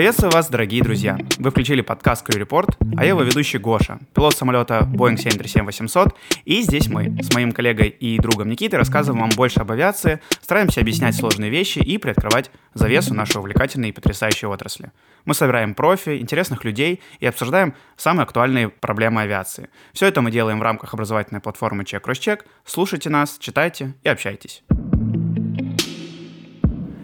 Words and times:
Приветствую 0.00 0.32
вас, 0.32 0.48
дорогие 0.48 0.82
друзья! 0.82 1.18
Вы 1.36 1.50
включили 1.50 1.82
подкаст 1.82 2.26
Crew 2.26 2.42
Report, 2.42 2.74
а 2.96 3.02
я 3.02 3.10
его 3.10 3.20
ведущий 3.20 3.58
Гоша, 3.58 3.98
пилот 4.14 4.34
самолета 4.34 4.88
Boeing 4.90 5.16
737-800, 5.16 6.14
и 6.46 6.62
здесь 6.62 6.88
мы 6.88 7.22
с 7.22 7.34
моим 7.34 7.52
коллегой 7.52 7.88
и 7.90 8.18
другом 8.18 8.48
Никитой 8.48 8.78
рассказываем 8.78 9.20
вам 9.20 9.30
больше 9.36 9.60
об 9.60 9.70
авиации, 9.72 10.22
стараемся 10.40 10.80
объяснять 10.80 11.16
сложные 11.16 11.50
вещи 11.50 11.80
и 11.80 11.98
приоткрывать 11.98 12.50
завесу 12.72 13.12
нашей 13.12 13.40
увлекательной 13.40 13.90
и 13.90 13.92
потрясающей 13.92 14.48
отрасли. 14.48 14.90
Мы 15.26 15.34
собираем 15.34 15.74
профи, 15.74 16.18
интересных 16.18 16.64
людей 16.64 17.02
и 17.18 17.26
обсуждаем 17.26 17.74
самые 17.98 18.22
актуальные 18.22 18.70
проблемы 18.70 19.20
авиации. 19.20 19.68
Все 19.92 20.06
это 20.06 20.22
мы 20.22 20.30
делаем 20.30 20.60
в 20.60 20.62
рамках 20.62 20.94
образовательной 20.94 21.42
платформы 21.42 21.82
Check 21.82 22.00
Cross 22.00 22.20
Check. 22.20 22.44
Слушайте 22.64 23.10
нас, 23.10 23.36
читайте 23.38 23.92
и 24.02 24.08
общайтесь. 24.08 24.62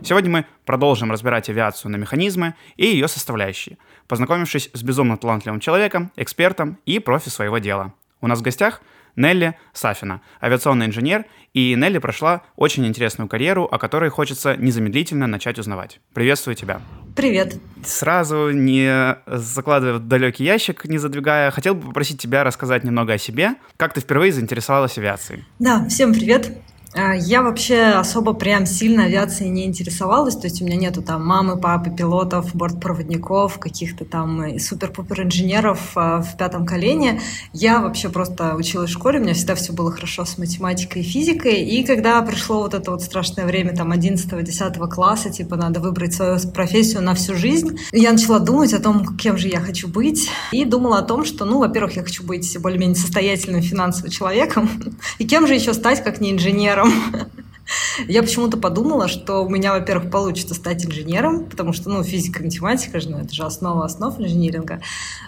Сегодня 0.07 0.31
мы 0.31 0.47
продолжим 0.65 1.11
разбирать 1.11 1.49
авиацию 1.49 1.91
на 1.91 1.97
механизмы 1.97 2.55
и 2.77 2.87
ее 2.87 3.09
составляющие, 3.09 3.77
познакомившись 4.07 4.71
с 4.73 4.85
безумно 4.85 5.17
талантливым 5.17 5.59
человеком, 5.59 6.13
экспертом 6.15 6.79
и 6.87 7.01
профи 7.01 7.29
своего 7.29 7.59
дела. 7.59 7.93
У 8.21 8.29
нас 8.29 8.39
в 8.39 8.43
гостях 8.43 8.83
Нелли 9.17 9.59
Сафина, 9.73 10.21
авиационный 10.41 10.87
инженер, 10.87 11.25
и 11.55 11.75
Нелли 11.75 11.99
прошла 11.99 12.43
очень 12.55 12.87
интересную 12.87 13.27
карьеру, 13.27 13.65
о 13.65 13.79
которой 13.79 14.11
хочется 14.11 14.55
незамедлительно 14.57 15.27
начать 15.27 15.59
узнавать. 15.59 15.99
Приветствую 16.15 16.55
тебя. 16.55 16.81
Привет. 17.17 17.57
Сразу, 17.85 18.51
не 18.51 19.17
закладывая 19.27 19.95
в 19.95 20.07
далекий 20.07 20.45
ящик, 20.45 20.85
не 20.85 20.99
задвигая, 20.99 21.51
хотел 21.51 21.75
бы 21.75 21.89
попросить 21.89 22.23
тебя 22.23 22.45
рассказать 22.45 22.85
немного 22.85 23.15
о 23.15 23.19
себе. 23.19 23.57
Как 23.77 23.93
ты 23.93 24.01
впервые 24.01 24.31
заинтересовалась 24.31 24.99
авиацией? 24.99 25.45
Да, 25.59 25.85
всем 25.89 26.15
привет. 26.15 26.53
А, 26.99 27.15
я 27.15 27.43
вообще 27.43 27.83
особо 27.83 28.33
прям 28.33 28.65
сильно 28.65 29.05
авиацией 29.05 29.51
не 29.51 29.67
интересовалась, 29.67 30.35
то 30.35 30.47
есть 30.47 30.63
у 30.63 30.65
меня 30.65 30.77
нету 30.77 31.03
там 31.03 31.27
мамы, 31.27 31.59
папы, 31.59 31.91
пилотов, 31.91 32.55
бортпроводников, 32.55 33.59
каких-то 33.59 34.07
там 34.07 34.59
супер-пупер 34.59 35.25
инженеров 35.25 35.93
а, 35.95 36.23
в 36.23 36.39
пятом 36.39 36.65
колене. 36.65 37.21
Я 37.53 37.81
вообще 37.81 38.09
просто 38.09 38.55
училась 38.55 38.89
в 38.91 38.95
школе, 38.95 39.21
у 39.21 39.23
меня 39.23 39.35
всегда 39.35 39.55
все 39.57 39.75
было 39.75 39.93
хорошо 39.93 40.25
с 40.25 40.39
математикой 40.39 41.03
и 41.03 41.05
физикой, 41.05 41.63
и 41.63 41.85
когда 41.85 42.23
пришло 42.23 42.63
вот 42.63 42.73
это 42.73 42.91
вот 42.91 43.03
страшное 43.03 43.45
время 43.45 43.77
там 43.77 43.93
11-10 43.93 44.89
класса, 44.89 45.29
типа 45.29 45.57
надо 45.57 45.81
выбрать 45.81 46.15
свою 46.15 46.39
профессию 46.55 47.03
на 47.03 47.15
всю 47.15 47.35
жизнь, 47.35 47.79
я 47.93 48.13
начала 48.13 48.39
думать 48.39 48.73
о 48.73 48.81
том, 48.81 49.17
кем 49.19 49.37
же 49.37 49.49
я 49.49 49.61
хочу 49.61 49.87
быть, 49.87 50.31
и 50.51 50.65
думала 50.65 50.99
о 50.99 51.03
том, 51.03 51.27
что, 51.27 51.45
ну, 51.45 51.59
во-первых, 51.59 51.97
я 51.97 52.03
хочу 52.03 52.25
быть 52.25 52.57
более-менее 52.59 52.97
состоятельным 52.97 53.61
финансовым 53.61 54.11
человеком, 54.11 54.71
и 55.19 55.27
кем 55.27 55.47
же 55.47 55.55
еще 55.55 55.75
стать, 55.75 56.03
как 56.03 56.23
не 56.23 56.33
инженером, 56.33 56.86
инженером. 56.87 57.31
Я 58.07 58.23
почему-то 58.23 58.57
подумала, 58.57 59.09
что 59.09 59.45
у 59.45 59.49
меня, 59.49 59.73
во-первых, 59.73 60.11
получится 60.11 60.55
стать 60.55 60.85
инженером, 60.85 61.47
потому 61.47 61.73
что, 61.73 61.91
ну, 61.91 62.03
физика, 62.03 62.43
математика 62.43 63.01
же, 63.01 63.11
ну, 63.11 63.19
это 63.19 63.35
же 63.35 63.43
основа 63.43 63.85
основ 63.85 64.19
инжиниринга. 64.21 64.81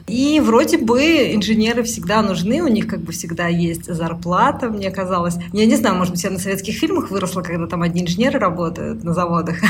И 0.07 0.41
вроде 0.41 0.79
бы 0.79 1.35
инженеры 1.35 1.83
всегда 1.83 2.23
нужны, 2.23 2.63
у 2.63 2.69
них 2.69 2.87
как 2.87 3.01
бы 3.01 3.13
всегда 3.13 3.49
есть 3.49 3.93
зарплата, 3.93 4.69
мне 4.69 4.91
казалось. 4.91 5.35
Я 5.53 5.67
не 5.67 5.77
знаю, 5.77 5.97
может 5.97 6.15
быть, 6.15 6.23
я 6.23 6.31
на 6.31 6.39
советских 6.39 6.75
фильмах 6.75 7.11
выросла, 7.11 7.43
когда 7.43 7.67
там 7.67 7.83
одни 7.83 8.03
инженеры 8.03 8.39
работают 8.39 9.03
на 9.05 9.13
заводах. 9.13 9.57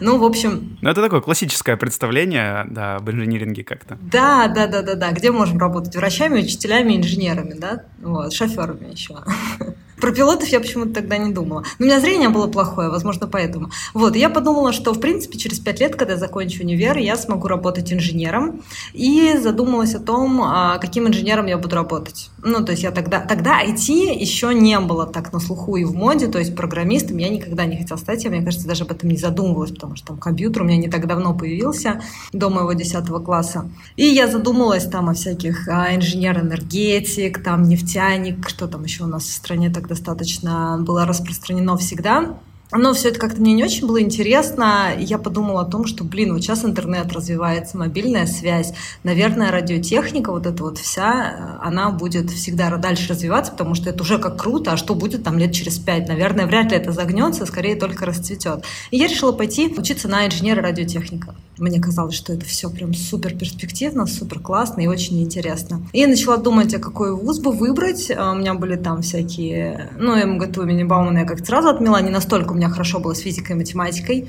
Ну, 0.00 0.18
в 0.18 0.24
общем... 0.24 0.78
Ну, 0.80 0.90
это 0.90 1.02
такое 1.02 1.20
классическое 1.20 1.76
представление, 1.76 2.66
да, 2.70 2.96
об 2.96 3.10
инжиниринге 3.10 3.64
как-то. 3.64 3.98
Да, 4.00 4.48
да, 4.48 4.66
да, 4.66 4.82
да, 4.82 4.94
да. 4.94 5.12
Где 5.12 5.30
можем 5.30 5.58
работать? 5.58 5.94
Врачами, 5.94 6.40
учителями, 6.40 6.96
инженерами, 6.96 7.54
да? 7.54 7.84
Вот, 8.00 8.32
шоферами 8.32 8.92
еще. 8.92 9.18
Про 10.00 10.12
пилотов 10.12 10.48
я 10.48 10.60
почему-то 10.60 10.94
тогда 10.94 11.18
не 11.18 11.32
думала. 11.32 11.64
Но 11.78 11.84
у 11.84 11.88
меня 11.88 12.00
зрение 12.00 12.28
было 12.28 12.46
плохое, 12.46 12.88
возможно, 12.88 13.26
поэтому. 13.26 13.70
Вот, 13.94 14.16
я 14.16 14.30
подумала, 14.30 14.72
что, 14.72 14.92
в 14.92 15.00
принципе, 15.00 15.38
через 15.38 15.60
пять 15.60 15.80
лет, 15.80 15.96
когда 15.96 16.14
я 16.14 16.18
закончу 16.18 16.62
универ, 16.62 16.96
я 16.98 17.16
смогу 17.16 17.48
работать 17.48 17.92
инженером. 17.92 18.62
И 18.92 19.36
задумалась 19.38 19.94
о 19.94 20.00
том, 20.00 20.42
а, 20.42 20.78
каким 20.78 21.08
инженером 21.08 21.46
я 21.46 21.58
буду 21.58 21.76
работать. 21.76 22.30
Ну, 22.42 22.64
то 22.64 22.72
есть 22.72 22.82
я 22.82 22.90
тогда... 22.90 23.20
Тогда 23.20 23.62
IT 23.62 24.14
еще 24.14 24.54
не 24.54 24.78
было 24.80 25.06
так 25.06 25.32
на 25.32 25.40
слуху 25.40 25.76
и 25.76 25.84
в 25.84 25.94
моде, 25.94 26.26
то 26.28 26.38
есть 26.38 26.56
программистом 26.56 27.18
я 27.18 27.28
никогда 27.28 27.66
не 27.66 27.76
хотела 27.76 27.98
стать. 27.98 28.24
Я, 28.24 28.30
мне 28.30 28.42
кажется, 28.42 28.66
даже 28.66 28.84
об 28.84 28.92
этом 28.92 29.10
не 29.10 29.16
задумывалась, 29.16 29.72
потому 29.72 29.96
что 29.96 30.08
там 30.08 30.18
компьютер 30.18 30.62
у 30.62 30.64
меня 30.64 30.78
не 30.78 30.88
так 30.88 31.06
давно 31.06 31.34
появился, 31.34 32.00
до 32.32 32.48
моего 32.48 32.72
10 32.72 33.06
класса. 33.24 33.68
И 33.96 34.06
я 34.06 34.28
задумалась 34.28 34.84
там 34.84 35.08
о 35.08 35.14
всяких 35.14 35.68
а, 35.68 35.94
инженер-энергетик, 35.94 37.42
там 37.42 37.64
нефтяник, 37.64 38.48
что 38.48 38.66
там 38.66 38.84
еще 38.84 39.04
у 39.04 39.06
нас 39.06 39.24
в 39.24 39.32
стране 39.32 39.70
тогда 39.70 39.89
достаточно 39.90 40.78
было 40.80 41.04
распространено 41.04 41.76
всегда. 41.76 42.38
Но 42.72 42.92
все 42.92 43.08
это 43.08 43.18
как-то 43.18 43.40
мне 43.40 43.52
не 43.52 43.64
очень 43.64 43.86
было 43.86 44.00
интересно. 44.00 44.90
Я 44.98 45.18
подумала 45.18 45.62
о 45.62 45.64
том, 45.64 45.86
что, 45.86 46.04
блин, 46.04 46.32
вот 46.32 46.42
сейчас 46.42 46.64
интернет 46.64 47.12
развивается, 47.12 47.76
мобильная 47.76 48.26
связь. 48.26 48.72
Наверное, 49.02 49.50
радиотехника, 49.50 50.30
вот 50.30 50.46
эта 50.46 50.62
вот 50.62 50.78
вся, 50.78 51.58
она 51.62 51.90
будет 51.90 52.30
всегда 52.30 52.76
дальше 52.76 53.08
развиваться, 53.08 53.52
потому 53.52 53.74
что 53.74 53.90
это 53.90 54.02
уже 54.02 54.18
как 54.18 54.40
круто, 54.40 54.72
а 54.72 54.76
что 54.76 54.94
будет 54.94 55.24
там 55.24 55.38
лет 55.38 55.52
через 55.52 55.78
пять? 55.78 56.08
Наверное, 56.08 56.46
вряд 56.46 56.70
ли 56.70 56.76
это 56.76 56.92
загнется, 56.92 57.46
скорее 57.46 57.74
только 57.74 58.06
расцветет. 58.06 58.64
И 58.90 58.98
я 58.98 59.08
решила 59.08 59.32
пойти 59.32 59.74
учиться 59.76 60.08
на 60.08 60.26
инженера 60.26 60.62
радиотехника. 60.62 61.34
Мне 61.60 61.78
казалось, 61.78 62.14
что 62.14 62.32
это 62.32 62.46
все 62.46 62.70
прям 62.70 62.94
супер 62.94 63.34
перспективно, 63.34 64.06
супер 64.06 64.40
классно 64.40 64.80
и 64.80 64.86
очень 64.86 65.22
интересно. 65.22 65.82
И 65.92 66.00
я 66.00 66.08
начала 66.08 66.38
думать, 66.38 66.72
а 66.74 66.78
какой 66.78 67.14
вуз 67.14 67.38
бы 67.38 67.52
выбрать. 67.52 68.10
А 68.16 68.32
у 68.32 68.34
меня 68.34 68.54
были 68.54 68.76
там 68.76 69.02
всякие... 69.02 69.90
Ну, 69.98 70.16
МГТУ 70.16 70.62
имени 70.62 70.84
Баумана 70.84 71.18
я 71.18 71.24
как-то 71.26 71.44
сразу 71.44 71.68
отмела, 71.68 72.00
не 72.00 72.10
настолько 72.10 72.54
меня 72.60 72.68
хорошо 72.68 73.00
было 73.00 73.14
с 73.14 73.20
физикой 73.20 73.56
и 73.56 73.58
математикой. 73.58 74.28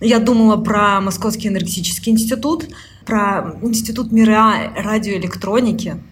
Я 0.00 0.18
думала 0.18 0.56
про 0.56 1.00
Московский 1.00 1.48
энергетический 1.48 2.12
институт, 2.12 2.66
про 3.06 3.56
институт 3.62 4.12
мира 4.12 4.72
радиоэлектроники. 4.76 6.02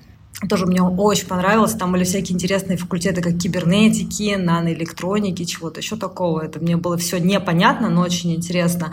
Тоже 0.49 0.67
мне 0.67 0.83
очень 0.83 1.27
понравилось. 1.27 1.75
Там 1.75 1.93
были 1.93 2.05
всякие 2.05 2.35
интересные 2.35 2.79
факультеты, 2.79 3.21
как 3.21 3.39
кибернетики, 3.39 4.35
наноэлектроники, 4.37 5.45
чего-то 5.45 5.81
еще 5.81 5.97
такого. 5.97 6.41
Это 6.41 6.59
мне 6.59 6.77
было 6.77 6.97
все 6.97 7.19
непонятно, 7.19 7.91
но 7.91 8.01
очень 8.01 8.35
интересно. 8.35 8.93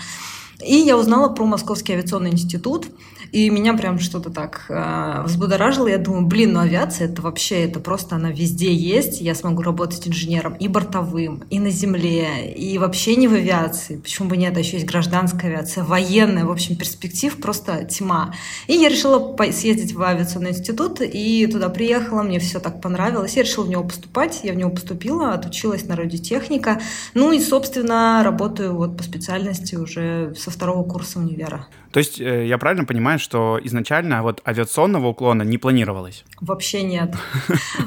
И 0.65 0.75
я 0.75 0.97
узнала 0.97 1.29
про 1.29 1.45
Московский 1.45 1.93
авиационный 1.93 2.31
институт, 2.31 2.87
и 3.31 3.49
меня 3.49 3.75
прям 3.75 3.99
что-то 3.99 4.29
так 4.29 4.65
э, 4.69 5.23
взбудоражило. 5.23 5.87
Я 5.87 5.99
думаю, 5.99 6.25
блин, 6.25 6.53
ну 6.53 6.59
авиация 6.59 7.07
это 7.07 7.21
вообще, 7.21 7.63
это 7.63 7.79
просто 7.79 8.15
она 8.15 8.31
везде 8.31 8.73
есть. 8.73 9.21
Я 9.21 9.35
смогу 9.35 9.61
работать 9.61 10.07
инженером 10.07 10.55
и 10.55 10.67
бортовым, 10.67 11.43
и 11.49 11.59
на 11.59 11.69
земле, 11.69 12.51
и 12.51 12.77
вообще 12.77 13.15
не 13.15 13.27
в 13.27 13.33
авиации. 13.33 13.97
Почему 13.97 14.29
бы 14.29 14.37
нет? 14.37 14.57
А 14.57 14.59
еще 14.59 14.77
есть 14.77 14.87
гражданская 14.87 15.51
авиация, 15.51 15.83
военная. 15.83 16.45
В 16.45 16.51
общем, 16.51 16.75
перспектив 16.75 17.39
просто 17.39 17.85
тьма. 17.85 18.33
И 18.67 18.73
я 18.73 18.89
решила 18.89 19.35
съездить 19.51 19.93
в 19.93 20.01
авиационный 20.01 20.51
институт, 20.51 20.99
и 21.01 21.47
туда 21.47 21.69
приехала, 21.69 22.23
мне 22.23 22.39
все 22.39 22.59
так 22.59 22.81
понравилось. 22.81 23.35
Я 23.35 23.43
решила 23.43 23.63
в 23.63 23.69
него 23.69 23.83
поступать, 23.83 24.41
я 24.43 24.53
в 24.53 24.55
него 24.55 24.71
поступила, 24.71 25.33
отучилась 25.33 25.85
на 25.85 25.95
радиотехника. 25.95 26.81
Ну 27.13 27.31
и, 27.31 27.39
собственно, 27.39 28.21
работаю 28.23 28.75
вот 28.75 28.97
по 28.97 29.03
специальности 29.03 29.75
уже 29.75 30.33
со 30.49 30.55
второго 30.55 30.83
курса 30.83 31.19
универа. 31.19 31.67
То 31.91 31.99
есть 31.99 32.19
э, 32.21 32.45
я 32.47 32.57
правильно 32.57 32.85
понимаю, 32.85 33.19
что 33.19 33.59
изначально 33.63 34.21
вот 34.21 34.41
авиационного 34.47 35.07
уклона 35.07 35.43
не 35.43 35.57
планировалось? 35.57 36.23
Вообще 36.39 36.83
нет. 36.83 37.15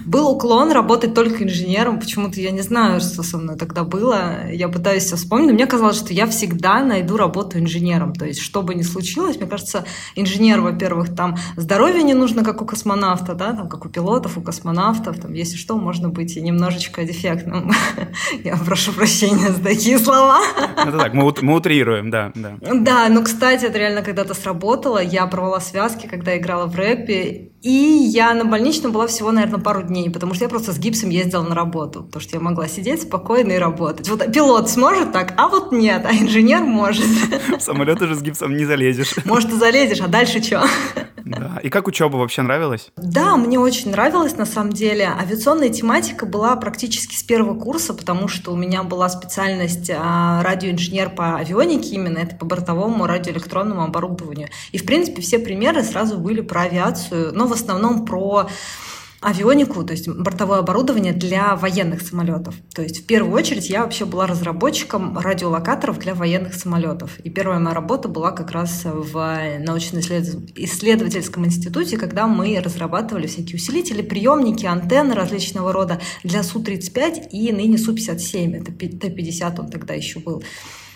Был 0.05 0.29
уклон 0.29 0.73
работать 0.73 1.15
только 1.15 1.45
инженером. 1.45 2.01
Почему-то 2.01 2.41
я 2.41 2.51
не 2.51 2.63
знаю, 2.63 3.01
что 3.01 3.23
со 3.23 3.39
мной 3.39 3.57
тогда 3.57 3.85
было. 3.85 4.51
Я 4.51 4.69
пытаюсь 4.69 5.05
все 5.05 5.17
вспомнить. 5.17 5.53
Мне 5.53 5.67
казалось, 5.67 5.99
что 5.99 6.13
я 6.13 6.27
всегда 6.27 6.83
найду 6.85 7.17
работу 7.17 7.59
инженером. 7.59 8.13
То 8.13 8.27
есть, 8.27 8.41
что 8.41 8.63
бы 8.63 8.75
ни 8.75 8.83
случилось, 8.83 9.37
мне 9.37 9.47
кажется, 9.47 9.85
инженер, 10.17 10.61
во-первых, 10.61 11.15
там 11.15 11.37
здоровье 11.57 12.03
не 12.03 12.15
нужно, 12.15 12.45
как 12.45 12.61
у 12.61 12.67
космонавта, 12.67 13.35
да, 13.35 13.53
там, 13.53 13.69
как 13.69 13.87
у 13.87 13.89
пилотов, 13.89 14.37
у 14.37 14.43
космонавтов. 14.43 15.21
Там, 15.21 15.33
если 15.33 15.57
что, 15.57 15.77
можно 15.77 16.09
быть 16.09 16.37
и 16.37 16.41
немножечко 16.41 17.05
дефектным. 17.05 17.73
Я 18.45 18.57
прошу 18.57 18.93
прощения 18.93 19.51
за 19.51 19.63
такие 19.63 19.99
слова. 19.99 20.41
Это 20.77 20.99
так, 20.99 21.15
мы, 21.15 21.55
утрируем, 21.55 22.11
да, 22.11 22.33
да. 22.35 22.57
Да, 22.61 23.09
ну, 23.09 23.23
кстати, 23.23 23.67
это 23.67 23.79
реально 23.79 23.92
когда-то 24.01 24.33
сработало. 24.33 25.03
Я 25.03 25.27
порвала 25.27 25.61
связки, 25.61 26.07
когда 26.07 26.39
играла 26.39 26.65
в 26.67 26.75
рэпе. 26.75 27.51
И 27.61 27.71
я 27.71 28.33
на 28.33 28.47
больничном 28.47 28.93
была 28.93 29.07
всего, 29.07 29.31
наверное, 29.31 29.61
пару 29.61 29.83
дней, 29.83 30.09
потому 30.09 30.33
что 30.33 30.45
я 30.45 30.49
просто 30.49 30.73
с 30.73 30.79
гипсом 30.79 31.11
ездила 31.11 31.43
на 31.43 31.55
работу, 31.55 32.05
потому 32.05 32.23
что 32.23 32.37
я 32.37 32.41
могла 32.41 32.67
сидеть 32.67 33.03
спокойно 33.03 33.53
и 33.53 33.59
работать. 33.59 34.09
Вот 34.09 34.33
пилот 34.33 34.71
сможет 34.71 35.13
так, 35.13 35.35
а 35.37 35.49
вот 35.49 35.71
нет, 35.71 36.05
а 36.05 36.13
инженер 36.13 36.63
может. 36.63 37.05
В 37.59 37.61
самолет 37.61 38.01
уже 38.01 38.17
с 38.17 38.23
гипсом 38.23 38.57
не 38.57 38.65
залезешь. 38.65 39.15
Может, 39.25 39.51
и 39.53 39.57
залезешь, 39.57 40.01
а 40.01 40.09
дальше 40.09 40.43
что? 40.43 40.65
Да. 41.25 41.61
И 41.63 41.69
как 41.69 41.87
учеба 41.87 42.17
вообще 42.17 42.43
нравилась? 42.43 42.91
Да, 42.97 43.37
мне 43.37 43.59
очень 43.59 43.91
нравилось 43.91 44.37
на 44.37 44.47
самом 44.47 44.73
деле. 44.73 45.09
Авиационная 45.19 45.69
тематика 45.69 46.27
была 46.27 46.57
практически 46.57 47.15
с 47.15 47.23
первого 47.23 47.59
курса, 47.59 47.95
потому 47.95 48.29
что 48.29 48.53
у 48.53 48.57
меня 48.57 48.83
была 48.83 49.09
специальность 49.09 49.91
а, 49.95 50.43
радиоинженер 50.43 51.11
по 51.11 51.37
авионике 51.37 51.95
именно, 51.95 52.19
это 52.19 52.37
по 52.37 52.45
бортовому 52.45 53.07
радиоэлектронному 53.07 53.83
оборудованию. 53.83 54.49
И, 54.73 54.79
в 54.79 54.85
принципе, 54.85 55.23
все 55.23 55.39
примеры 55.39 55.83
сразу 55.83 56.19
были 56.19 56.41
про 56.41 56.63
авиацию, 56.63 57.33
но 57.35 57.47
в 57.47 57.53
основном 57.53 58.05
про 58.05 58.49
авионику, 59.23 59.85
то 59.85 59.93
есть 59.93 60.09
бортовое 60.09 60.59
оборудование 60.59 61.13
для 61.13 61.55
военных 61.57 62.03
самолетов. 62.03 62.55
То 62.75 62.83
есть 62.83 63.03
в 63.03 63.07
первую 63.07 63.35
очередь 63.35 63.71
я 63.71 63.83
вообще 63.83 64.05
была 64.05 64.27
разработчиком 64.27 65.17
радиолокаторов 65.17 65.99
для 65.99 66.15
военных 66.15 66.55
самолетов. 66.55 67.19
И 67.21 67.31
первая 67.31 67.59
моя 67.61 67.75
работа 67.75 68.09
была 68.09 68.33
как 68.33 68.51
раз 68.51 68.83
в 68.85 69.39
научно-исследовательском 69.61 71.47
институте, 71.47 71.97
когда 71.97 72.27
мы 72.27 72.61
разрабатывали 72.61 73.27
всякие 73.27 73.57
усилители, 73.57 74.03
приемники, 74.03 74.67
антенны 74.67 75.15
различного 75.15 75.73
рода 75.73 76.01
для 76.25 76.43
Су-35 76.43 77.29
и 77.31 77.53
ныне 77.53 77.79
Су-57. 77.79 78.57
Это 78.57 78.73
Т-50 78.73 79.61
он 79.61 79.69
тогда 79.71 79.95
еще 79.95 80.19
был. 80.19 80.43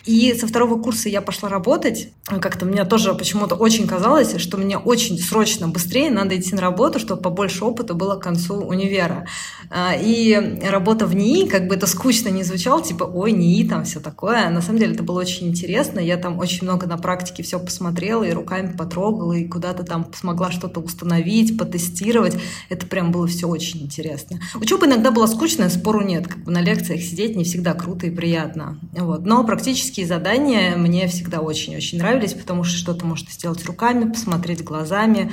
И 0.07 0.33
со 0.35 0.47
второго 0.47 0.81
курса 0.81 1.09
я 1.09 1.21
пошла 1.21 1.49
работать. 1.49 2.11
Как-то 2.25 2.65
мне 2.65 2.85
тоже 2.85 3.13
почему-то 3.15 3.57
очень 3.57 3.89
казалось, 3.89 4.41
что 4.41 4.57
мне 4.57 4.79
очень 4.79 5.19
срочно, 5.19 5.67
быстрее 5.67 6.11
надо 6.11 6.39
идти 6.39 6.55
на 6.55 6.61
работу, 6.61 7.01
чтобы 7.01 7.21
побольше 7.21 7.65
опыта 7.65 7.93
было 7.95 8.15
к 8.15 8.23
концу 8.23 8.55
универа. 8.55 9.27
А, 9.69 9.95
и 9.95 10.61
работа 10.65 11.07
в 11.07 11.15
НИИ, 11.15 11.49
как 11.49 11.67
бы 11.67 11.75
это 11.75 11.89
скучно 11.89 12.29
не 12.29 12.45
звучало, 12.45 12.83
типа, 12.83 13.03
ой, 13.03 13.33
НИИ, 13.33 13.69
там 13.69 13.85
все 13.85 13.99
такое. 13.99 14.49
На 14.49 14.63
самом 14.63 14.79
деле 14.79 14.95
это 14.95 15.03
было 15.03 15.21
очень 15.21 15.49
интересно. 15.49 15.99
Я 15.99 16.17
там 16.17 16.39
очень 16.39 16.63
много 16.63 16.87
на 16.87 16.99
практике 16.99 17.43
все 17.43 17.59
посмотрела 17.59 18.23
и 18.23 18.31
руками 18.31 18.77
потрогала, 18.77 19.33
и 19.33 19.49
куда-то 19.49 19.83
там 19.83 20.07
смогла 20.15 20.53
что-то 20.53 20.81
установить, 20.81 21.59
потестировать. 21.59 22.37
Это 22.69 22.87
прям 22.87 23.11
было 23.11 23.27
все 23.27 23.49
очень 23.49 23.83
интересно. 23.83 24.39
Учеба 24.55 24.87
иногда 24.87 25.11
была 25.11 25.27
скучная, 25.27 25.69
спору 25.69 26.03
нет. 26.03 26.29
Как 26.29 26.45
бы 26.45 26.53
на 26.53 26.61
лекциях 26.61 27.03
сидеть 27.03 27.37
не 27.37 27.43
всегда 27.43 27.75
круто 27.75 28.07
и 28.07 28.11
приятно. 28.11 28.79
Вот. 28.93 29.27
Но 29.27 29.43
практически 29.45 29.96
практические 29.97 30.07
задания 30.07 30.77
мне 30.77 31.07
всегда 31.09 31.41
очень-очень 31.41 31.99
нравились, 31.99 32.35
потому 32.35 32.65
что 32.65 32.77
что-то 32.77 33.07
можно 33.07 33.31
сделать 33.31 33.65
руками, 33.65 34.11
посмотреть 34.11 34.63
глазами. 34.63 35.33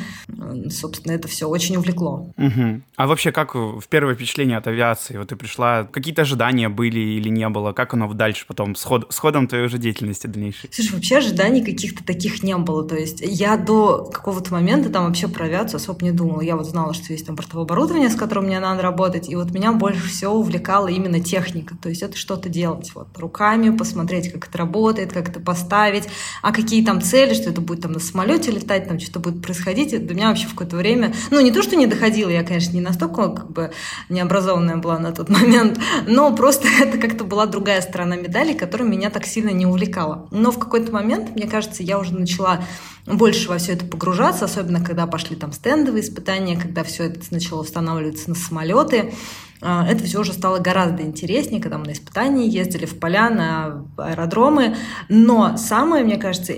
Собственно, 0.69 1.13
это 1.13 1.27
все 1.27 1.47
очень 1.47 1.75
увлекло. 1.75 2.31
Угу. 2.37 2.81
А 2.95 3.07
вообще, 3.07 3.31
как 3.31 3.55
в 3.55 3.83
первое 3.89 4.15
впечатление 4.15 4.57
от 4.57 4.67
авиации? 4.67 5.17
Вот 5.17 5.29
ты 5.29 5.35
пришла, 5.35 5.83
какие-то 5.83 6.21
ожидания 6.21 6.69
были 6.69 6.99
или 6.99 7.29
не 7.29 7.47
было? 7.49 7.73
Как 7.73 7.93
оно 7.93 8.11
дальше 8.13 8.45
потом, 8.47 8.75
с, 8.75 8.83
ход, 8.83 9.07
с 9.09 9.17
ходом 9.17 9.47
твоей 9.47 9.65
уже 9.65 9.77
деятельности 9.77 10.27
дальнейшей? 10.27 10.69
Слушай, 10.71 10.93
вообще 10.93 11.17
ожиданий 11.17 11.63
каких-то 11.63 12.03
таких 12.03 12.43
не 12.43 12.55
было. 12.57 12.87
То 12.87 12.95
есть 12.95 13.21
я 13.21 13.57
до 13.57 14.09
какого-то 14.13 14.53
момента 14.53 14.89
там 14.89 15.07
вообще 15.07 15.27
про 15.27 15.45
авиацию 15.45 15.77
особо 15.77 16.05
не 16.05 16.11
думала. 16.11 16.41
Я 16.41 16.55
вот 16.55 16.67
знала, 16.67 16.93
что 16.93 17.11
есть 17.11 17.25
там 17.25 17.35
бортовое 17.35 17.65
оборудование, 17.65 18.09
с 18.09 18.15
которым 18.15 18.45
мне 18.45 18.59
надо 18.59 18.81
работать, 18.81 19.29
и 19.29 19.35
вот 19.35 19.51
меня 19.51 19.73
больше 19.73 20.07
всего 20.07 20.35
увлекала 20.35 20.87
именно 20.87 21.19
техника. 21.19 21.75
То 21.81 21.89
есть 21.89 22.01
это 22.01 22.15
что-то 22.15 22.49
делать 22.49 22.91
вот 22.95 23.07
руками, 23.17 23.75
посмотреть, 23.75 24.31
как 24.31 24.52
это 24.53 24.57
работает, 24.59 25.11
как 25.11 25.29
это 25.29 25.39
поставить, 25.39 26.05
а 26.41 26.51
какие 26.51 26.85
там 26.85 27.01
цели, 27.01 27.33
что 27.33 27.49
это 27.49 27.61
будет 27.61 27.81
там 27.81 27.93
на 27.93 27.99
самолете 27.99 28.51
летать, 28.51 28.87
там 28.87 28.99
что-то 28.99 29.19
будет 29.19 29.41
происходить. 29.41 30.05
До 30.05 30.13
меня 30.13 30.29
вообще 30.29 30.47
в 30.47 30.51
какое-то 30.51 30.77
время, 30.77 31.13
ну 31.31 31.39
не 31.39 31.51
то, 31.51 31.61
что 31.61 31.75
не 31.75 31.87
доходило, 31.87 32.29
я, 32.29 32.43
конечно, 32.43 32.73
не 32.73 32.81
настолько 32.81 33.29
как 33.29 33.51
бы 33.51 33.71
необразованная 34.09 34.77
была 34.77 34.99
на 34.99 35.11
тот 35.11 35.29
момент, 35.29 35.79
но 36.07 36.35
просто 36.35 36.67
это 36.79 36.97
как-то 36.97 37.23
была 37.23 37.45
другая 37.45 37.81
сторона 37.81 38.15
медали, 38.15 38.53
которая 38.53 38.87
меня 38.87 39.09
так 39.09 39.25
сильно 39.25 39.49
не 39.49 39.65
увлекала. 39.65 40.27
Но 40.31 40.51
в 40.51 40.59
какой-то 40.59 40.91
момент, 40.91 41.35
мне 41.35 41.47
кажется, 41.47 41.83
я 41.83 41.99
уже 41.99 42.13
начала 42.13 42.63
больше 43.05 43.49
во 43.49 43.57
все 43.57 43.73
это 43.73 43.85
погружаться, 43.85 44.45
особенно 44.45 44.83
когда 44.83 45.07
пошли 45.07 45.35
там 45.35 45.51
стендовые 45.51 46.03
испытания, 46.03 46.57
когда 46.57 46.83
все 46.83 47.05
это 47.05 47.19
начало 47.31 47.61
устанавливаться 47.61 48.29
на 48.29 48.35
самолеты. 48.35 49.13
А, 49.65 49.85
это 49.87 50.03
все 50.03 50.19
уже 50.19 50.33
стало 50.33 50.59
гораздо 50.59 51.03
интереснее, 51.03 51.61
когда 51.61 51.77
мы 51.77 51.85
на 51.85 51.93
испытания 51.93 52.47
ездили 52.47 52.85
в 52.85 52.99
поля, 52.99 53.29
на 53.29 53.85
аэродромы. 53.97 54.75
Но 55.07 55.55
самое, 55.55 56.03
мне 56.03 56.17
кажется, 56.17 56.53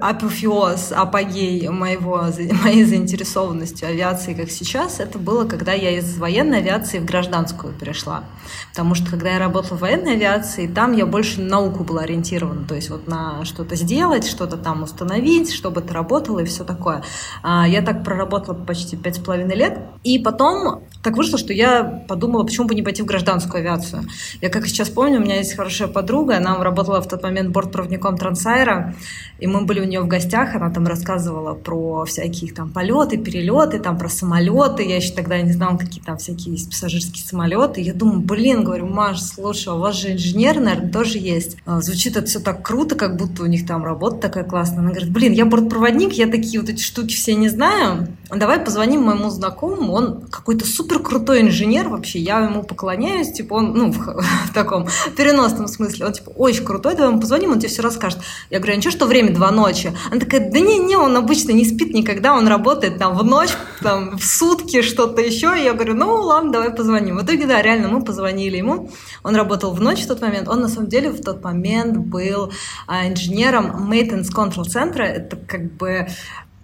апофеоз, 0.00 0.92
апогей 0.92 1.68
моего, 1.68 2.26
моей 2.62 2.84
заинтересованности 2.84 3.84
авиации, 3.84 4.34
как 4.34 4.50
сейчас, 4.50 5.00
это 5.00 5.18
было, 5.18 5.46
когда 5.46 5.72
я 5.72 5.98
из 5.98 6.16
военной 6.16 6.58
авиации 6.58 7.00
в 7.00 7.04
гражданскую 7.04 7.74
перешла. 7.74 8.22
Потому 8.70 8.94
что, 8.94 9.10
когда 9.10 9.30
я 9.30 9.38
работала 9.40 9.76
в 9.76 9.80
военной 9.80 10.12
авиации, 10.12 10.68
там 10.68 10.92
я 10.92 11.06
больше 11.06 11.40
на 11.40 11.48
науку 11.48 11.82
была 11.82 12.02
ориентирована. 12.02 12.66
То 12.66 12.76
есть 12.76 12.88
вот 12.88 13.08
на 13.08 13.44
что-то 13.44 13.74
сделать, 13.74 14.26
что-то 14.26 14.56
там 14.56 14.84
установить, 14.84 15.52
чтобы 15.52 15.80
это 15.80 15.92
работало 15.92 16.38
и 16.38 16.44
все 16.44 16.62
такое. 16.62 17.02
А, 17.42 17.66
я 17.66 17.82
так 17.82 18.04
проработала 18.04 18.54
почти 18.54 18.96
пять 18.96 19.16
с 19.16 19.18
половиной 19.18 19.56
лет. 19.56 19.80
И 20.04 20.20
потом 20.20 20.84
так 21.04 21.18
вышло, 21.18 21.38
что 21.38 21.52
я 21.52 21.84
подумала, 21.84 22.44
почему 22.44 22.66
бы 22.66 22.74
не 22.74 22.82
пойти 22.82 23.02
в 23.02 23.04
гражданскую 23.04 23.60
авиацию. 23.60 24.04
Я 24.40 24.48
как 24.48 24.66
сейчас 24.66 24.88
помню, 24.88 25.18
у 25.18 25.22
меня 25.22 25.36
есть 25.36 25.54
хорошая 25.54 25.86
подруга, 25.86 26.38
она 26.38 26.56
работала 26.64 27.02
в 27.02 27.08
тот 27.08 27.22
момент 27.22 27.50
бортпроводником 27.50 28.16
Трансайра, 28.16 28.94
и 29.38 29.46
мы 29.46 29.66
были 29.66 29.80
у 29.80 29.84
нее 29.84 30.00
в 30.00 30.06
гостях, 30.06 30.54
она 30.54 30.70
там 30.70 30.86
рассказывала 30.86 31.54
про 31.54 32.06
всякие 32.06 32.52
там 32.54 32.70
полеты, 32.70 33.18
перелеты, 33.18 33.80
там 33.80 33.98
про 33.98 34.08
самолеты, 34.08 34.82
я 34.82 34.96
еще 34.96 35.12
тогда 35.12 35.40
не 35.42 35.52
знала, 35.52 35.76
какие 35.76 36.02
там 36.02 36.16
всякие 36.16 36.54
есть 36.54 36.70
пассажирские 36.70 37.22
самолеты, 37.22 37.82
я 37.82 37.92
думаю, 37.92 38.20
блин, 38.20 38.64
говорю, 38.64 38.86
Маш, 38.86 39.20
слушай, 39.20 39.68
а 39.68 39.74
у 39.74 39.80
вас 39.80 39.96
же 39.96 40.12
инженер, 40.12 40.58
наверное, 40.58 40.90
тоже 40.90 41.18
есть. 41.18 41.58
А, 41.66 41.82
звучит 41.82 42.16
это 42.16 42.26
все 42.26 42.40
так 42.40 42.62
круто, 42.62 42.94
как 42.94 43.16
будто 43.16 43.42
у 43.42 43.46
них 43.46 43.66
там 43.66 43.84
работа 43.84 44.16
такая 44.16 44.44
классная. 44.44 44.78
Она 44.78 44.90
говорит, 44.90 45.12
блин, 45.12 45.32
я 45.32 45.44
бортпроводник, 45.44 46.14
я 46.14 46.26
такие 46.26 46.60
вот 46.60 46.70
эти 46.70 46.82
штуки 46.82 47.14
все 47.14 47.34
не 47.34 47.50
знаю, 47.50 48.08
давай 48.30 48.58
позвоним 48.58 49.02
моему 49.02 49.28
знакомому, 49.28 49.92
он 49.92 50.22
какой-то 50.30 50.66
супер 50.66 50.93
крутой 51.00 51.42
инженер 51.42 51.88
вообще, 51.88 52.18
я 52.18 52.40
ему 52.40 52.62
поклоняюсь, 52.62 53.32
типа 53.32 53.54
он, 53.54 53.72
ну, 53.74 53.90
в, 53.90 53.98
в 54.50 54.54
таком 54.54 54.88
переносном 55.16 55.68
смысле, 55.68 56.06
он 56.06 56.12
типа 56.12 56.30
очень 56.30 56.64
крутой, 56.64 56.94
давай 56.94 57.10
ему 57.10 57.20
позвоним, 57.20 57.52
он 57.52 57.58
тебе 57.58 57.68
все 57.68 57.82
расскажет. 57.82 58.20
Я 58.50 58.58
говорю, 58.58 58.74
а 58.74 58.76
ничего, 58.76 58.92
что 58.92 59.06
время 59.06 59.34
два 59.34 59.50
ночи? 59.50 59.92
Она 60.10 60.20
такая, 60.20 60.50
да 60.50 60.60
не, 60.60 60.78
не, 60.78 60.96
он 60.96 61.16
обычно 61.16 61.52
не 61.52 61.64
спит 61.64 61.94
никогда, 61.94 62.34
он 62.34 62.48
работает 62.48 62.98
там 62.98 63.16
в 63.16 63.24
ночь, 63.24 63.50
там 63.80 64.18
в 64.18 64.24
сутки, 64.24 64.82
что-то 64.82 65.20
еще. 65.20 65.54
Я 65.62 65.72
говорю, 65.74 65.94
ну 65.94 66.14
ладно, 66.14 66.52
давай 66.52 66.70
позвоним. 66.70 67.18
В 67.18 67.24
итоге, 67.24 67.46
да, 67.46 67.62
реально, 67.62 67.88
мы 67.88 68.02
позвонили 68.02 68.56
ему. 68.56 68.90
Он 69.22 69.36
работал 69.36 69.72
в 69.72 69.80
ночь 69.80 70.02
в 70.02 70.08
тот 70.08 70.20
момент. 70.20 70.48
Он 70.48 70.60
на 70.60 70.68
самом 70.68 70.88
деле 70.88 71.10
в 71.10 71.20
тот 71.22 71.42
момент 71.42 71.96
был 71.96 72.52
а, 72.86 73.08
инженером 73.08 73.90
Maintenance 73.90 74.32
Control 74.34 74.64
Center. 74.64 75.02
Это 75.02 75.36
как 75.36 75.72
бы 75.76 76.08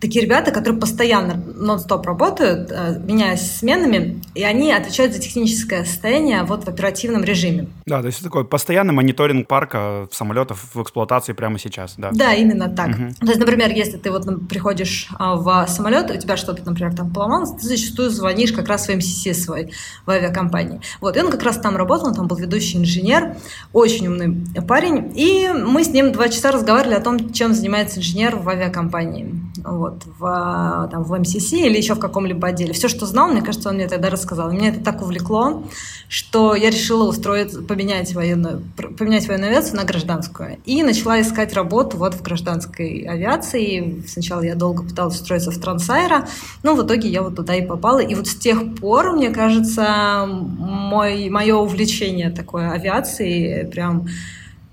такие 0.00 0.24
ребята, 0.24 0.50
которые 0.50 0.80
постоянно 0.80 1.42
нон-стоп 1.54 2.06
работают, 2.06 2.70
э, 2.72 2.98
меняясь 2.98 3.58
сменами, 3.58 4.22
и 4.34 4.42
они 4.42 4.72
отвечают 4.72 5.12
за 5.12 5.20
техническое 5.20 5.84
состояние 5.84 6.42
вот 6.44 6.64
в 6.64 6.68
оперативном 6.68 7.22
режиме. 7.22 7.68
Да, 7.86 8.00
то 8.00 8.06
есть 8.06 8.18
это 8.18 8.28
такой 8.28 8.44
постоянный 8.44 8.94
мониторинг 8.94 9.46
парка 9.46 10.08
самолетов 10.10 10.74
в 10.74 10.82
эксплуатации 10.82 11.34
прямо 11.34 11.58
сейчас, 11.58 11.94
да? 11.98 12.10
Да, 12.12 12.32
именно 12.32 12.68
так. 12.68 12.88
Угу. 12.88 13.14
То 13.20 13.26
есть, 13.26 13.38
например, 13.38 13.70
если 13.70 13.98
ты 13.98 14.10
вот 14.10 14.24
приходишь 14.48 15.08
а, 15.18 15.36
в 15.36 15.66
самолет, 15.68 16.10
у 16.10 16.16
тебя 16.16 16.36
что-то, 16.36 16.62
например, 16.64 16.94
там 16.94 17.12
поломалось, 17.12 17.50
ты 17.50 17.66
зачастую 17.66 18.10
звонишь 18.10 18.52
как 18.52 18.68
раз 18.68 18.88
в 18.88 18.94
МСС 18.94 19.44
свой 19.44 19.72
в 20.06 20.10
авиакомпании. 20.10 20.80
Вот, 21.00 21.16
и 21.16 21.20
он 21.20 21.30
как 21.30 21.42
раз 21.42 21.58
там 21.58 21.76
работал, 21.76 22.08
он 22.08 22.14
там 22.14 22.26
был 22.26 22.36
ведущий 22.36 22.78
инженер, 22.78 23.36
очень 23.72 24.06
умный 24.06 24.62
парень, 24.66 25.12
и 25.14 25.48
мы 25.48 25.84
с 25.84 25.88
ним 25.88 26.12
два 26.12 26.28
часа 26.28 26.52
разговаривали 26.52 26.94
о 26.94 27.00
том, 27.00 27.32
чем 27.32 27.52
занимается 27.52 27.98
инженер 27.98 28.36
в 28.36 28.48
авиакомпании. 28.48 29.34
Вот 29.62 29.89
вот, 29.90 30.02
в, 30.18 30.88
там, 30.90 31.02
в 31.02 31.18
МСС 31.18 31.52
или 31.52 31.76
еще 31.76 31.94
в 31.94 31.98
каком-либо 31.98 32.48
отделе. 32.48 32.72
Все, 32.72 32.88
что 32.88 33.06
знал, 33.06 33.28
мне 33.28 33.42
кажется, 33.42 33.68
он 33.68 33.76
мне 33.76 33.88
тогда 33.88 34.10
рассказал. 34.10 34.50
И 34.50 34.56
меня 34.56 34.68
это 34.68 34.80
так 34.80 35.02
увлекло, 35.02 35.64
что 36.08 36.54
я 36.54 36.70
решила 36.70 37.08
устроить, 37.08 37.66
поменять 37.66 38.14
военную, 38.14 38.62
поменять 38.98 39.26
военную 39.28 39.50
авиацию 39.50 39.76
на 39.76 39.84
гражданскую. 39.84 40.58
И 40.64 40.82
начала 40.82 41.20
искать 41.20 41.54
работу 41.54 41.96
вот 41.96 42.14
в 42.14 42.22
гражданской 42.22 43.02
авиации. 43.02 44.02
Сначала 44.06 44.42
я 44.42 44.54
долго 44.54 44.82
пыталась 44.82 45.16
устроиться 45.16 45.50
в 45.50 45.58
Трансайра, 45.58 46.28
но 46.62 46.74
в 46.74 46.86
итоге 46.86 47.08
я 47.08 47.22
вот 47.22 47.36
туда 47.36 47.54
и 47.54 47.66
попала. 47.66 48.00
И 48.00 48.14
вот 48.14 48.26
с 48.26 48.36
тех 48.36 48.76
пор, 48.76 49.12
мне 49.12 49.30
кажется, 49.30 50.26
мой, 50.26 51.28
мое 51.30 51.56
увлечение 51.56 52.30
такой 52.30 52.68
авиацией 52.68 53.66
прям 53.66 54.06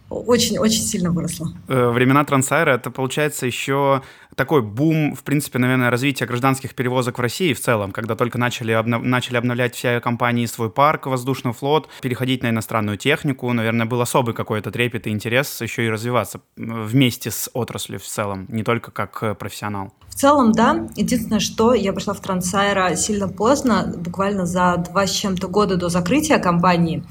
очень-очень 0.10 0.84
сильно 0.84 1.12
выросло. 1.12 1.50
Э, 1.68 1.90
времена 1.90 2.24
Трансайра, 2.24 2.72
это 2.72 2.92
получается 2.92 3.46
еще 3.46 4.02
такой 4.38 4.62
бум, 4.62 5.16
в 5.16 5.24
принципе, 5.24 5.58
наверное, 5.58 5.90
развития 5.90 6.28
гражданских 6.28 6.76
перевозок 6.76 7.18
в 7.18 7.22
России 7.22 7.54
в 7.54 7.60
целом, 7.60 7.92
когда 7.92 8.16
только 8.16 8.38
начали, 8.38 8.72
обнов... 8.72 9.04
начали 9.04 9.36
обновлять 9.36 9.76
все 9.76 10.00
компании 10.00 10.46
свой 10.46 10.70
парк, 10.70 11.08
воздушный 11.08 11.54
флот, 11.54 11.90
переходить 12.02 12.44
на 12.44 12.52
иностранную 12.52 12.98
технику, 12.98 13.52
наверное, 13.52 13.88
был 13.88 14.00
особый 14.00 14.36
какой-то 14.36 14.70
трепет 14.70 15.08
и 15.08 15.10
интерес 15.10 15.60
еще 15.60 15.88
и 15.88 15.90
развиваться 15.90 16.40
вместе 16.56 17.32
с 17.32 17.50
отраслью 17.54 18.00
в 18.00 18.04
целом, 18.04 18.46
не 18.50 18.64
только 18.64 18.92
как 18.92 19.24
э, 19.24 19.34
профессионал. 19.34 19.92
В 20.08 20.14
целом, 20.14 20.52
да. 20.52 20.88
Единственное, 20.96 21.40
что 21.40 21.74
я 21.74 21.92
пришла 21.92 22.14
в 22.14 22.20
Трансайра 22.20 22.96
сильно 22.96 23.28
поздно, 23.28 23.92
буквально 23.98 24.46
за 24.46 24.78
два 24.78 25.08
с 25.08 25.12
чем-то 25.12 25.48
года 25.48 25.78
до 25.78 25.90
закрытия 25.90 26.38
компании, 26.38 27.04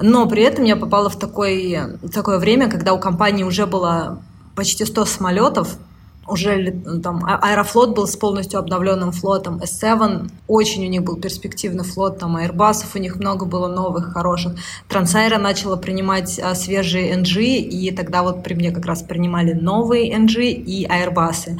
но 0.00 0.28
при 0.28 0.42
этом 0.42 0.64
я 0.64 0.74
попала 0.74 1.08
в 1.08 1.16
такой, 1.16 1.78
такое 2.12 2.38
время, 2.38 2.68
когда 2.68 2.92
у 2.92 2.98
компании 2.98 3.44
уже 3.44 3.66
было 3.66 4.20
почти 4.56 4.84
100 4.84 5.04
самолетов, 5.04 5.78
уже 6.26 6.70
там 7.02 7.24
а, 7.24 7.38
Аэрофлот 7.38 7.94
был 7.94 8.06
с 8.06 8.16
полностью 8.16 8.60
обновленным 8.60 9.12
флотом, 9.12 9.58
S7 9.58 10.30
очень 10.46 10.86
у 10.86 10.88
них 10.88 11.02
был 11.02 11.16
перспективный 11.16 11.84
флот, 11.84 12.18
там 12.18 12.36
Airbus 12.36 12.84
у 12.94 12.98
них 12.98 13.16
много 13.16 13.44
было 13.44 13.68
новых, 13.68 14.12
хороших. 14.12 14.54
Трансайра 14.88 15.38
начала 15.38 15.76
принимать 15.76 16.38
а, 16.38 16.54
свежие 16.54 17.14
NG, 17.16 17.56
и 17.56 17.90
тогда 17.90 18.22
вот 18.22 18.42
при 18.42 18.54
мне 18.54 18.70
как 18.70 18.86
раз 18.86 19.02
принимали 19.02 19.52
новые 19.52 20.16
NG 20.16 20.50
и 20.50 20.86
Airbus. 20.86 21.58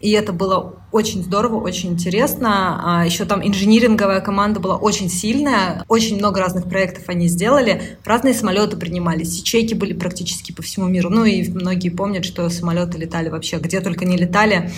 И 0.00 0.10
это 0.12 0.32
было 0.32 0.76
очень 0.92 1.22
здорово, 1.22 1.60
очень 1.60 1.90
интересно. 1.90 2.80
А 3.00 3.04
еще 3.04 3.24
там 3.26 3.46
инжиниринговая 3.46 4.20
команда 4.20 4.58
была 4.58 4.76
очень 4.76 5.10
сильная, 5.10 5.84
очень 5.88 6.16
много 6.16 6.40
разных 6.40 6.68
проектов 6.68 7.04
они 7.08 7.28
сделали, 7.28 7.98
разные 8.04 8.34
самолеты 8.34 8.76
принимались, 8.76 9.38
ячейки 9.38 9.74
были 9.74 9.92
практически 9.92 10.52
по 10.52 10.62
всему 10.62 10.86
миру. 10.86 11.10
Ну 11.10 11.24
и 11.24 11.48
многие 11.50 11.90
помнят, 11.90 12.24
что 12.24 12.48
самолеты 12.48 12.98
летали 12.98 13.28
вообще, 13.28 13.58
где 13.58 13.80
только 13.80 14.04
не 14.04 14.16
летали 14.16 14.70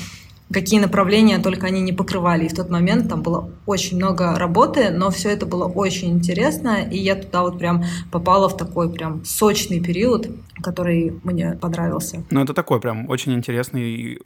какие 0.53 0.81
направления 0.81 1.39
только 1.39 1.67
они 1.67 1.81
не 1.81 1.93
покрывали. 1.93 2.45
И 2.45 2.49
в 2.49 2.55
тот 2.55 2.71
момент 2.71 3.09
там 3.09 3.23
было 3.23 3.51
очень 3.67 3.97
много 3.97 4.35
работы, 4.37 4.91
но 4.91 5.11
все 5.11 5.31
это 5.31 5.47
было 5.47 5.67
очень 5.67 6.11
интересно, 6.11 6.83
и 6.91 6.99
я 6.99 7.15
туда 7.17 7.43
вот 7.43 7.59
прям 7.59 7.85
попала 8.11 8.49
в 8.49 8.57
такой 8.57 8.93
прям 8.93 9.25
сочный 9.25 9.81
период, 9.81 10.29
который 10.63 11.21
мне 11.25 11.59
понравился. 11.61 12.23
Ну, 12.31 12.43
это 12.43 12.55
такой 12.55 12.81
прям 12.81 13.09
очень 13.09 13.33
интересный, 13.33 14.19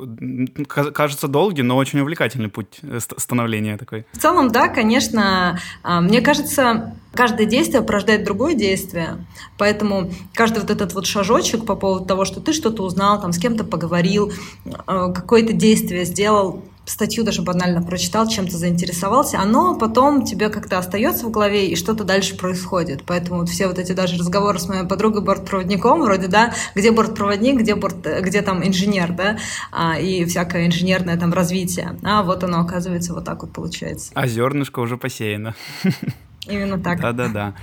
кажется, 0.67 1.29
долгий, 1.29 1.63
но 1.63 1.77
очень 1.77 2.01
увлекательный 2.01 2.49
путь 2.49 2.79
э, 2.83 2.99
становления 3.01 3.77
такой. 3.77 4.05
В 4.13 4.19
целом, 4.19 4.51
да, 4.51 4.69
конечно. 4.69 5.59
А, 5.83 6.01
мне 6.01 6.21
кажется, 6.21 6.95
каждое 7.17 7.47
действие 7.47 7.83
порождает 7.83 8.25
другое 8.25 8.55
действие, 8.55 9.27
поэтому 9.59 10.11
каждый 10.35 10.61
вот 10.61 10.71
этот 10.71 10.95
вот 10.95 11.07
шажочек 11.07 11.65
по 11.65 11.75
поводу 11.75 12.05
того, 12.05 12.25
что 12.25 12.41
ты 12.41 12.53
что-то 12.53 12.83
узнал, 12.83 13.21
там 13.21 13.33
с 13.33 13.39
кем-то 13.39 13.65
поговорил, 13.65 14.33
э, 14.65 14.73
какое-то 15.15 15.53
действие 15.53 16.05
сделал, 16.05 16.63
статью 16.87 17.25
даже 17.25 17.43
банально 17.43 17.83
прочитал, 17.83 18.27
чем-то 18.27 18.57
заинтересовался, 18.57 19.41
оно 19.41 19.77
потом 19.77 20.25
тебе 20.25 20.49
как-то 20.49 20.79
остается 20.79 21.27
в 21.27 21.31
голове, 21.31 21.69
и 21.69 21.77
что-то 21.77 22.05
дальше 22.05 22.37
происходит. 22.37 23.03
Поэтому 23.05 23.41
вот 23.41 23.49
все 23.49 23.67
вот 23.67 23.79
эти 23.79 23.93
даже 23.93 24.17
разговоры 24.17 24.59
с 24.59 24.69
моей 24.69 24.87
подругой 24.87 25.23
бортпроводником, 25.23 26.03
вроде, 26.03 26.29
да, 26.29 26.55
где 26.75 26.93
бортпроводник, 26.93 27.61
где, 27.61 27.75
борт, 27.75 28.07
где 28.21 28.43
там 28.43 28.67
инженер, 28.67 29.13
да, 29.13 29.39
а, 29.73 29.99
и 29.99 30.25
всякое 30.25 30.67
инженерное 30.67 31.17
там 31.17 31.33
развитие. 31.33 31.99
А 32.03 32.23
вот 32.23 32.45
оно, 32.45 32.61
оказывается, 32.61 33.13
вот 33.13 33.25
так 33.25 33.43
вот 33.43 33.53
получается. 33.53 34.13
А 34.15 34.27
зернышко 34.27 34.81
уже 34.81 34.97
посеяно. 34.97 35.55
Именно 36.49 36.79
так. 36.79 37.01
Да-да-да. 37.01 37.55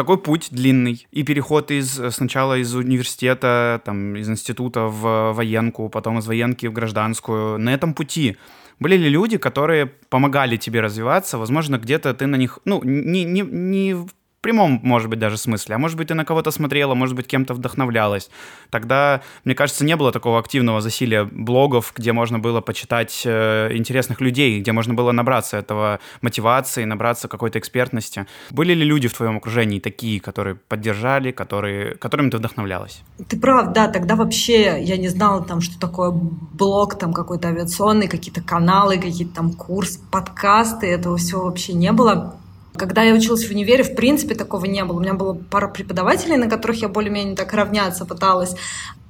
такой 0.00 0.16
путь 0.16 0.48
длинный. 0.50 1.06
И 1.10 1.22
переход 1.24 1.70
из 1.70 2.00
сначала 2.14 2.56
из 2.56 2.74
университета, 2.74 3.82
там, 3.84 4.16
из 4.16 4.30
института 4.30 4.86
в 4.86 5.32
военку, 5.32 5.90
потом 5.90 6.18
из 6.18 6.26
военки 6.26 6.66
в 6.66 6.72
гражданскую. 6.72 7.58
На 7.58 7.74
этом 7.74 7.92
пути 7.92 8.38
были 8.78 8.96
ли 8.96 9.10
люди, 9.10 9.36
которые 9.36 9.86
помогали 10.08 10.56
тебе 10.56 10.80
развиваться? 10.80 11.36
Возможно, 11.36 11.76
где-то 11.76 12.14
ты 12.14 12.26
на 12.26 12.36
них, 12.36 12.60
ну, 12.64 12.80
не, 12.82 13.24
не, 13.24 13.42
не 13.42 14.06
прямом, 14.40 14.80
может 14.82 15.08
быть, 15.08 15.18
даже 15.18 15.36
смысле. 15.36 15.74
А 15.74 15.78
может 15.78 15.96
быть, 15.96 16.08
ты 16.08 16.14
на 16.14 16.24
кого-то 16.24 16.50
смотрела, 16.50 16.94
может 16.94 17.14
быть, 17.14 17.26
кем-то 17.26 17.54
вдохновлялась. 17.54 18.30
Тогда, 18.70 19.20
мне 19.44 19.54
кажется, 19.54 19.84
не 19.84 19.96
было 19.96 20.12
такого 20.12 20.38
активного 20.38 20.80
засилия 20.80 21.24
блогов, 21.24 21.92
где 21.96 22.12
можно 22.12 22.38
было 22.38 22.60
почитать 22.60 23.22
э, 23.24 23.76
интересных 23.76 24.20
людей, 24.20 24.60
где 24.60 24.72
можно 24.72 24.94
было 24.94 25.12
набраться 25.12 25.56
этого 25.56 26.00
мотивации, 26.22 26.84
набраться 26.84 27.28
какой-то 27.28 27.58
экспертности. 27.58 28.26
Были 28.50 28.74
ли 28.74 28.84
люди 28.84 29.08
в 29.08 29.14
твоем 29.14 29.36
окружении 29.36 29.80
такие, 29.80 30.20
которые 30.20 30.54
поддержали, 30.56 31.30
которые, 31.30 31.96
которыми 31.96 32.30
ты 32.30 32.38
вдохновлялась? 32.38 33.02
Ты 33.28 33.38
прав, 33.38 33.72
да, 33.72 33.88
тогда 33.88 34.16
вообще 34.16 34.82
я 34.82 34.96
не 34.96 35.08
знала, 35.08 35.44
там, 35.44 35.60
что 35.60 35.78
такое 35.78 36.10
блог, 36.10 36.98
там, 36.98 37.12
какой-то 37.12 37.48
авиационный, 37.48 38.08
какие-то 38.08 38.42
каналы, 38.42 38.96
какие-то 38.96 39.34
там 39.34 39.52
курс, 39.52 39.98
подкасты, 40.10 40.86
этого 40.86 41.16
всего 41.16 41.44
вообще 41.44 41.72
не 41.72 41.92
было. 41.92 42.36
Когда 42.76 43.02
я 43.02 43.14
училась 43.14 43.44
в 43.44 43.50
универе, 43.50 43.82
в 43.82 43.94
принципе, 43.94 44.34
такого 44.34 44.64
не 44.64 44.84
было. 44.84 44.98
У 44.98 45.00
меня 45.00 45.14
было 45.14 45.34
пара 45.34 45.68
преподавателей, 45.68 46.36
на 46.36 46.48
которых 46.48 46.80
я 46.82 46.88
более-менее 46.88 47.36
так 47.36 47.52
равняться 47.52 48.04
пыталась. 48.04 48.54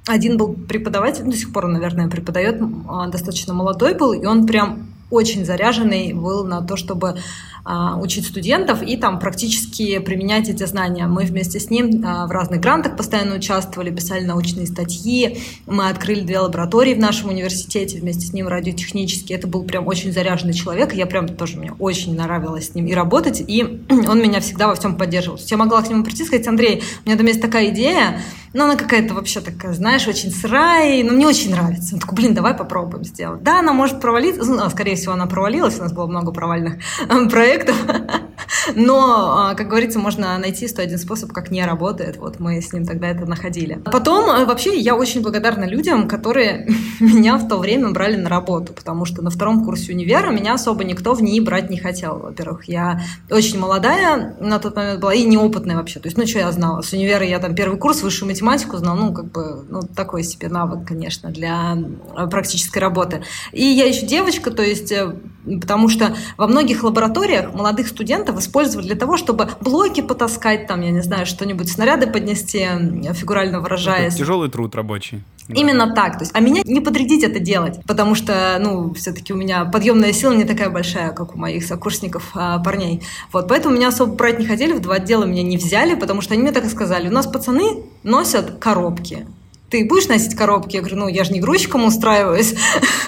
Один 0.06 0.38
был 0.38 0.54
преподаватель, 0.54 1.24
до 1.24 1.36
сих 1.36 1.52
пор, 1.52 1.68
наверное, 1.68 2.08
преподает, 2.08 2.60
а, 2.88 3.08
достаточно 3.08 3.52
молодой 3.52 3.94
был, 3.94 4.12
и 4.12 4.24
он 4.24 4.46
прям 4.46 4.88
очень 5.10 5.44
заряженный 5.44 6.12
был 6.12 6.44
на 6.44 6.62
то, 6.62 6.76
чтобы 6.76 7.16
учить 7.64 8.26
студентов 8.26 8.82
и 8.82 8.96
там 8.96 9.18
практически 9.18 9.98
применять 9.98 10.48
эти 10.48 10.64
знания. 10.64 11.06
Мы 11.06 11.24
вместе 11.24 11.60
с 11.60 11.70
ним 11.70 12.02
а, 12.04 12.26
в 12.26 12.30
разных 12.30 12.60
грантах 12.60 12.96
постоянно 12.96 13.36
участвовали, 13.36 13.90
писали 13.90 14.24
научные 14.24 14.66
статьи, 14.66 15.42
мы 15.66 15.88
открыли 15.88 16.22
две 16.22 16.38
лаборатории 16.38 16.94
в 16.94 16.98
нашем 16.98 17.30
университете 17.30 18.00
вместе 18.00 18.26
с 18.26 18.32
ним 18.32 18.48
радиотехнические. 18.48 19.38
Это 19.38 19.46
был 19.46 19.64
прям 19.64 19.86
очень 19.86 20.12
заряженный 20.12 20.54
человек, 20.54 20.94
я 20.94 21.06
прям 21.06 21.28
тоже 21.28 21.58
мне 21.58 21.72
очень 21.78 22.16
нравилось 22.16 22.68
с 22.68 22.74
ним 22.74 22.86
и 22.86 22.94
работать, 22.94 23.42
и 23.46 23.62
он 23.90 24.20
меня 24.20 24.40
всегда 24.40 24.68
во 24.68 24.74
всем 24.74 24.96
поддерживал. 24.96 25.38
Я 25.46 25.56
могла 25.56 25.82
к 25.82 25.90
нему 25.90 26.04
прийти 26.04 26.22
и 26.22 26.26
сказать, 26.26 26.46
Андрей, 26.48 26.82
у 27.04 27.08
меня 27.08 27.16
там 27.16 27.26
есть 27.26 27.40
такая 27.40 27.68
идея, 27.68 28.20
но 28.52 28.64
она 28.64 28.76
какая-то 28.76 29.14
вообще 29.14 29.40
такая, 29.40 29.72
знаешь, 29.74 30.08
очень 30.08 30.32
сырая, 30.32 31.04
но 31.04 31.12
мне 31.12 31.26
очень 31.26 31.52
нравится. 31.52 31.94
Он 31.94 32.00
такой, 32.00 32.16
блин, 32.16 32.34
давай 32.34 32.54
попробуем 32.54 33.04
сделать. 33.04 33.42
Да, 33.42 33.60
она 33.60 33.72
может 33.72 34.00
провалиться, 34.00 34.44
ну, 34.44 34.68
скорее 34.70 34.96
всего, 34.96 35.12
она 35.12 35.26
провалилась, 35.26 35.78
у 35.78 35.82
нас 35.82 35.92
было 35.92 36.06
много 36.06 36.32
провальных 36.32 36.74
проектов, 37.30 37.49
но, 38.74 39.48
а, 39.48 39.54
как 39.54 39.68
говорится, 39.68 39.98
можно 39.98 40.36
найти 40.38 40.66
101 40.68 40.98
способ, 40.98 41.32
как 41.32 41.50
не 41.50 41.64
работает. 41.64 42.16
Вот 42.16 42.40
мы 42.40 42.60
с 42.60 42.72
ним 42.72 42.84
тогда 42.84 43.08
это 43.08 43.26
находили. 43.26 43.74
Потом, 43.84 44.30
э, 44.30 44.44
вообще, 44.44 44.78
я 44.78 44.94
очень 44.94 45.22
благодарна 45.22 45.64
людям, 45.64 46.08
которые 46.08 46.66
меня 47.00 47.36
в 47.36 47.48
то 47.48 47.58
время 47.58 47.90
брали 47.90 48.16
на 48.16 48.28
работу, 48.28 48.72
потому 48.72 49.04
что 49.04 49.22
на 49.22 49.30
втором 49.30 49.64
курсе 49.64 49.92
универа 49.92 50.30
меня 50.30 50.54
особо 50.54 50.84
никто 50.84 51.14
в 51.14 51.22
ней 51.22 51.40
брать 51.40 51.70
не 51.70 51.78
хотел. 51.78 52.18
Во-первых, 52.18 52.64
я 52.68 53.00
очень 53.30 53.58
молодая 53.58 54.36
на 54.40 54.58
тот 54.58 54.76
момент 54.76 55.00
была 55.00 55.14
и 55.14 55.24
неопытная 55.24 55.76
вообще. 55.76 56.00
То 56.00 56.06
есть, 56.06 56.16
ну, 56.16 56.26
что 56.26 56.38
я 56.38 56.52
знала? 56.52 56.82
С 56.82 56.92
универа 56.92 57.24
я 57.24 57.38
там 57.38 57.54
первый 57.54 57.78
курс 57.78 58.02
высшую 58.02 58.28
математику 58.28 58.76
знал, 58.76 58.96
ну, 58.96 59.12
как 59.12 59.30
бы, 59.30 59.64
ну, 59.68 59.82
такой 59.82 60.22
себе 60.22 60.48
навык, 60.48 60.86
конечно, 60.86 61.30
для 61.30 61.76
э, 62.16 62.26
практической 62.26 62.78
работы. 62.78 63.22
И 63.52 63.64
я 63.64 63.86
еще 63.86 64.06
девочка, 64.06 64.50
то 64.50 64.62
есть, 64.62 64.92
э, 64.92 65.14
потому 65.44 65.88
что 65.88 66.14
во 66.36 66.46
многих 66.46 66.82
лабораториях 66.82 67.52
молодых 67.54 67.88
студентов 67.88 68.38
использовали 68.38 68.86
для 68.86 68.96
того, 68.96 69.16
чтобы 69.16 69.48
блоки 69.60 70.00
потаскать, 70.00 70.66
там, 70.66 70.80
я 70.82 70.90
не 70.90 71.02
знаю, 71.02 71.26
что-нибудь, 71.26 71.70
снаряды 71.70 72.06
поднести, 72.06 72.66
фигурально 73.14 73.60
выражаясь. 73.60 74.14
Это 74.14 74.18
тяжелый 74.18 74.50
труд 74.50 74.74
рабочий. 74.74 75.22
Именно 75.48 75.94
так. 75.94 76.18
То 76.18 76.20
есть, 76.20 76.32
а 76.34 76.40
меня 76.40 76.62
не 76.64 76.80
подрядить 76.80 77.24
это 77.24 77.38
делать, 77.38 77.80
потому 77.86 78.14
что, 78.14 78.58
ну, 78.60 78.94
все-таки 78.94 79.32
у 79.32 79.36
меня 79.36 79.64
подъемная 79.64 80.12
сила 80.12 80.32
не 80.32 80.44
такая 80.44 80.70
большая, 80.70 81.12
как 81.12 81.34
у 81.34 81.38
моих 81.38 81.64
сокурсников 81.64 82.30
а, 82.34 82.58
парней. 82.60 83.02
Вот, 83.32 83.48
поэтому 83.48 83.74
меня 83.74 83.88
особо 83.88 84.14
брать 84.14 84.38
не 84.38 84.46
хотели, 84.46 84.72
в 84.72 84.80
два 84.80 84.96
отдела 84.96 85.24
меня 85.24 85.42
не 85.42 85.56
взяли, 85.56 85.94
потому 85.94 86.20
что 86.20 86.34
они 86.34 86.42
мне 86.42 86.52
так 86.52 86.64
и 86.64 86.68
сказали, 86.68 87.08
у 87.08 87.12
нас 87.12 87.26
пацаны 87.26 87.82
носят 88.02 88.58
коробки. 88.58 89.26
Ты 89.70 89.86
будешь 89.86 90.08
носить 90.08 90.34
коробки? 90.34 90.76
Я 90.76 90.82
говорю, 90.82 90.96
ну, 90.96 91.08
я 91.08 91.22
же 91.22 91.32
не 91.32 91.40
грузчиком 91.40 91.84
устраиваюсь. 91.84 92.54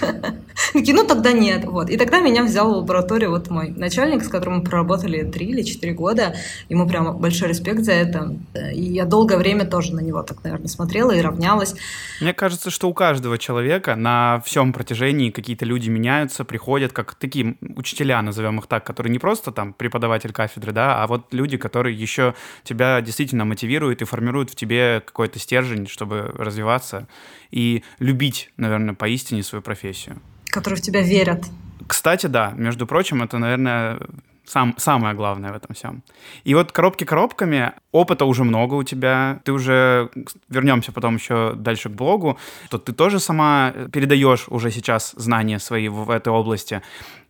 Такие, 0.73 0.94
ну 0.94 1.06
тогда 1.06 1.32
нет. 1.32 1.64
Вот. 1.64 1.90
И 1.90 1.97
тогда 1.97 2.21
меня 2.21 2.42
взял 2.44 2.73
в 2.73 2.76
лабораторию 2.78 3.30
вот 3.30 3.50
мой 3.50 3.71
начальник, 3.71 4.23
с 4.23 4.28
которым 4.28 4.59
мы 4.59 4.64
проработали 4.64 5.23
три 5.23 5.47
или 5.47 5.62
четыре 5.62 5.92
года. 5.92 6.35
Ему 6.68 6.88
прям 6.88 7.18
большой 7.18 7.49
респект 7.49 7.80
за 7.80 7.92
это. 7.92 8.37
И 8.73 8.82
я 8.82 9.04
долгое 9.04 9.38
время 9.38 9.64
тоже 9.64 9.94
на 9.94 10.00
него 10.00 10.23
так, 10.23 10.42
наверное, 10.44 10.68
смотрела 10.68 11.12
и 11.12 11.21
равнялась. 11.21 11.75
Мне 12.21 12.32
кажется, 12.32 12.71
что 12.71 12.88
у 12.88 12.94
каждого 12.94 13.38
человека 13.38 13.97
на 13.97 14.42
всем 14.44 14.73
протяжении 14.73 15.30
какие-то 15.30 15.64
люди 15.64 15.88
меняются, 15.88 16.44
приходят, 16.44 16.92
как 16.92 17.14
такие 17.14 17.56
учителя, 17.76 18.21
назовем 18.23 18.59
их 18.59 18.66
так, 18.66 18.85
которые 18.85 19.12
не 19.12 19.18
просто 19.18 19.52
там 19.52 19.73
преподаватель 19.73 20.32
кафедры, 20.32 20.73
да, 20.73 21.02
а 21.02 21.06
вот 21.06 21.32
люди, 21.32 21.56
которые 21.56 21.97
еще 21.97 22.35
тебя 22.64 23.00
действительно 23.00 23.44
мотивируют 23.44 24.02
и 24.02 24.04
формируют 24.04 24.50
в 24.50 24.54
тебе 24.54 25.02
какой-то 25.04 25.38
стержень, 25.38 25.87
чтобы 25.87 26.32
развиваться 26.35 27.09
и 27.50 27.82
любить, 27.99 28.50
наверное, 28.56 28.94
поистине 28.94 29.42
свою 29.42 29.62
профессию 29.62 30.21
которые 30.52 30.78
в 30.78 30.82
тебя 30.82 31.00
верят. 31.00 31.44
Кстати, 31.87 32.26
да, 32.26 32.52
между 32.56 32.87
прочим, 32.87 33.23
это, 33.23 33.38
наверное, 33.38 33.99
сам, 34.44 34.75
самое 34.76 35.14
главное 35.14 35.52
в 35.52 35.56
этом 35.56 35.75
всем. 35.75 36.02
И 36.44 36.54
вот 36.54 36.73
коробки 36.73 37.04
коробками, 37.04 37.73
опыта 37.90 38.25
уже 38.25 38.44
много 38.44 38.75
у 38.75 38.82
тебя, 38.82 39.40
ты 39.44 39.52
уже, 39.52 40.11
вернемся 40.49 40.92
потом 40.92 41.16
еще 41.16 41.54
дальше 41.54 41.88
к 41.88 41.92
блогу, 41.92 42.38
то 42.71 42.78
ты 42.78 42.92
тоже 42.92 43.18
сама 43.18 43.73
передаешь 43.92 44.47
уже 44.49 44.71
сейчас 44.71 45.12
знания 45.16 45.59
свои 45.59 45.88
в, 45.88 46.04
в 46.04 46.11
этой 46.11 46.32
области. 46.32 46.82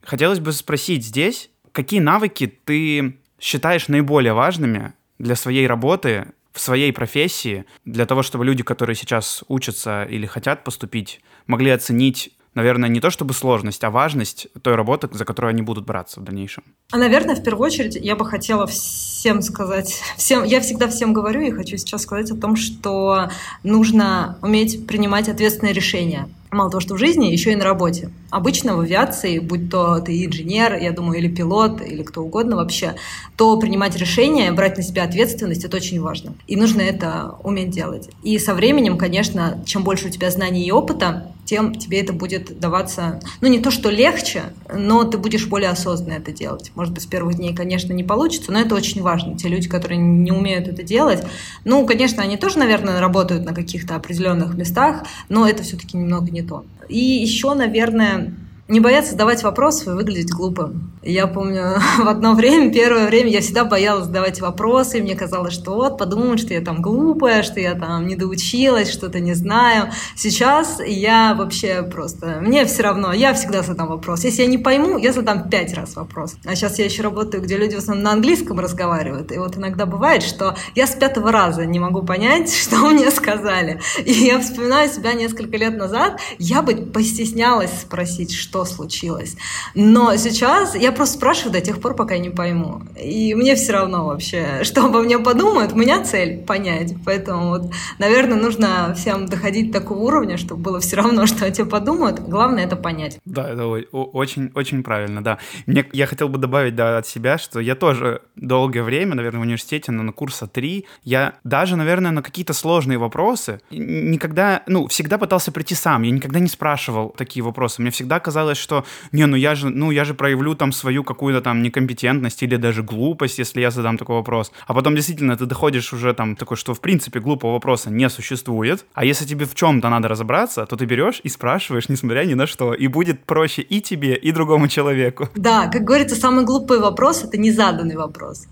Хотелось 0.03 0.41
бы 0.41 0.53
спросить 0.53 1.05
здесь, 1.05 1.51
какие 1.73 2.01
навыки 2.01 2.53
ты 2.65 3.17
считаешь 3.41 3.89
наиболее 3.89 4.33
важными 4.33 4.93
для 5.19 5.37
своей 5.37 5.67
работы 5.67 6.27
в 6.53 6.61
своей 6.61 6.93
профессии, 6.93 7.65
для 7.85 8.05
того, 8.05 8.23
чтобы 8.23 8.45
люди, 8.45 8.63
которые 8.63 8.95
сейчас 8.95 9.43
учатся 9.49 10.05
или 10.05 10.27
хотят 10.27 10.65
поступить, 10.65 11.21
могли 11.47 11.71
оценить 11.71 12.33
наверное, 12.55 12.89
не 12.89 13.01
то 13.01 13.11
чтобы 13.11 13.35
сложность, 13.35 13.85
а 13.85 13.91
важность 13.91 14.49
той 14.63 14.75
работы, 14.75 15.09
за 15.13 15.25
которую 15.25 15.51
они 15.51 15.63
будут 15.63 15.87
браться 15.87 16.21
в 16.21 16.25
дальнейшем? 16.25 16.65
А, 16.91 16.99
наверное, 16.99 17.37
в 17.37 17.43
первую 17.43 17.67
очередь 17.67 17.97
я 17.97 18.17
бы 18.17 18.27
хотела 18.27 18.67
всем 18.67 19.43
сказать, 19.43 20.01
всем, 20.17 20.45
я 20.45 20.61
всегда 20.61 20.89
всем 20.89 21.13
говорю 21.13 21.41
и 21.41 21.51
хочу 21.51 21.77
сейчас 21.77 22.03
сказать 22.03 22.31
о 22.31 22.37
том, 22.37 22.57
что 22.57 23.31
нужно 23.63 24.39
уметь 24.43 24.87
принимать 24.87 25.29
ответственные 25.29 25.73
решения 25.73 26.29
мало 26.53 26.71
того, 26.71 26.81
что 26.81 26.95
в 26.95 26.99
жизни, 26.99 27.27
еще 27.27 27.53
и 27.53 27.57
на 27.57 27.65
работе. 27.65 28.11
Обычно 28.31 28.77
в 28.77 28.81
авиации, 28.81 29.39
будь 29.39 29.71
то 29.71 30.01
ты 30.01 30.25
инженер, 30.25 30.77
я 30.77 30.93
думаю, 30.93 31.19
или 31.19 31.29
пилот, 31.29 31.81
или 31.81 32.03
кто 32.03 32.23
угодно 32.23 32.57
вообще, 32.57 32.95
то 33.37 33.59
принимать 33.59 33.97
решения, 33.97 34.53
брать 34.53 34.77
на 34.77 34.83
себя 34.83 35.05
ответственность, 35.05 35.65
это 35.65 35.77
очень 35.77 36.01
важно. 36.01 36.35
И 36.47 36.57
нужно 36.57 36.83
это 36.83 37.37
уметь 37.43 37.71
делать. 37.71 38.11
И 38.23 38.39
со 38.39 38.55
временем, 38.55 38.99
конечно, 38.99 39.63
чем 39.65 39.83
больше 39.83 40.09
у 40.09 40.11
тебя 40.11 40.31
знаний 40.31 40.65
и 40.67 40.71
опыта, 40.71 41.33
тем 41.45 41.75
тебе 41.75 42.01
это 42.01 42.13
будет 42.13 42.61
даваться, 42.61 43.21
ну 43.41 43.49
не 43.49 43.59
то 43.59 43.71
что 43.71 43.91
легче, 43.91 44.43
но 44.73 45.05
ты 45.05 45.19
будешь 45.19 45.47
более 45.47 45.71
осознанно 45.71 46.15
это 46.15 46.33
делать. 46.33 46.71
Может 46.75 46.95
быть, 46.95 47.03
с 47.03 47.07
первых 47.07 47.35
дней, 47.35 47.55
конечно, 47.55 47.93
не 47.93 48.05
получится, 48.05 48.53
но 48.53 48.61
это 48.61 48.75
очень 48.75 49.03
важно. 49.03 49.37
Те 49.37 49.49
люди, 49.49 49.69
которые 49.69 49.99
не 49.99 50.31
умеют 50.31 50.69
это 50.69 50.83
делать, 50.83 51.25
ну, 51.65 51.85
конечно, 51.87 52.23
они 52.23 52.37
тоже, 52.37 52.59
наверное, 52.59 53.01
работают 53.01 53.45
на 53.45 53.55
каких-то 53.55 53.97
определенных 53.97 54.55
местах, 54.55 55.05
но 55.29 55.47
это 55.47 55.63
все-таки 55.63 55.97
немного 55.97 56.31
не 56.31 56.42
то. 56.43 56.65
И 56.89 56.99
еще, 56.99 57.55
наверное, 57.55 58.35
не 58.73 58.81
бояться 58.81 59.13
задавать 59.13 59.43
вопросы 59.43 59.91
и 59.91 59.93
выглядеть 59.93 60.31
глупым. 60.31 60.93
Я 61.03 61.27
помню, 61.27 61.75
в 61.99 62.09
одно 62.09 62.35
время, 62.35 62.73
первое 62.73 63.07
время, 63.07 63.31
я 63.31 63.41
всегда 63.41 63.65
боялась 63.65 64.07
задавать 64.07 64.41
вопросы, 64.41 64.99
и 64.99 65.03
мне 65.03 65.15
казалось, 65.15 65.53
что 65.53 65.75
вот, 65.75 65.99
подумают, 65.99 66.41
что 66.41 66.55
я 66.55 66.63
там 66.63 66.81
глупая, 66.81 67.43
что 67.43 67.61
я 67.61 67.75
там 67.75 68.07
не 68.07 68.17
доучилась, 68.17 68.91
что-то 68.91 69.21
не 69.21 69.35
знаю. 69.35 69.91
Сейчас 70.17 70.81
я 70.85 71.35
вообще 71.35 71.83
просто, 71.83 72.39
мне 72.41 72.65
все 72.65 72.83
равно, 72.83 73.13
я 73.13 73.35
всегда 73.35 73.63
задам 73.63 73.89
вопрос. 73.89 74.25
Если 74.25 74.43
я 74.43 74.49
не 74.49 74.59
пойму, 74.59 74.97
я 74.97 75.13
задам 75.13 75.51
пять 75.51 75.75
раз 75.75 75.95
вопрос. 75.95 76.37
А 76.47 76.55
сейчас 76.57 76.79
я 76.79 76.87
еще 76.87 77.03
работаю, 77.03 77.43
где 77.43 77.59
люди 77.59 77.75
в 77.75 77.79
основном 77.79 78.05
на 78.05 78.13
английском 78.13 78.59
разговаривают, 78.59 79.33
и 79.33 79.39
вот 79.39 79.59
иногда 79.59 79.85
бывает, 79.85 80.23
что 80.23 80.57
я 80.75 80.87
с 80.87 80.95
пятого 80.95 81.31
раза 81.31 81.67
не 81.67 81.79
могу 81.79 82.03
понять, 82.03 82.51
что 82.55 82.77
мне 82.89 83.11
сказали. 83.11 83.81
И 84.03 84.13
я 84.13 84.41
вспоминаю 84.41 84.89
себя 84.89 85.13
несколько 85.13 85.59
лет 85.59 85.77
назад, 85.77 86.21
я 86.39 86.63
бы 86.63 86.75
постеснялась 86.75 87.73
спросить, 87.83 88.33
что 88.33 88.62
случилось. 88.65 89.37
Но 89.75 90.17
сейчас 90.17 90.75
я 90.75 90.93
просто 90.93 91.17
спрашиваю 91.17 91.53
до 91.53 91.61
тех 91.61 91.81
пор, 91.81 91.95
пока 91.95 92.15
я 92.15 92.21
не 92.21 92.31
пойму. 92.31 92.83
И 93.01 93.35
мне 93.35 93.55
все 93.55 93.73
равно 93.73 94.07
вообще, 94.07 94.61
что 94.63 94.87
обо 94.87 95.03
мне 95.03 95.19
подумают. 95.19 95.73
У 95.73 95.77
меня 95.77 96.03
цель 96.05 96.39
понять. 96.43 96.95
Поэтому 97.05 97.49
вот, 97.51 97.73
наверное, 97.99 98.39
нужно 98.39 98.95
всем 98.97 99.27
доходить 99.27 99.71
до 99.71 99.81
такого 99.81 99.99
уровня, 100.01 100.37
чтобы 100.37 100.63
было 100.63 100.81
все 100.81 100.97
равно, 100.97 101.27
что 101.33 101.47
о 101.47 101.51
тебе 101.51 101.67
подумают. 101.67 102.21
Главное 102.21 102.65
это 102.65 102.77
понять. 102.77 103.19
Да, 103.25 103.51
это 103.51 103.67
очень, 103.67 104.51
очень 104.55 104.83
правильно, 104.83 105.23
да. 105.23 105.39
Мне, 105.67 105.85
я 105.93 106.07
хотел 106.07 106.29
бы 106.29 106.39
добавить 106.39 106.77
да, 106.77 106.99
от 106.99 107.07
себя, 107.07 107.39
что 107.39 107.61
я 107.61 107.75
тоже 107.75 108.23
долгое 108.37 108.83
время, 108.83 109.15
наверное, 109.15 109.41
в 109.41 109.43
университете, 109.43 109.93
на, 109.93 110.03
на 110.03 110.13
курса 110.13 110.47
3, 110.47 110.87
я 111.05 111.35
даже, 111.45 111.77
наверное, 111.77 112.11
на 112.11 112.23
какие-то 112.23 112.53
сложные 112.53 112.99
вопросы 112.99 113.61
никогда, 113.71 114.63
ну, 114.67 114.87
всегда 114.89 115.19
пытался 115.19 115.53
прийти 115.53 115.75
сам. 115.75 116.03
Я 116.03 116.11
никогда 116.11 116.41
не 116.41 116.49
спрашивал 116.49 117.11
такие 117.11 117.43
вопросы. 117.43 117.83
Мне 117.83 117.91
всегда 117.91 118.21
казалось, 118.21 118.52
казалось, 118.53 118.59
что 118.59 118.85
не, 119.13 119.27
ну 119.27 119.37
я 119.37 119.55
же, 119.55 119.71
ну 119.71 119.93
я 119.93 120.05
же 120.05 120.15
проявлю 120.15 120.55
там 120.55 120.73
свою 120.73 121.05
какую-то 121.05 121.41
там 121.41 121.63
некомпетентность 121.63 122.43
или 122.43 122.57
даже 122.57 122.83
глупость, 122.83 123.39
если 123.39 123.63
я 123.63 123.71
задам 123.71 123.99
такой 123.99 124.17
вопрос. 124.17 124.53
А 124.67 124.75
потом 124.75 124.95
действительно 124.95 125.37
ты 125.37 125.47
доходишь 125.47 125.93
уже 125.93 126.15
там 126.15 126.37
такой, 126.37 126.57
что 126.57 126.75
в 126.75 126.81
принципе 126.81 127.21
глупого 127.21 127.53
вопроса 127.53 127.91
не 127.91 128.09
существует. 128.11 128.85
А 128.95 129.05
если 129.05 129.27
тебе 129.27 129.45
в 129.45 129.55
чем-то 129.55 129.89
надо 129.89 130.09
разобраться, 130.09 130.67
то 130.67 130.77
ты 130.77 130.87
берешь 130.87 131.21
и 131.25 131.29
спрашиваешь, 131.29 131.89
несмотря 131.89 132.25
ни 132.25 132.35
на 132.35 132.47
что. 132.47 132.75
И 132.75 132.89
будет 132.89 133.25
проще 133.25 133.63
и 133.63 133.81
тебе, 133.81 134.15
и 134.15 134.33
другому 134.33 134.69
человеку. 134.69 135.29
Да, 135.37 135.69
как 135.69 135.83
говорится, 135.85 136.17
самый 136.17 136.45
глупый 136.45 136.79
вопрос— 136.79 137.25
это 137.25 137.39
незаданный 137.39 137.97
вопрос. 137.97 138.47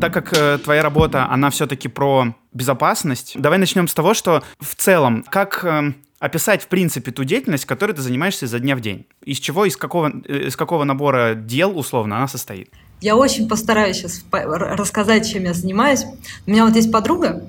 Так 0.00 0.12
как 0.12 0.32
э, 0.32 0.58
твоя 0.58 0.82
работа, 0.82 1.26
она 1.30 1.50
все-таки 1.50 1.88
про 1.88 2.34
безопасность, 2.52 3.34
давай 3.36 3.58
начнем 3.58 3.86
с 3.86 3.94
того, 3.94 4.14
что 4.14 4.42
в 4.58 4.74
целом, 4.74 5.24
как 5.28 5.64
э, 5.64 5.92
описать, 6.18 6.62
в 6.62 6.68
принципе, 6.68 7.10
ту 7.10 7.24
деятельность, 7.24 7.64
которой 7.64 7.92
ты 7.92 8.02
занимаешься 8.02 8.46
изо 8.46 8.58
дня 8.58 8.76
в 8.76 8.80
день? 8.80 9.06
Из 9.24 9.38
чего, 9.38 9.64
из 9.64 9.76
какого, 9.76 10.12
э, 10.26 10.48
из 10.48 10.56
какого 10.56 10.84
набора 10.84 11.34
дел, 11.34 11.78
условно, 11.78 12.16
она 12.16 12.28
состоит? 12.28 12.70
Я 13.00 13.16
очень 13.16 13.48
постараюсь 13.48 13.96
сейчас 13.96 14.24
рассказать, 14.30 15.30
чем 15.30 15.44
я 15.44 15.54
занимаюсь. 15.54 16.04
У 16.46 16.50
меня 16.50 16.66
вот 16.66 16.76
есть 16.76 16.92
подруга, 16.92 17.42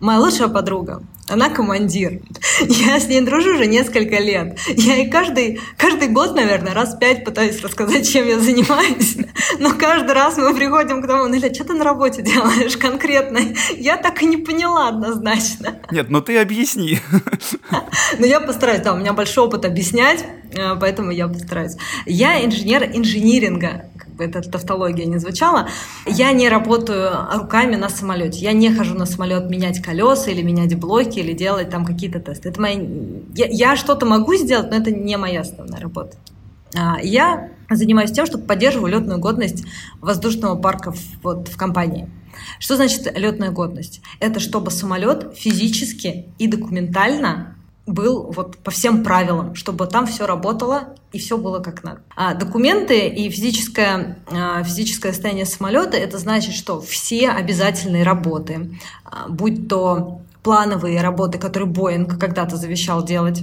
моя 0.00 0.18
лучшая 0.18 0.48
подруга. 0.48 1.02
Она 1.28 1.48
командир. 1.48 2.20
Я 2.60 2.98
с 2.98 3.06
ней 3.06 3.20
дружу 3.20 3.54
уже 3.54 3.66
несколько 3.66 4.18
лет. 4.18 4.58
Я 4.66 4.96
ей 4.96 5.10
каждый, 5.10 5.60
каждый 5.76 6.08
год, 6.08 6.34
наверное, 6.34 6.74
раз 6.74 6.96
пять 6.96 7.24
пытаюсь 7.24 7.60
рассказать, 7.60 8.10
чем 8.10 8.26
я 8.26 8.40
занимаюсь. 8.40 9.16
Но 9.60 9.72
каждый 9.74 10.12
раз 10.12 10.36
мы 10.38 10.52
приходим 10.54 11.00
к 11.02 11.06
тому, 11.06 11.28
ну, 11.28 11.38
что 11.38 11.64
ты 11.64 11.74
на 11.74 11.84
работе 11.84 12.22
делаешь 12.22 12.76
конкретно? 12.76 13.38
Я 13.76 13.96
так 13.96 14.22
и 14.22 14.26
не 14.26 14.38
поняла 14.38 14.88
однозначно. 14.88 15.78
Нет, 15.92 16.10
ну 16.10 16.20
ты 16.20 16.38
объясни. 16.38 16.98
Ну, 18.18 18.26
я 18.26 18.40
постараюсь, 18.40 18.80
да, 18.80 18.94
у 18.94 18.96
меня 18.96 19.12
большой 19.12 19.44
опыт 19.44 19.64
объяснять, 19.64 20.24
э, 20.52 20.74
поэтому 20.80 21.10
я 21.10 21.28
постараюсь. 21.28 21.76
Я 22.06 22.44
инженер 22.44 22.84
инжиниринга 22.92 23.89
бы 24.20 24.26
эта 24.26 24.42
тавтология 24.42 25.06
не 25.06 25.18
звучала, 25.18 25.68
я 26.06 26.32
не 26.32 26.48
работаю 26.48 27.10
руками 27.32 27.76
на 27.76 27.88
самолете. 27.88 28.40
Я 28.40 28.52
не 28.52 28.70
хожу 28.70 28.94
на 28.94 29.06
самолет 29.06 29.50
менять 29.50 29.80
колеса 29.80 30.30
или 30.30 30.42
менять 30.42 30.78
блоки 30.78 31.18
или 31.18 31.32
делать 31.32 31.70
там 31.70 31.84
какие-то 31.84 32.20
тесты. 32.20 32.50
Это 32.50 32.60
моя... 32.60 32.80
Я, 33.34 33.46
я 33.48 33.76
что-то 33.76 34.06
могу 34.06 34.34
сделать, 34.34 34.70
но 34.70 34.76
это 34.76 34.90
не 34.90 35.16
моя 35.16 35.40
основная 35.40 35.80
работа. 35.80 36.16
А, 36.76 36.98
я 37.02 37.50
занимаюсь 37.70 38.12
тем, 38.12 38.26
что 38.26 38.38
поддерживаю 38.38 38.92
летную 38.92 39.18
годность 39.18 39.64
воздушного 40.00 40.56
парка 40.56 40.94
вот, 41.22 41.48
в 41.48 41.56
компании. 41.56 42.10
Что 42.58 42.76
значит 42.76 43.10
летная 43.16 43.50
годность? 43.50 44.02
Это 44.20 44.38
чтобы 44.40 44.70
самолет 44.70 45.34
физически 45.36 46.26
и 46.38 46.46
документально 46.46 47.56
был 47.86 48.30
вот 48.30 48.58
по 48.58 48.70
всем 48.70 49.02
правилам, 49.02 49.54
чтобы 49.54 49.86
там 49.86 50.06
все 50.06 50.26
работало 50.26 50.94
и 51.12 51.18
все 51.18 51.36
было 51.38 51.60
как 51.60 51.82
надо. 51.82 52.02
А 52.16 52.34
документы 52.34 53.08
и 53.08 53.28
физическое, 53.30 54.18
а, 54.30 54.62
физическое 54.62 55.12
состояние 55.12 55.46
самолета 55.46 55.96
это 55.96 56.18
значит, 56.18 56.54
что 56.54 56.80
все 56.80 57.30
обязательные 57.30 58.04
работы, 58.04 58.78
а, 59.04 59.28
будь 59.28 59.68
то 59.68 60.20
плановые 60.42 61.00
работы, 61.00 61.38
которые 61.38 61.68
Боинг 61.68 62.18
когда-то 62.18 62.56
завещал 62.56 63.04
делать, 63.04 63.42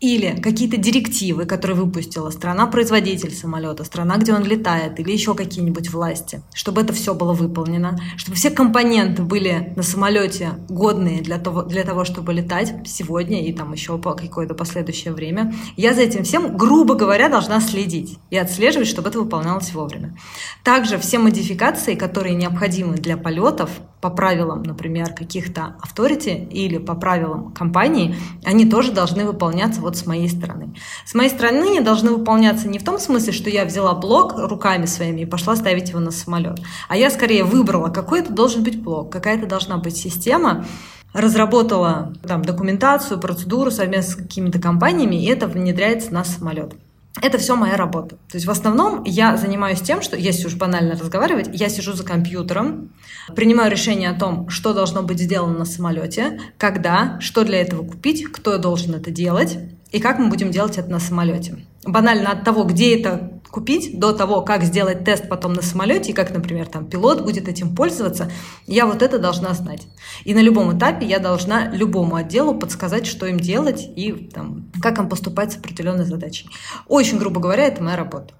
или 0.00 0.38
какие-то 0.40 0.76
директивы, 0.76 1.46
которые 1.46 1.76
выпустила 1.76 2.30
страна-производитель 2.30 3.32
самолета, 3.32 3.84
страна, 3.84 4.18
где 4.18 4.34
он 4.34 4.44
летает, 4.44 5.00
или 5.00 5.10
еще 5.10 5.34
какие-нибудь 5.34 5.90
власти, 5.90 6.42
чтобы 6.54 6.82
это 6.82 6.92
все 6.92 7.14
было 7.14 7.32
выполнено, 7.32 7.98
чтобы 8.16 8.36
все 8.36 8.50
компоненты 8.50 9.22
были 9.22 9.72
на 9.74 9.82
самолете 9.82 10.50
годные 10.68 11.22
для 11.22 11.38
того, 11.38 11.62
для 11.62 11.84
того 11.84 12.04
чтобы 12.04 12.34
летать 12.34 12.74
сегодня 12.84 13.46
и 13.46 13.52
там 13.52 13.72
еще 13.72 13.96
по 13.96 14.12
какое-то 14.12 14.54
последующее 14.54 15.14
время. 15.14 15.54
Я 15.76 15.94
за 15.94 16.02
этим 16.02 16.24
всем, 16.24 16.56
грубо 16.56 16.94
говоря, 16.94 17.28
должна 17.28 17.60
следить 17.60 18.18
и 18.30 18.36
отслеживать, 18.36 18.88
чтобы 18.88 19.08
это 19.08 19.20
выполнялось 19.20 19.72
вовремя. 19.72 20.16
Также 20.62 20.98
все 20.98 21.18
модификации, 21.18 21.94
которые 21.94 22.34
необходимы 22.34 22.96
для 22.96 23.16
полетов, 23.16 23.70
по 24.00 24.10
правилам, 24.10 24.62
например, 24.62 25.14
каких-то 25.14 25.74
авторити 25.82 26.46
или 26.50 26.78
по 26.78 26.94
правилам 26.94 27.52
компании, 27.52 28.14
они 28.44 28.68
тоже 28.68 28.92
должны 28.92 29.24
выполняться 29.24 29.80
вот 29.86 29.96
с 29.96 30.04
моей 30.04 30.28
стороны. 30.28 30.74
С 31.04 31.14
моей 31.14 31.30
стороны 31.30 31.62
они 31.68 31.80
должны 31.80 32.10
выполняться 32.10 32.68
не 32.68 32.78
в 32.78 32.84
том 32.84 32.98
смысле, 32.98 33.32
что 33.32 33.48
я 33.48 33.64
взяла 33.64 33.94
блок 33.94 34.34
руками 34.36 34.86
своими 34.86 35.22
и 35.22 35.26
пошла 35.26 35.56
ставить 35.56 35.90
его 35.90 36.00
на 36.00 36.10
самолет, 36.10 36.58
а 36.88 36.96
я 36.96 37.08
скорее 37.10 37.44
выбрала, 37.44 37.88
какой 37.88 38.20
это 38.20 38.32
должен 38.32 38.62
быть 38.64 38.82
блок, 38.82 39.10
какая-то 39.10 39.46
должна 39.46 39.76
быть 39.78 39.96
система, 39.96 40.66
разработала 41.12 42.12
там, 42.26 42.42
документацию, 42.42 43.20
процедуру 43.20 43.70
совместно 43.70 44.12
с 44.12 44.16
какими-то 44.16 44.58
компаниями, 44.60 45.16
и 45.16 45.26
это 45.26 45.46
внедряется 45.46 46.12
на 46.12 46.24
самолет. 46.24 46.74
Это 47.22 47.38
все 47.38 47.56
моя 47.56 47.76
работа. 47.76 48.16
То 48.28 48.34
есть 48.34 48.46
в 48.46 48.50
основном 48.50 49.02
я 49.04 49.36
занимаюсь 49.36 49.80
тем, 49.80 50.02
что, 50.02 50.16
если 50.16 50.46
уж 50.46 50.54
банально 50.54 50.92
разговаривать, 50.92 51.48
я 51.52 51.68
сижу 51.68 51.92
за 51.94 52.04
компьютером, 52.04 52.92
принимаю 53.34 53.70
решение 53.70 54.10
о 54.10 54.18
том, 54.18 54.48
что 54.50 54.74
должно 54.74 55.02
быть 55.02 55.18
сделано 55.18 55.58
на 55.58 55.64
самолете, 55.64 56.40
когда, 56.58 57.18
что 57.20 57.44
для 57.44 57.60
этого 57.60 57.86
купить, 57.86 58.24
кто 58.30 58.58
должен 58.58 58.94
это 58.94 59.10
делать 59.10 59.58
и 59.92 60.00
как 60.00 60.18
мы 60.18 60.28
будем 60.28 60.50
делать 60.50 60.78
это 60.78 60.90
на 60.90 60.98
самолете. 60.98 61.64
Банально 61.84 62.32
от 62.32 62.44
того, 62.44 62.64
где 62.64 62.98
это 62.98 63.40
купить, 63.50 63.98
до 63.98 64.12
того, 64.12 64.42
как 64.42 64.64
сделать 64.64 65.04
тест 65.04 65.28
потом 65.28 65.52
на 65.52 65.62
самолете, 65.62 66.10
и 66.10 66.12
как, 66.12 66.34
например, 66.34 66.66
там 66.66 66.86
пилот 66.86 67.22
будет 67.22 67.48
этим 67.48 67.74
пользоваться, 67.74 68.30
я 68.66 68.86
вот 68.86 69.02
это 69.02 69.18
должна 69.18 69.54
знать. 69.54 69.86
И 70.24 70.34
на 70.34 70.40
любом 70.40 70.76
этапе 70.76 71.06
я 71.06 71.20
должна 71.20 71.70
любому 71.70 72.16
отделу 72.16 72.54
подсказать, 72.54 73.06
что 73.06 73.26
им 73.26 73.38
делать 73.38 73.88
и 73.96 74.12
там, 74.12 74.70
как 74.82 74.98
им 74.98 75.08
поступать 75.08 75.52
с 75.52 75.56
определенной 75.56 76.04
задачей. 76.04 76.50
Очень 76.88 77.18
грубо 77.18 77.40
говоря, 77.40 77.66
это 77.66 77.82
моя 77.82 77.96
работа. 77.96 78.34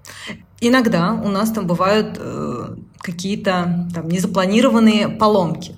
Иногда 0.59 1.13
у 1.13 1.29
нас 1.29 1.51
там 1.51 1.65
бывают 1.65 2.17
э, 2.19 2.75
какие-то 2.99 3.89
там 3.93 4.09
незапланированные 4.09 5.07
поломки. 5.07 5.75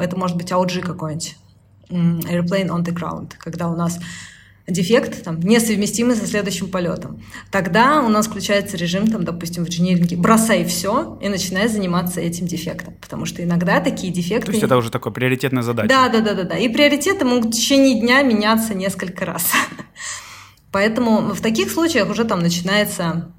Это 0.00 0.16
может 0.16 0.36
быть 0.36 0.50
AOG 0.50 0.80
какой-нибудь, 0.80 1.36
Airplane 1.90 2.68
on 2.68 2.82
the 2.84 2.92
ground, 2.94 3.32
когда 3.38 3.68
у 3.68 3.76
нас 3.76 3.98
дефект 4.66 5.24
там, 5.24 5.40
несовместимый 5.40 6.16
со 6.16 6.26
следующим 6.26 6.68
полетом. 6.68 7.22
Тогда 7.50 8.00
у 8.02 8.08
нас 8.08 8.26
включается 8.26 8.76
режим, 8.76 9.08
там, 9.08 9.24
допустим, 9.24 9.64
в 9.64 9.68
инженеринге 9.68 10.16
«бросай 10.16 10.64
все» 10.64 11.18
и 11.20 11.28
начинай 11.28 11.68
заниматься 11.68 12.20
этим 12.20 12.46
дефектом. 12.46 12.94
Потому 13.00 13.26
что 13.26 13.42
иногда 13.42 13.80
такие 13.80 14.12
дефекты... 14.12 14.46
То 14.46 14.52
есть 14.52 14.64
это 14.64 14.76
уже 14.76 14.90
такое 14.90 15.12
приоритетная 15.12 15.62
задача. 15.62 15.88
Да, 15.88 16.08
да, 16.08 16.20
да, 16.20 16.34
да, 16.34 16.44
да. 16.44 16.56
И 16.56 16.68
приоритеты 16.68 17.24
могут 17.24 17.54
в 17.54 17.56
течение 17.56 18.00
дня 18.00 18.22
меняться 18.22 18.74
несколько 18.74 19.24
раз. 19.24 19.50
Поэтому 20.72 21.34
в 21.34 21.40
таких 21.40 21.70
случаях 21.70 22.08
уже 22.08 22.24
там 22.24 22.40
начинается 22.40 23.32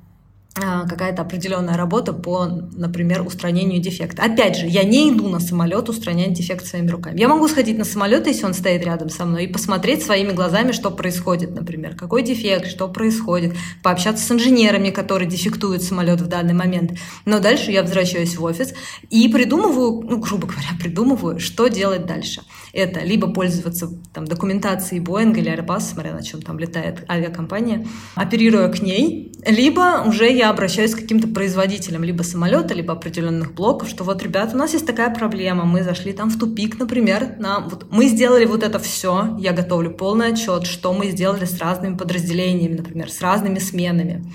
какая-то 0.55 1.23
определенная 1.23 1.75
работа 1.75 2.13
по, 2.13 2.45
например, 2.45 3.25
устранению 3.25 3.81
дефекта. 3.81 4.23
Опять 4.23 4.57
же, 4.57 4.67
я 4.67 4.83
не 4.83 5.09
иду 5.09 5.27
на 5.27 5.39
самолет 5.39 5.89
устранять 5.89 6.33
дефект 6.33 6.65
своими 6.65 6.89
руками. 6.89 7.19
Я 7.19 7.27
могу 7.27 7.47
сходить 7.47 7.77
на 7.77 7.85
самолет, 7.85 8.27
если 8.27 8.45
он 8.45 8.53
стоит 8.53 8.85
рядом 8.85 9.09
со 9.09 9.25
мной, 9.25 9.45
и 9.45 9.47
посмотреть 9.47 10.03
своими 10.03 10.31
глазами, 10.31 10.71
что 10.71 10.91
происходит, 10.91 11.55
например, 11.55 11.95
какой 11.95 12.21
дефект, 12.21 12.67
что 12.67 12.87
происходит, 12.87 13.55
пообщаться 13.81 14.23
с 14.23 14.31
инженерами, 14.31 14.91
которые 14.91 15.27
дефектуют 15.27 15.81
самолет 15.81 16.21
в 16.21 16.27
данный 16.27 16.53
момент. 16.53 16.91
Но 17.25 17.39
дальше 17.39 17.71
я 17.71 17.81
возвращаюсь 17.81 18.35
в 18.35 18.43
офис 18.43 18.73
и 19.09 19.27
придумываю, 19.29 20.01
ну, 20.07 20.19
грубо 20.19 20.47
говоря, 20.47 20.69
придумываю, 20.79 21.39
что 21.39 21.67
делать 21.67 22.05
дальше. 22.05 22.41
Это 22.73 23.01
либо 23.01 23.31
пользоваться 23.31 23.88
там, 24.13 24.25
документацией 24.25 24.99
Boeing 24.99 25.38
или 25.38 25.51
Airbus, 25.51 25.81
смотря 25.81 26.12
на 26.12 26.23
чем 26.23 26.41
там 26.41 26.57
летает 26.57 27.05
авиакомпания, 27.07 27.86
оперируя 28.15 28.67
к 28.69 28.81
ней, 28.81 29.31
либо 29.45 30.03
уже 30.07 30.31
я 30.31 30.49
обращаюсь 30.49 30.95
к 30.95 31.01
каким-то 31.01 31.27
производителям 31.27 32.03
либо 32.03 32.23
самолета, 32.23 32.73
либо 32.73 32.93
определенных 32.93 33.53
блоков, 33.53 33.89
что 33.89 34.03
вот, 34.03 34.23
ребят, 34.23 34.55
у 34.55 34.57
нас 34.57 34.73
есть 34.73 34.88
такая 34.88 35.13
проблема, 35.13 35.65
мы 35.65 35.83
зашли 35.83 36.13
там 36.13 36.31
в 36.31 36.39
тупик, 36.39 36.79
например, 36.79 37.36
на, 37.38 37.59
вот, 37.59 37.86
мы 37.91 38.07
сделали 38.07 38.45
вот 38.45 38.63
это 38.63 38.79
все, 38.79 39.38
я 39.39 39.53
готовлю 39.53 39.91
полный 39.91 40.29
отчет, 40.29 40.65
что 40.65 40.93
мы 40.93 41.12
сделали 41.12 41.45
с 41.45 41.59
разными 41.59 41.95
подразделениями, 41.95 42.77
например, 42.77 43.12
с 43.12 43.21
разными 43.21 43.59
сменами. 43.59 44.25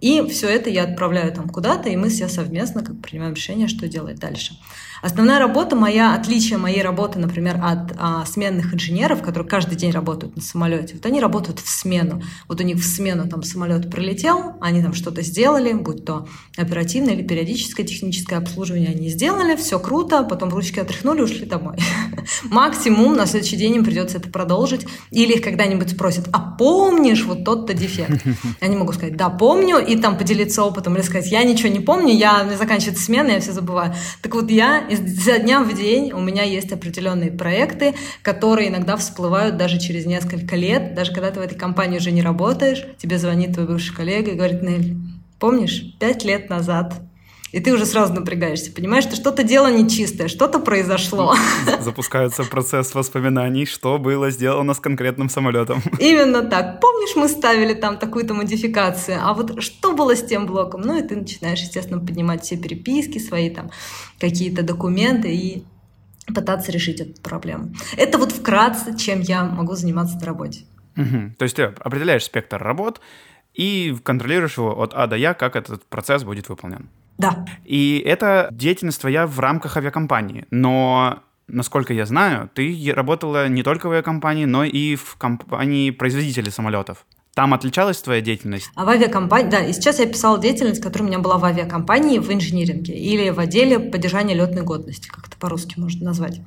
И 0.00 0.26
все 0.28 0.48
это 0.48 0.68
я 0.70 0.84
отправляю 0.84 1.32
там 1.32 1.48
куда-то, 1.48 1.88
и 1.88 1.96
мы 1.96 2.08
все 2.08 2.28
совместно 2.28 2.84
как 2.84 3.00
принимаем 3.00 3.34
решение, 3.34 3.68
что 3.68 3.88
делать 3.88 4.18
дальше. 4.18 4.54
Основная 5.02 5.38
работа 5.38 5.76
моя, 5.76 6.14
отличие 6.14 6.58
моей 6.58 6.82
работы, 6.82 7.18
например, 7.18 7.60
от 7.62 7.92
а, 7.98 8.24
сменных 8.24 8.74
инженеров, 8.74 9.22
которые 9.22 9.48
каждый 9.48 9.76
день 9.76 9.90
работают 9.90 10.36
на 10.36 10.42
самолете, 10.42 10.94
вот 10.94 11.06
они 11.06 11.20
работают 11.20 11.60
в 11.60 11.68
смену. 11.68 12.22
Вот 12.48 12.60
у 12.60 12.64
них 12.64 12.76
в 12.76 12.84
смену 12.84 13.28
там 13.28 13.42
самолет 13.42 13.90
прилетел, 13.90 14.54
они 14.60 14.82
там 14.82 14.94
что-то 14.94 15.22
сделали, 15.22 15.72
будь 15.72 16.04
то 16.04 16.26
оперативное 16.56 17.14
или 17.14 17.22
периодическое 17.22 17.84
техническое 17.84 18.36
обслуживание, 18.36 18.90
они 18.90 19.08
сделали, 19.08 19.56
все 19.56 19.78
круто, 19.78 20.22
потом 20.22 20.50
ручки 20.50 20.80
отряхнули, 20.80 21.22
ушли 21.22 21.46
домой. 21.46 21.76
Максимум 22.44 23.14
на 23.16 23.26
следующий 23.26 23.56
день 23.56 23.76
им 23.76 23.84
придется 23.84 24.18
это 24.18 24.30
продолжить, 24.30 24.86
или 25.10 25.34
их 25.34 25.42
когда-нибудь 25.42 25.90
спросят, 25.90 26.28
а 26.32 26.40
помнишь 26.40 27.24
вот 27.24 27.44
тот-то 27.44 27.74
дефект? 27.74 28.24
Они 28.60 28.76
могут 28.76 28.96
сказать, 28.96 29.16
да, 29.16 29.28
помню, 29.28 29.78
и 29.78 29.96
там 29.96 30.16
поделиться 30.16 30.64
опытом, 30.64 30.94
или 30.94 31.02
сказать, 31.02 31.30
я 31.30 31.44
ничего 31.44 31.68
не 31.68 31.80
помню, 31.80 32.14
я, 32.14 32.44
мне 32.44 32.56
заканчивается 32.56 33.04
смена, 33.04 33.32
я 33.32 33.40
все 33.40 33.52
забываю. 33.52 33.94
Так 34.22 34.34
вот 34.34 34.50
я 34.50 34.85
изо 34.88 35.38
дня 35.38 35.62
в 35.62 35.74
день 35.74 36.12
у 36.12 36.20
меня 36.20 36.42
есть 36.42 36.72
определенные 36.72 37.30
проекты, 37.30 37.94
которые 38.22 38.68
иногда 38.68 38.96
всплывают 38.96 39.56
даже 39.56 39.78
через 39.78 40.06
несколько 40.06 40.56
лет, 40.56 40.94
даже 40.94 41.12
когда 41.12 41.30
ты 41.30 41.40
в 41.40 41.42
этой 41.42 41.58
компании 41.58 41.98
уже 41.98 42.10
не 42.12 42.22
работаешь, 42.22 42.84
тебе 42.98 43.18
звонит 43.18 43.54
твой 43.54 43.66
бывший 43.66 43.94
коллега 43.94 44.30
и 44.30 44.34
говорит, 44.34 44.62
Нель, 44.62 44.96
помнишь, 45.38 45.94
пять 45.98 46.24
лет 46.24 46.50
назад 46.50 46.94
и 47.56 47.60
ты 47.60 47.72
уже 47.72 47.86
сразу 47.86 48.12
напрягаешься, 48.12 48.70
понимаешь, 48.70 49.04
что 49.04 49.16
что-то 49.16 49.42
дело 49.42 49.72
нечистое, 49.72 50.28
что-то 50.28 50.58
произошло. 50.58 51.34
Запускается 51.80 52.44
процесс 52.44 52.94
воспоминаний, 52.94 53.64
что 53.64 53.96
было 53.96 54.30
сделано 54.30 54.74
с 54.74 54.78
конкретным 54.78 55.30
самолетом. 55.30 55.80
Именно 55.98 56.42
так. 56.42 56.82
Помнишь, 56.82 57.16
мы 57.16 57.28
ставили 57.28 57.72
там 57.72 57.96
такую-то 57.96 58.34
модификацию, 58.34 59.20
а 59.22 59.32
вот 59.32 59.62
что 59.62 59.94
было 59.94 60.14
с 60.14 60.22
тем 60.22 60.44
блоком? 60.44 60.82
Ну 60.82 60.98
и 60.98 61.02
ты 61.02 61.16
начинаешь, 61.16 61.62
естественно, 61.62 61.98
поднимать 61.98 62.42
все 62.42 62.58
переписки, 62.58 63.18
свои 63.18 63.48
там 63.48 63.70
какие-то 64.20 64.62
документы 64.62 65.34
и 65.34 65.64
пытаться 66.34 66.70
решить 66.70 67.00
эту 67.00 67.22
проблему. 67.22 67.72
Это 67.96 68.18
вот 68.18 68.32
вкратце, 68.32 68.94
чем 68.98 69.22
я 69.22 69.44
могу 69.44 69.76
заниматься 69.76 70.18
на 70.18 70.26
работе. 70.26 70.66
Угу. 70.98 71.36
То 71.38 71.44
есть 71.44 71.56
ты 71.56 71.62
определяешь 71.62 72.24
спектр 72.24 72.62
работ 72.62 73.00
и 73.54 73.96
контролируешь 74.02 74.58
его 74.58 74.78
от 74.78 74.92
А 74.92 75.06
до 75.06 75.16
Я, 75.16 75.32
как 75.32 75.56
этот 75.56 75.86
процесс 75.86 76.22
будет 76.22 76.50
выполнен. 76.50 76.90
Да. 77.18 77.46
И 77.64 78.02
это 78.04 78.48
деятельность 78.52 79.00
твоя 79.00 79.26
в 79.26 79.38
рамках 79.40 79.76
авиакомпании. 79.76 80.46
Но 80.50 81.20
насколько 81.48 81.94
я 81.94 82.06
знаю, 82.06 82.50
ты 82.54 82.92
работала 82.94 83.48
не 83.48 83.62
только 83.62 83.88
в 83.88 83.92
авиакомпании, 83.92 84.44
но 84.44 84.64
и 84.64 84.96
в 84.96 85.16
компании 85.16 85.90
производителей 85.90 86.50
самолетов. 86.50 87.06
Там 87.34 87.52
отличалась 87.52 88.00
твоя 88.00 88.22
деятельность? 88.22 88.70
А 88.74 88.86
в 88.86 88.88
авиакомпании, 88.88 89.50
да, 89.50 89.60
и 89.60 89.74
сейчас 89.74 89.98
я 89.98 90.06
писала 90.06 90.38
деятельность, 90.38 90.80
которая 90.80 91.06
у 91.06 91.10
меня 91.10 91.18
была 91.18 91.36
в 91.36 91.44
авиакомпании 91.44 92.18
в 92.18 92.32
инжиниринге 92.32 92.94
или 92.94 93.28
в 93.28 93.38
отделе 93.38 93.78
поддержания 93.78 94.34
летной 94.34 94.62
годности, 94.62 95.08
как 95.08 95.28
это 95.36 95.38
по-русски 95.38 95.78
можно 95.78 96.06
назвать. 96.06 96.40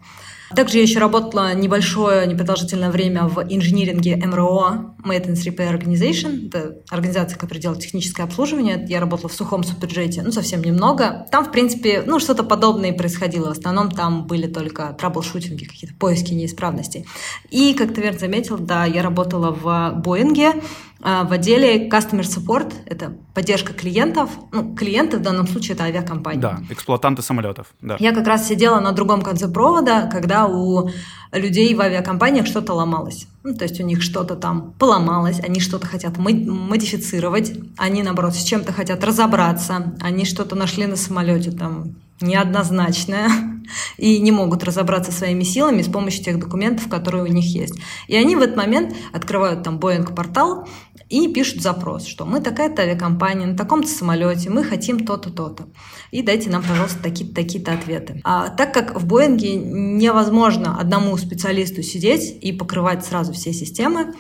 Также 0.56 0.78
я 0.78 0.84
еще 0.84 0.98
работала 0.98 1.54
небольшое, 1.54 2.26
непродолжительное 2.26 2.90
время 2.90 3.28
в 3.28 3.40
инжиниринге 3.48 4.16
МРО, 4.16 4.96
Maintenance 5.06 5.46
Repair 5.46 5.78
Organization. 5.78 6.48
Это 6.48 6.78
организация, 6.90 7.38
которая 7.38 7.62
делает 7.62 7.82
техническое 7.82 8.24
обслуживание. 8.24 8.84
Я 8.90 9.00
работала 9.00 9.30
в 9.30 9.34
сухом 9.34 9.64
суперджете, 9.64 10.24
ну, 10.24 10.32
совсем 10.32 10.64
немного. 10.64 11.28
Там, 11.32 11.46
в 11.46 11.52
принципе, 11.52 12.04
ну, 12.06 12.20
что-то 12.20 12.44
подобное 12.44 12.94
происходило. 12.94 13.54
В 13.54 13.60
основном 13.60 13.92
там 13.92 14.26
были 14.26 14.48
только 14.48 14.96
траблшутинги, 14.98 15.66
какие-то 15.66 15.96
поиски 15.96 16.34
неисправностей. 16.34 17.06
И, 17.52 17.76
как 17.76 17.94
ты 17.94 18.02
верно 18.02 18.18
заметил, 18.18 18.58
да, 18.58 18.86
я 18.86 19.04
работала 19.04 19.52
в 19.52 20.02
Боинге, 20.02 20.54
в 21.00 21.32
отделе 21.32 21.88
Customer 21.88 22.22
Support– 22.22 22.74
это 22.86 23.14
поддержка 23.34 23.74
клиентов. 23.74 24.30
Ну, 24.52 24.76
клиенты 24.76 25.18
в 25.18 25.22
данном 25.22 25.48
случае– 25.48 25.74
это 25.76 25.86
авиакомпания. 25.86 26.42
Да, 26.42 26.60
эксплуатанты 26.70 27.22
самолетов. 27.22 27.68
Да. 27.82 27.96
Я 28.00 28.12
как 28.12 28.28
раз 28.28 28.48
сидела 28.48 28.82
на 28.82 28.92
другом 28.92 29.22
конце 29.22 29.48
провода, 29.48 30.08
когда 30.08 30.48
у 30.48 30.90
людей 31.32 31.74
в 31.74 31.80
авиакомпаниях 31.80 32.48
что-то 32.48 32.74
ломалось. 32.74 33.28
Ну, 33.44 33.56
то 33.56 33.64
есть 33.64 33.80
у 33.80 33.84
них 33.84 34.02
что-то 34.02 34.36
там 34.36 34.74
поломалось, 34.78 35.40
они 35.40 35.60
что-то 35.60 35.88
хотят 35.88 36.18
модифицировать, 36.18 37.54
они, 37.78 38.04
наоборот, 38.04 38.36
с 38.36 38.44
чем-то 38.44 38.74
хотят 38.74 39.04
разобраться, 39.04 39.96
они 40.02 40.26
что-то 40.26 40.56
нашли 40.56 40.86
на 40.86 40.98
самолете 40.98 41.52
там 41.52 41.96
неоднозначное 42.22 43.30
и 43.98 44.20
не 44.20 44.32
могут 44.32 44.64
разобраться 44.64 45.12
своими 45.12 45.44
силами 45.44 45.82
с 45.82 45.88
помощью 45.88 46.24
тех 46.24 46.40
документов, 46.40 46.90
которые 46.90 47.24
у 47.24 47.28
них 47.28 47.46
есть. 47.46 47.80
И 48.08 48.16
они 48.16 48.36
в 48.36 48.42
этот 48.42 48.58
момент 48.58 48.96
открывают 49.14 49.64
там 49.64 49.78
Boeing 49.78 50.14
портал 50.14 50.68
и 51.10 51.28
пишут 51.28 51.62
запрос, 51.62 52.06
что 52.06 52.26
мы 52.26 52.40
такая-то 52.40 52.84
авиакомпания 52.84 53.48
на 53.48 53.58
таком-то 53.58 53.88
самолете, 53.88 54.50
мы 54.50 54.64
хотим 54.64 55.06
то-то, 55.06 55.32
то-то. 55.32 55.68
И 56.12 56.22
дайте 56.22 56.50
нам, 56.50 56.64
пожалуйста, 56.64 57.02
такие-то, 57.02 57.34
такие-то 57.34 57.74
ответы. 57.74 58.22
А 58.24 58.50
так 58.50 58.74
как 58.74 59.00
в 59.00 59.06
Боинге 59.08 59.56
невозможно 59.56 60.80
одному 60.80 61.18
специалисту 61.18 61.82
сидеть 61.82 62.38
и 62.42 62.52
покрывать 62.52 63.06
сразу 63.06 63.34
все 63.34 63.54
системы, 63.54 64.14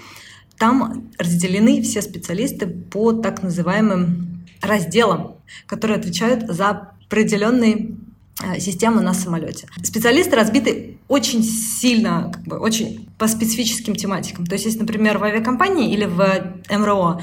там 0.58 1.10
разделены 1.18 1.82
все 1.84 2.02
специалисты 2.02 2.68
по 2.68 3.14
так 3.14 3.44
называемым 3.44 4.46
разделам, 4.62 5.36
которые 5.68 6.00
отвечают 6.00 6.50
за 6.50 6.92
определенные 7.06 7.96
э, 8.44 8.60
системы 8.60 9.02
на 9.02 9.14
самолете. 9.14 9.68
Специалисты 9.84 10.36
разбиты 10.36 10.98
очень 11.08 11.44
сильно, 11.44 12.32
как 12.34 12.44
бы, 12.44 12.58
очень 12.58 13.09
по 13.20 13.28
специфическим 13.28 13.96
тематикам. 13.96 14.48
То 14.48 14.54
есть, 14.54 14.66
если, 14.66 14.80
например, 14.80 15.18
в 15.18 15.24
авиакомпании 15.24 15.94
или 15.94 16.06
в 16.06 16.56
МРО 16.72 17.22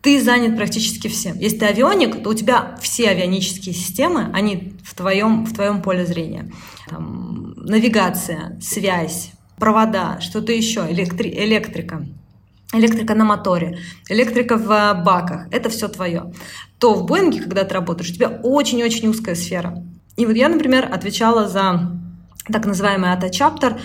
ты 0.00 0.20
занят 0.20 0.56
практически 0.56 1.08
всем. 1.08 1.38
Если 1.38 1.58
ты 1.58 1.66
авионик, 1.66 2.22
то 2.22 2.30
у 2.30 2.34
тебя 2.34 2.76
все 2.80 3.10
авионические 3.10 3.74
системы, 3.74 4.30
они 4.32 4.74
в 4.82 4.94
твоем, 4.94 5.44
в 5.44 5.54
твоем 5.54 5.80
поле 5.80 6.04
зрения. 6.06 6.50
Там, 6.88 7.54
навигация, 7.56 8.58
связь, 8.60 9.30
провода, 9.58 10.20
что-то 10.20 10.52
еще, 10.52 10.80
электри- 10.90 11.32
электрика 11.32 12.06
электрика 12.74 13.14
на 13.14 13.24
моторе, 13.24 13.78
электрика 14.08 14.56
в 14.56 15.02
баках, 15.04 15.46
это 15.50 15.68
все 15.68 15.88
твое, 15.88 16.32
то 16.78 16.94
в 16.94 17.04
Боинге, 17.04 17.40
когда 17.40 17.64
ты 17.64 17.74
работаешь, 17.74 18.10
у 18.10 18.14
тебя 18.14 18.28
очень-очень 18.42 19.08
узкая 19.08 19.34
сфера. 19.34 19.84
И 20.16 20.24
вот 20.24 20.36
я, 20.36 20.48
например, 20.48 20.88
отвечала 20.90 21.48
за 21.48 21.92
так 22.50 22.66
называемый 22.66 23.10
Chapter, 23.10 23.78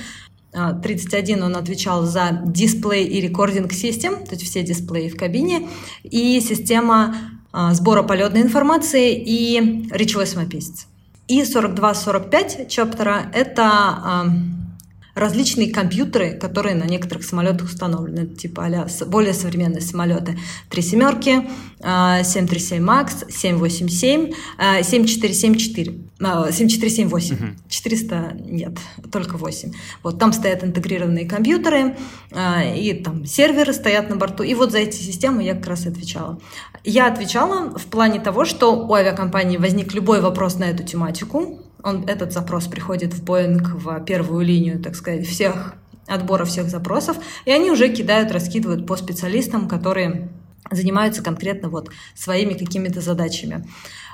31 0.82 1.43
он 1.43 1.56
отвечал 1.56 2.06
за 2.06 2.41
дисплей 2.46 3.06
и 3.06 3.22
рекординг 3.22 3.74
систем, 3.74 4.26
то 4.26 4.32
есть 4.32 4.43
все 4.43 4.63
дисплеи 4.63 5.10
в 5.10 5.17
кабине, 5.17 5.67
и 6.04 6.39
система 6.41 7.15
а, 7.52 7.74
сбора 7.74 8.04
полетной 8.04 8.41
информации 8.41 9.15
и 9.15 9.88
речевой 9.91 10.28
самописец. 10.28 10.88
И 11.28 11.41
42-45 11.41 12.67
чаптера— 12.67 13.30
это 13.34 13.63
а, 13.63 14.26
различные 15.17 15.71
компьютеры, 15.71 16.34
которые 16.34 16.75
на 16.75 16.86
некоторых 16.86 17.23
самолетах 17.23 17.67
установлены, 17.67 18.27
типа 18.27 18.65
а 18.65 19.06
более 19.06 19.34
современные 19.34 19.82
самолеты. 19.82 20.38
Три 20.69 20.82
семерки, 20.82 21.47
737 21.80 22.84
MAX, 22.84 23.32
787, 23.32 24.34
7474, 24.84 25.91
7478. 26.19 27.36
Угу. 27.36 27.45
400 27.69 28.38
нет, 28.45 28.77
только 29.12 29.38
8. 29.38 29.71
Вот 30.03 30.19
там 30.19 30.34
стоят 30.34 30.63
интегрированные 30.63 31.27
компьютеры, 31.27 31.95
а, 32.32 32.63
и 32.63 32.93
там 32.93 33.25
серверы 33.25 33.73
стоят 33.73 34.10
на 34.10 34.15
борту. 34.15 34.43
И 34.43 34.53
вот 34.53 34.71
за 34.71 34.80
эти 34.80 34.95
системы 34.95 35.43
я 35.43 35.53
как 35.56 35.67
раз 35.67 35.86
и 35.86 35.89
отвечала. 35.89 36.39
Я 36.84 37.08
отвечала 37.08 37.77
в 37.77 37.86
плане 37.86 38.19
того, 38.19 38.45
что 38.45 38.75
у 38.75 38.93
авиакомпании 38.93 39.58
возник 39.58 39.93
любой 39.93 40.21
вопрос 40.21 40.56
на 40.56 40.65
эту 40.65 40.84
тематику. 40.84 41.62
Он, 41.88 42.04
этот 42.04 42.34
запрос 42.34 42.67
приходит 42.67 43.13
в 43.13 43.23
Boeing 43.23 43.63
в 43.63 44.04
первую 44.04 44.45
линию, 44.45 44.80
так 44.82 44.95
сказать, 44.95 45.26
всех 45.26 45.76
отбора 46.06 46.43
всех 46.45 46.69
запросов, 46.69 47.17
и 47.45 47.52
они 47.52 47.71
уже 47.71 47.89
кидают, 47.89 48.32
раскидывают 48.32 48.86
по 48.86 48.97
специалистам, 48.97 49.67
которые 49.67 50.30
занимаются 50.69 51.23
конкретно 51.23 51.69
вот 51.69 51.89
своими 52.13 52.54
какими-то 52.54 53.00
задачами. 53.00 53.65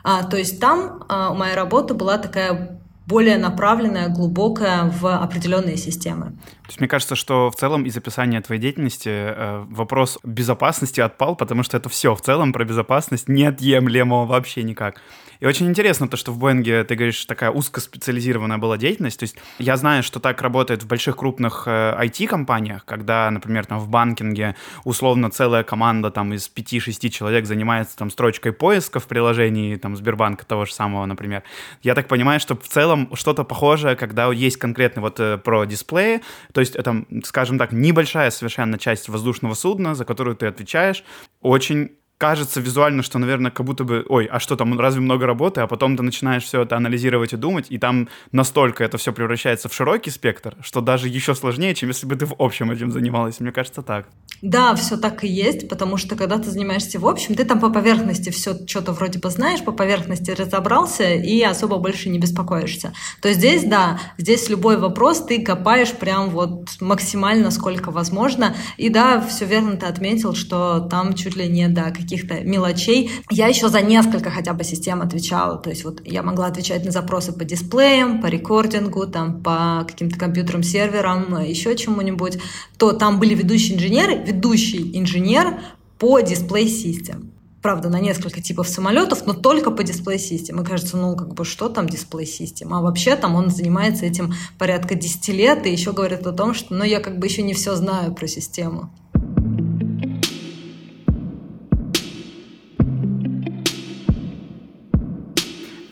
А, 0.04 0.24
то 0.24 0.38
есть 0.38 0.60
там 0.60 1.04
а, 1.10 1.34
моя 1.34 1.56
работа 1.56 1.94
была 1.96 2.18
такая 2.18 2.80
более 3.06 3.38
направленная, 3.38 4.10
глубокая 4.10 4.86
в 4.86 5.06
определенные 5.08 5.78
системы. 5.78 6.32
То 6.64 6.70
есть 6.70 6.80
мне 6.80 6.88
кажется, 6.88 7.16
что 7.16 7.52
в 7.52 7.56
целом 7.56 7.84
из 7.84 7.98
описания 7.98 8.42
твоей 8.42 8.62
деятельности 8.62 9.10
э, 9.10 9.66
вопрос 9.70 10.18
безопасности 10.24 11.02
отпал, 11.02 11.36
потому 11.36 11.64
что 11.64 11.76
это 11.78 11.90
все 11.90 12.16
в 12.16 12.22
целом 12.22 12.54
про 12.54 12.64
безопасность 12.64 13.28
неотъемлемо 13.28 14.26
вообще 14.26 14.64
никак. 14.64 15.02
И 15.44 15.46
очень 15.46 15.68
интересно 15.68 16.08
то, 16.08 16.16
что 16.16 16.32
в 16.32 16.38
Боинге, 16.38 16.86
ты 16.86 16.96
говоришь, 16.96 17.26
такая 17.26 17.52
узкоспециализированная 17.52 18.60
была 18.60 18.78
деятельность. 18.78 19.20
То 19.20 19.24
есть 19.24 19.36
я 19.60 19.76
знаю, 19.76 20.02
что 20.02 20.22
так 20.22 20.42
работает 20.42 20.84
в 20.84 20.88
больших 20.88 21.18
крупных 21.18 21.64
э, 21.66 21.98
IT-компаниях, 22.00 22.86
когда, 22.86 23.30
например, 23.30 23.66
там 23.66 23.80
в 23.80 23.90
банкинге 23.90 24.56
условно 24.86 25.30
целая 25.30 25.64
команда 25.64 26.12
там 26.12 26.34
из 26.34 26.50
5-6 26.50 27.10
человек 27.10 27.46
занимается 27.46 27.98
там 27.98 28.10
строчкой 28.10 28.54
поиска 28.54 29.02
в 29.02 29.08
приложении 29.08 29.76
там 29.76 29.98
Сбербанка 29.98 30.46
того 30.46 30.64
же 30.64 30.74
самого, 30.74 31.06
например. 31.06 31.44
Я 31.82 31.94
так 31.94 32.08
понимаю, 32.08 32.40
что 32.40 32.56
в 32.56 32.66
целом 32.66 32.93
что-то 33.14 33.44
похожее, 33.44 33.96
когда 33.96 34.32
есть 34.32 34.58
конкретно 34.58 35.02
вот 35.02 35.20
э, 35.20 35.38
про 35.38 35.66
дисплеи, 35.66 36.22
то 36.54 36.62
есть 36.62 36.76
это, 36.76 37.06
скажем 37.24 37.58
так, 37.58 37.72
небольшая 37.72 38.32
совершенно 38.32 38.78
часть 38.78 39.10
воздушного 39.10 39.54
судна, 39.54 39.96
за 39.96 40.06
которую 40.06 40.36
ты 40.36 40.48
отвечаешь, 40.48 41.04
очень 41.42 41.92
кажется 42.24 42.62
визуально, 42.62 43.04
что, 43.04 43.20
наверное, 43.20 43.52
как 43.52 43.66
будто 43.66 43.84
бы, 43.84 44.06
ой, 44.08 44.26
а 44.32 44.40
что 44.40 44.56
там, 44.56 44.80
разве 44.80 45.02
много 45.02 45.26
работы, 45.26 45.60
а 45.60 45.68
потом 45.68 45.98
ты 45.98 46.04
начинаешь 46.04 46.44
все 46.44 46.62
это 46.62 46.78
анализировать 46.78 47.34
и 47.34 47.38
думать, 47.38 47.66
и 47.70 47.78
там 47.78 48.08
настолько 48.32 48.86
это 48.86 48.98
все 48.98 49.12
превращается 49.12 49.68
в 49.68 49.74
широкий 49.74 50.10
спектр, 50.10 50.56
что 50.62 50.80
даже 50.80 51.10
еще 51.10 51.36
сложнее, 51.36 51.76
чем 51.76 51.90
если 51.90 52.08
бы 52.08 52.16
ты 52.16 52.26
в 52.26 52.36
общем 52.40 52.72
этим 52.72 52.92
занималась. 52.92 53.42
Мне 53.42 53.52
кажется, 53.52 53.82
так. 53.82 54.08
Да, 54.44 54.76
все 54.76 54.98
так 54.98 55.24
и 55.24 55.28
есть, 55.28 55.68
потому 55.68 55.98
что 55.98 56.16
когда 56.16 56.38
ты 56.38 56.52
занимаешься 56.52 57.00
в 57.00 57.08
общем, 57.08 57.36
ты 57.36 57.44
там 57.44 57.60
по 57.60 57.70
поверхности 57.70 58.30
все 58.30 58.56
что-то 58.68 58.92
вроде 58.92 59.20
бы 59.20 59.30
знаешь, 59.30 59.64
по 59.64 59.72
поверхности 59.72 60.32
разобрался 60.32 61.14
и 61.14 61.42
особо 61.42 61.78
больше 61.78 62.10
не 62.10 62.20
беспокоишься. 62.20 62.94
То 63.22 63.34
здесь, 63.34 63.64
да, 63.64 64.00
здесь 64.18 64.50
любой 64.50 64.78
вопрос 64.78 65.26
ты 65.26 65.42
копаешь 65.42 65.92
прям 65.92 66.30
вот 66.30 66.80
максимально 66.80 67.52
сколько 67.52 67.90
возможно. 67.90 68.56
И 68.78 68.90
да, 68.90 69.20
все 69.22 69.46
верно 69.46 69.78
ты 69.78 69.88
отметил, 69.88 70.36
что 70.36 70.80
там 70.80 71.16
чуть 71.16 71.36
ли 71.36 71.48
не 71.48 71.68
до 71.68 71.92
каких 71.92 72.04
каких-то 72.14 72.42
мелочей. 72.42 73.12
Я 73.30 73.48
еще 73.48 73.70
за 73.70 73.82
несколько 73.82 74.30
хотя 74.30 74.54
бы 74.54 74.64
систем 74.64 75.02
отвечала. 75.02 75.58
То 75.58 75.70
есть 75.70 75.84
вот 75.84 76.02
я 76.06 76.22
могла 76.22 76.48
отвечать 76.48 76.86
на 76.86 76.92
запросы 76.92 77.34
по 77.34 77.44
дисплеям, 77.44 78.22
по 78.22 78.28
рекордингу, 78.28 79.08
там, 79.08 79.42
по 79.42 79.86
каким-то 79.88 80.18
компьютерам, 80.18 80.64
серверам, 80.64 81.42
еще 81.42 81.76
чему-нибудь. 81.76 82.38
То 82.78 82.92
там 82.92 83.20
были 83.20 83.34
ведущие 83.34 83.78
инженеры, 83.78 84.33
ведущий 84.34 84.98
инженер 84.98 85.60
по 86.00 86.20
дисплей-систем 86.20 87.34
правда, 87.64 87.90
на 87.90 88.02
несколько 88.02 88.42
типов 88.42 88.68
самолетов, 88.68 89.26
но 89.26 89.34
только 89.34 89.72
по 89.72 89.84
дисплей-систем. 89.84 90.60
И 90.60 90.66
кажется, 90.66 90.98
ну, 90.98 91.16
как 91.16 91.34
бы, 91.34 91.46
что 91.46 91.70
там 91.70 91.88
дисплей-систем? 91.88 92.74
А 92.74 92.82
вообще 92.82 93.16
там 93.16 93.36
он 93.36 93.50
занимается 93.50 94.06
этим 94.06 94.34
порядка 94.60 94.96
10 94.96 95.30
лет 95.30 95.66
и 95.66 95.72
еще 95.72 95.94
говорит 95.94 96.28
о 96.28 96.34
том, 96.34 96.54
что, 96.54 96.76
ну, 96.76 96.84
я 96.84 97.00
как 97.00 97.18
бы 97.20 97.26
еще 97.26 97.42
не 97.42 97.54
все 97.54 97.76
знаю 97.76 98.14
про 98.14 98.28
систему. 98.28 98.94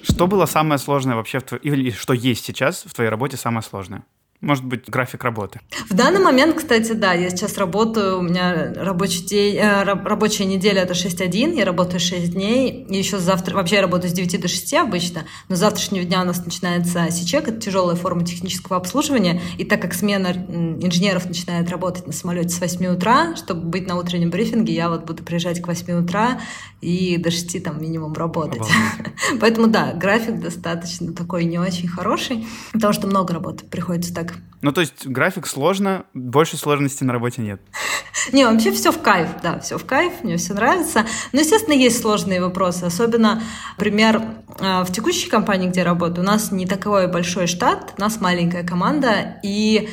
Что 0.03 0.27
было 0.27 0.45
самое 0.45 0.77
сложное 0.77 1.15
вообще 1.15 1.39
в 1.39 1.43
твоей... 1.43 1.63
Или 1.63 1.91
что 1.91 2.13
есть 2.13 2.43
сейчас 2.43 2.83
в 2.85 2.93
твоей 2.93 3.09
работе 3.09 3.37
самое 3.37 3.63
сложное? 3.63 4.03
Может 4.41 4.65
быть, 4.65 4.89
график 4.89 5.23
работы? 5.23 5.59
В 5.87 5.93
данный 5.93 6.19
момент, 6.19 6.55
кстати, 6.55 6.93
да, 6.93 7.13
я 7.13 7.29
сейчас 7.29 7.59
работаю, 7.59 8.17
у 8.17 8.21
меня 8.23 8.73
рабочий 8.75 9.23
день, 9.23 9.55
э, 9.55 9.83
рабочая 9.83 10.45
неделя 10.45 10.81
это 10.81 10.95
6-1, 10.95 11.55
я 11.55 11.63
работаю 11.63 11.99
6 11.99 12.31
дней, 12.31 12.85
и 12.89 12.97
еще 12.97 13.19
завтра, 13.19 13.55
вообще 13.55 13.75
я 13.75 13.81
работаю 13.83 14.09
с 14.09 14.13
9 14.13 14.41
до 14.41 14.47
6 14.47 14.73
обычно, 14.73 15.25
но 15.47 15.55
с 15.55 15.59
завтрашнего 15.59 16.03
дня 16.05 16.21
у 16.21 16.25
нас 16.25 16.43
начинается 16.43 17.11
СИЧЕК, 17.11 17.49
это 17.49 17.61
тяжелая 17.61 17.95
форма 17.95 18.25
технического 18.25 18.77
обслуживания, 18.77 19.39
и 19.59 19.63
так 19.63 19.79
как 19.79 19.93
смена 19.93 20.29
инженеров 20.29 21.27
начинает 21.27 21.69
работать 21.69 22.07
на 22.07 22.13
самолете 22.13 22.49
с 22.49 22.59
8 22.59 22.83
утра, 22.87 23.35
чтобы 23.35 23.61
быть 23.61 23.87
на 23.87 23.95
утреннем 23.95 24.31
брифинге, 24.31 24.73
я 24.73 24.89
вот 24.89 25.05
буду 25.05 25.23
приезжать 25.23 25.61
к 25.61 25.67
8 25.67 26.03
утра 26.03 26.41
и 26.81 27.17
до 27.17 27.29
6 27.29 27.63
там 27.63 27.79
минимум 27.79 28.13
работать. 28.13 28.63
Поэтому 29.39 29.67
да, 29.67 29.93
график 29.93 30.39
достаточно 30.39 31.13
такой 31.13 31.45
не 31.45 31.59
очень 31.59 31.87
хороший, 31.87 32.47
потому 32.73 32.93
что 32.93 33.05
много 33.05 33.35
работы 33.35 33.65
приходится 33.65 34.11
так 34.13 34.30
ну, 34.61 34.71
то 34.71 34.81
есть 34.81 35.07
график 35.07 35.47
сложно, 35.47 36.05
больше 36.13 36.55
сложностей 36.55 37.05
на 37.05 37.13
работе 37.13 37.41
нет. 37.41 37.61
Не, 38.31 38.45
вообще 38.45 38.71
все 38.71 38.91
в 38.91 39.01
кайф, 39.01 39.29
да, 39.41 39.59
все 39.59 39.77
в 39.77 39.85
кайф, 39.85 40.23
мне 40.23 40.37
все 40.37 40.53
нравится. 40.53 41.05
Но, 41.33 41.39
естественно, 41.39 41.73
есть 41.73 41.99
сложные 41.99 42.41
вопросы. 42.41 42.83
Особенно, 42.83 43.41
например, 43.77 44.21
э, 44.59 44.83
в 44.83 44.91
текущей 44.91 45.29
компании, 45.29 45.67
где 45.67 45.79
я 45.79 45.85
работаю, 45.85 46.23
у 46.23 46.27
нас 46.27 46.51
не 46.51 46.67
такой 46.67 47.07
большой 47.07 47.47
штат, 47.47 47.95
у 47.97 48.01
нас 48.01 48.21
маленькая 48.21 48.63
команда, 48.63 49.39
и 49.41 49.89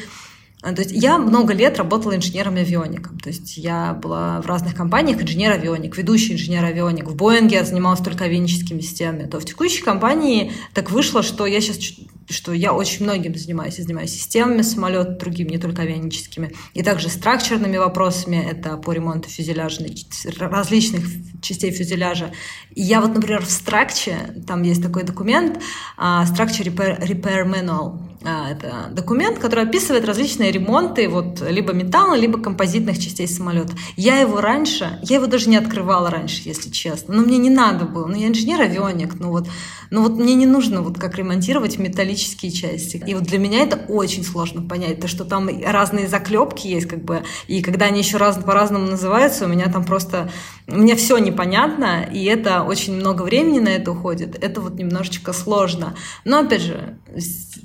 то 0.61 0.83
есть 0.83 0.90
я 0.90 1.18
много 1.18 1.55
лет 1.55 1.79
работала 1.79 2.16
инженером-авиоником. 2.16 3.18
То 3.21 3.29
есть 3.29 3.57
я 3.57 3.94
была 3.94 4.40
в 4.40 4.47
разных 4.47 4.75
компаниях 4.75 5.23
инженер-авионик, 5.23 5.97
ведущий 5.97 6.35
инженер-авионик. 6.35 7.07
В 7.07 7.14
Боинге 7.14 7.57
я 7.57 7.64
занималась 7.64 8.01
только 8.01 8.25
авионическими 8.25 8.81
системами. 8.81 9.29
То 9.29 9.38
в 9.38 9.44
текущей 9.44 9.83
компании 9.83 10.53
так 10.75 10.90
вышло, 10.90 11.23
что 11.23 11.47
я 11.47 11.61
сейчас 11.61 11.79
что 12.31 12.53
я 12.53 12.75
очень 12.75 13.05
многим 13.05 13.35
занимаюсь. 13.35 13.79
Я 13.79 13.85
занимаюсь 13.85 14.11
системами 14.11 14.62
самолета, 14.62 15.12
другими, 15.12 15.53
не 15.53 15.59
только 15.59 15.83
авианическими. 15.83 16.53
И 16.75 16.83
также 16.83 17.09
структурными 17.09 17.79
вопросами, 17.79 18.37
это 18.37 18.77
по 18.77 18.92
ремонту 18.92 19.31
фюзеляжа, 19.31 19.87
различных 20.38 21.05
частей 21.40 21.71
фюзеляжа. 21.71 22.33
И 22.75 22.83
я 22.83 23.01
вот, 23.01 23.14
например, 23.14 23.47
в 23.47 23.49
Structure, 23.49 24.42
там 24.44 24.62
есть 24.62 24.83
такой 24.83 25.05
документ, 25.05 25.62
Structure 25.97 26.64
Repair, 26.64 27.01
Repair 27.01 27.47
Manual, 27.47 27.99
а, 27.99 28.08
это 28.22 28.88
документ, 28.92 29.38
который 29.38 29.64
описывает 29.64 30.04
различные 30.04 30.50
ремонты 30.50 31.09
вот 31.09 31.40
либо 31.48 31.72
металла, 31.72 32.14
либо 32.14 32.40
композитных 32.40 32.98
частей 32.98 33.28
самолета. 33.28 33.74
Я 33.96 34.18
его 34.18 34.40
раньше, 34.40 34.98
я 35.02 35.16
его 35.16 35.26
даже 35.26 35.48
не 35.48 35.57
открывала 35.57 36.11
раньше, 36.11 36.42
если 36.44 36.70
честно. 36.70 37.14
Но 37.14 37.22
мне 37.22 37.38
не 37.38 37.50
надо 37.50 37.85
было. 37.85 38.07
Ну, 38.07 38.16
я 38.16 38.28
инженер-авионик, 38.28 39.20
ну 39.20 39.31
вот, 39.31 39.48
ну 39.90 40.02
вот 40.02 40.18
мне 40.18 40.35
не 40.35 40.46
нужно 40.46 40.83
вот 40.83 40.98
как 40.98 41.16
ремонтировать 41.16 41.78
металлические 41.78 42.50
части. 42.50 43.02
И 43.07 43.14
вот 43.14 43.24
для 43.24 43.38
меня 43.38 43.61
это 43.61 43.76
очень 43.88 44.24
сложно 44.24 44.62
понять, 44.62 45.00
то, 45.00 45.09
что 45.09 45.24
там 45.24 45.48
разные 45.64 46.09
заклепки 46.09 46.66
есть, 46.66 46.88
как 46.88 47.04
бы, 47.04 47.22
и 47.46 47.62
когда 47.62 47.87
они 47.87 48.00
еще 48.00 48.16
раз 48.16 48.37
по-разному 48.37 48.87
называются, 48.87 49.44
у 49.44 49.48
меня 49.48 49.70
там 49.70 49.85
просто, 49.85 50.31
мне 50.66 50.96
все 50.96 51.18
непонятно, 51.18 52.02
и 52.02 52.24
это 52.24 52.62
очень 52.62 52.94
много 52.94 53.22
времени 53.22 53.61
на 53.61 53.68
это 53.68 53.92
уходит. 53.92 54.37
Это 54.42 54.61
вот 54.61 54.74
немножечко 54.74 55.33
сложно. 55.33 55.94
Но, 56.24 56.40
опять 56.40 56.62
же, 56.62 56.98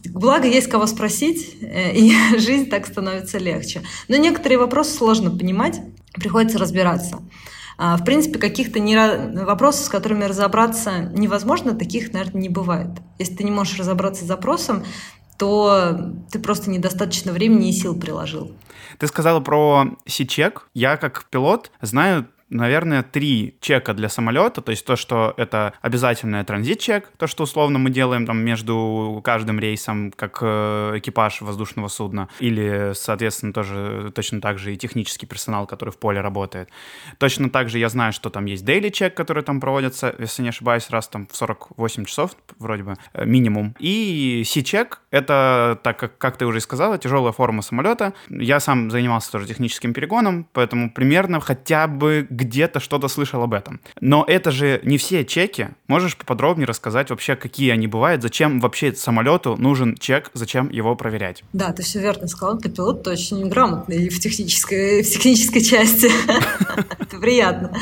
благо 0.09 0.42
есть 0.47 0.67
кого 0.67 0.87
спросить, 0.87 1.57
э, 1.61 1.93
и 1.93 2.13
жизнь 2.37 2.69
так 2.69 2.87
становится 2.87 3.37
легче. 3.37 3.81
Но 4.07 4.15
некоторые 4.17 4.57
вопросы 4.57 4.95
сложно 4.95 5.31
понимать, 5.31 5.79
приходится 6.13 6.57
разбираться. 6.57 7.19
А, 7.77 7.97
в 7.97 8.05
принципе, 8.05 8.39
каких-то 8.39 8.79
не... 8.79 8.95
вопросов, 9.43 9.85
с 9.85 9.89
которыми 9.89 10.25
разобраться 10.25 11.11
невозможно, 11.13 11.73
таких, 11.73 12.13
наверное, 12.13 12.41
не 12.41 12.49
бывает. 12.49 12.89
Если 13.19 13.35
ты 13.35 13.43
не 13.43 13.51
можешь 13.51 13.79
разобраться 13.79 14.23
с 14.23 14.27
запросом, 14.27 14.83
то 15.37 16.13
ты 16.31 16.39
просто 16.39 16.69
недостаточно 16.69 17.31
времени 17.31 17.69
и 17.69 17.73
сил 17.73 17.99
приложил. 17.99 18.55
Ты 18.99 19.07
сказала 19.07 19.39
про 19.39 19.87
Сичек. 20.05 20.69
Я 20.73 20.97
как 20.97 21.25
пилот 21.29 21.71
знаю 21.81 22.27
наверное, 22.49 23.03
три 23.03 23.55
чека 23.61 23.93
для 23.93 24.09
самолета, 24.09 24.61
то 24.61 24.71
есть 24.71 24.85
то, 24.85 24.95
что 24.95 25.33
это 25.37 25.73
обязательный 25.81 26.43
транзит-чек, 26.43 27.09
то, 27.17 27.27
что 27.27 27.43
условно 27.43 27.79
мы 27.79 27.89
делаем 27.89 28.25
там 28.25 28.37
между 28.37 29.21
каждым 29.23 29.59
рейсом, 29.59 30.11
как 30.11 30.39
э, 30.41 30.93
экипаж 30.97 31.41
воздушного 31.41 31.87
судна, 31.87 32.29
или, 32.39 32.91
соответственно, 32.93 33.53
тоже 33.53 34.11
точно 34.13 34.41
так 34.41 34.59
же 34.59 34.73
и 34.73 34.77
технический 34.77 35.25
персонал, 35.25 35.65
который 35.67 35.89
в 35.89 35.97
поле 35.97 36.21
работает. 36.21 36.69
Точно 37.17 37.49
так 37.49 37.69
же 37.69 37.79
я 37.79 37.89
знаю, 37.89 38.13
что 38.13 38.29
там 38.29 38.45
есть 38.45 38.63
daily 38.63 38.91
чек, 38.91 39.15
который 39.15 39.43
там 39.43 39.59
проводится, 39.59 40.15
если 40.19 40.43
не 40.43 40.49
ошибаюсь, 40.49 40.89
раз 40.89 41.07
там 41.07 41.27
в 41.27 41.35
48 41.35 42.05
часов 42.05 42.31
вроде 42.59 42.83
бы 42.83 42.95
э, 43.13 43.25
минимум. 43.25 43.75
И 43.79 44.43
C-чек— 44.45 45.01
это, 45.11 45.79
так 45.83 45.97
как, 45.97 46.17
как 46.17 46.37
ты 46.37 46.45
уже 46.45 46.59
сказала, 46.59 46.97
тяжелая 46.97 47.31
форма 47.33 47.61
самолета. 47.61 48.13
Я 48.29 48.59
сам 48.59 48.91
занимался 48.91 49.31
тоже 49.31 49.47
техническим 49.47 49.93
перегоном, 49.93 50.47
поэтому 50.53 50.91
примерно 50.91 51.39
хотя 51.39 51.87
бы 51.87 52.27
где-то 52.43 52.79
что-то 52.79 53.07
слышал 53.07 53.41
об 53.43 53.53
этом. 53.53 53.79
Но 53.99 54.23
это 54.27 54.51
же 54.51 54.79
не 54.83 54.97
все 54.97 55.25
чеки. 55.25 55.69
Можешь 55.87 56.17
поподробнее 56.17 56.67
рассказать 56.67 57.09
вообще, 57.09 57.35
какие 57.35 57.71
они 57.71 57.87
бывают, 57.87 58.21
зачем 58.21 58.59
вообще 58.59 58.93
самолету 58.93 59.55
нужен 59.57 59.95
чек, 59.97 60.31
зачем 60.33 60.69
его 60.69 60.95
проверять? 60.95 61.43
Да, 61.53 61.71
ты 61.73 61.83
все 61.83 61.99
верно 61.99 62.27
сказал, 62.27 62.57
ты 62.57 62.69
пилот 62.69 63.07
очень 63.07 63.47
грамотный 63.49 64.09
в 64.09 64.19
технической, 64.19 65.03
в 65.03 65.09
технической 65.09 65.61
части. 65.61 66.11
Это 66.99 67.17
приятно. 67.17 67.75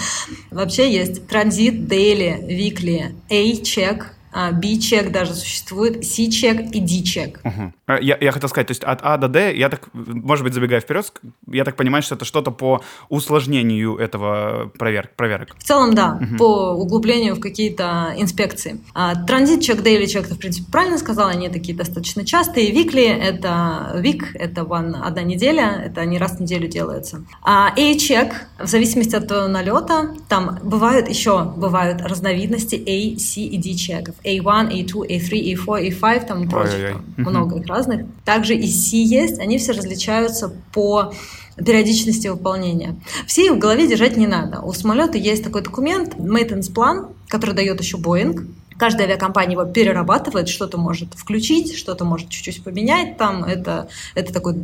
Вообще 0.50 0.92
есть 0.92 1.28
транзит, 1.28 1.88
дейли, 1.88 2.40
викли, 2.48 3.16
A-чек, 3.30 4.14
B-чек 4.54 5.12
даже 5.12 5.34
существует, 5.34 6.06
C-чек 6.06 6.74
и 6.74 6.80
D-чек. 6.80 7.40
Угу. 7.44 7.74
Я, 8.02 8.18
я 8.20 8.32
хотел 8.32 8.50
сказать, 8.50 8.68
то 8.68 8.72
есть 8.72 8.84
от 8.84 9.00
А 9.02 9.18
до 9.18 9.28
Д, 9.28 9.56
я 9.56 9.70
так, 9.70 9.90
может 9.94 10.44
быть, 10.44 10.54
забегая 10.54 10.80
вперед, 10.80 11.12
я 11.48 11.64
так 11.64 11.76
понимаю, 11.76 12.04
что 12.04 12.16
это 12.16 12.26
что-то 12.26 12.52
по 12.52 12.82
усложнению 13.10 13.98
этого 13.98 14.72
проверок. 14.78 15.12
проверок. 15.16 15.56
В 15.58 15.64
целом, 15.64 15.94
да, 15.94 16.20
угу. 16.22 16.38
по 16.38 16.72
углублению 16.72 17.36
в 17.36 17.40
какие-то 17.40 18.14
инспекции. 18.18 18.80
А, 18.94 19.16
транзит-чек, 19.16 19.82
дейли-чек, 19.82 20.28
ты, 20.28 20.36
в 20.36 20.40
принципе, 20.40 20.72
правильно 20.72 20.98
сказал, 20.98 21.28
они 21.28 21.50
такие 21.50 21.78
достаточно 21.78 22.26
частые. 22.26 22.72
Викли— 22.72 23.04
это 23.06 23.94
вик, 23.96 24.36
это 24.36 24.62
one, 24.62 24.96
одна 25.02 25.24
неделя, 25.24 25.84
это 25.86 26.06
не 26.06 26.18
раз 26.18 26.38
в 26.38 26.40
неделю 26.42 26.68
делается. 26.68 27.26
А 27.44 27.74
A-чек, 27.76 28.48
в 28.60 28.68
зависимости 28.68 29.16
от 29.16 29.30
налета, 29.30 30.16
там 30.30 30.60
бывают 30.64 31.10
еще 31.10 31.44
бывают 31.44 32.02
разновидности 32.02 32.76
A, 32.76 33.20
C 33.20 33.42
и 33.42 33.58
D-чеков. 33.58 34.16
A1, 34.24 34.72
A2, 34.72 35.08
A3, 35.08 35.56
A4, 35.56 35.90
A5, 35.90 36.26
там 36.28 36.44
и 36.44 36.48
прочих, 36.48 36.98
много 37.18 37.60
их 37.60 37.68
разных. 37.68 38.06
Также 38.26 38.56
и 38.56 38.68
C 38.68 38.98
есть, 38.98 39.40
они 39.40 39.58
все 39.58 39.74
различаются 39.74 40.54
по 40.74 41.14
периодичности 41.58 42.28
выполнения. 42.28 42.96
Все 43.28 43.46
их 43.46 43.54
в 43.54 43.60
голове 43.60 43.88
держать 43.88 44.18
не 44.18 44.28
надо. 44.28 44.62
У 44.62 44.74
самолета 44.74 45.18
есть 45.18 45.44
такой 45.44 45.62
документ, 45.62 46.16
maintenance 46.16 46.72
план, 46.74 47.10
который 47.28 47.56
дает 47.56 47.80
еще 47.82 47.98
Boeing. 47.98 48.48
Каждая 48.78 49.08
авиакомпания 49.08 49.52
его 49.52 49.66
перерабатывает, 49.66 50.50
что-то 50.50 50.78
может 50.78 51.14
включить, 51.14 51.78
что-то 51.78 52.04
может 52.04 52.30
чуть-чуть 52.30 52.64
поменять. 52.64 53.18
Там 53.18 53.44
это, 53.44 53.90
это 54.16 54.34
такой 54.34 54.56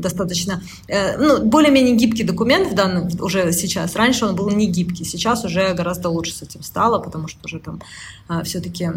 достаточно, 0.00 0.62
э, 0.88 1.16
ну, 1.18 1.44
более-менее 1.44 1.96
гибкий 1.96 2.24
документ 2.24 2.70
в 2.70 2.74
данном, 2.74 3.08
уже 3.20 3.52
сейчас. 3.52 3.96
Раньше 3.96 4.26
он 4.26 4.36
был 4.36 4.50
не 4.50 4.66
гибкий, 4.66 5.04
сейчас 5.04 5.44
уже 5.44 5.74
гораздо 5.74 6.08
лучше 6.08 6.32
с 6.32 6.42
этим 6.42 6.62
стало, 6.62 6.98
потому 6.98 7.28
что 7.28 7.40
уже 7.44 7.58
там 7.58 7.80
э, 8.28 8.42
все-таки 8.44 8.90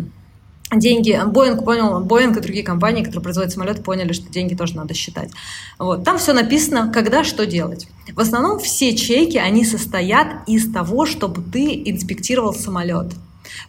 деньги, 0.72 1.20
Боинг 1.26 1.66
понял, 1.66 2.00
Боинг 2.00 2.38
и 2.38 2.42
другие 2.42 2.64
компании, 2.64 3.04
которые 3.04 3.24
производят 3.24 3.52
самолеты, 3.52 3.82
поняли, 3.82 4.14
что 4.14 4.32
деньги 4.32 4.56
тоже 4.56 4.76
надо 4.76 4.94
считать. 4.94 5.32
Вот. 5.78 6.04
Там 6.04 6.18
все 6.18 6.34
написано, 6.34 6.92
когда 6.94 7.24
что 7.24 7.46
делать. 7.46 7.88
В 8.14 8.20
основном 8.20 8.60
все 8.60 8.96
чеки, 8.96 9.38
они 9.38 9.66
состоят 9.66 10.48
из 10.48 10.72
того, 10.72 11.06
чтобы 11.06 11.42
ты 11.42 11.82
инспектировал 11.86 12.54
самолет. 12.54 13.14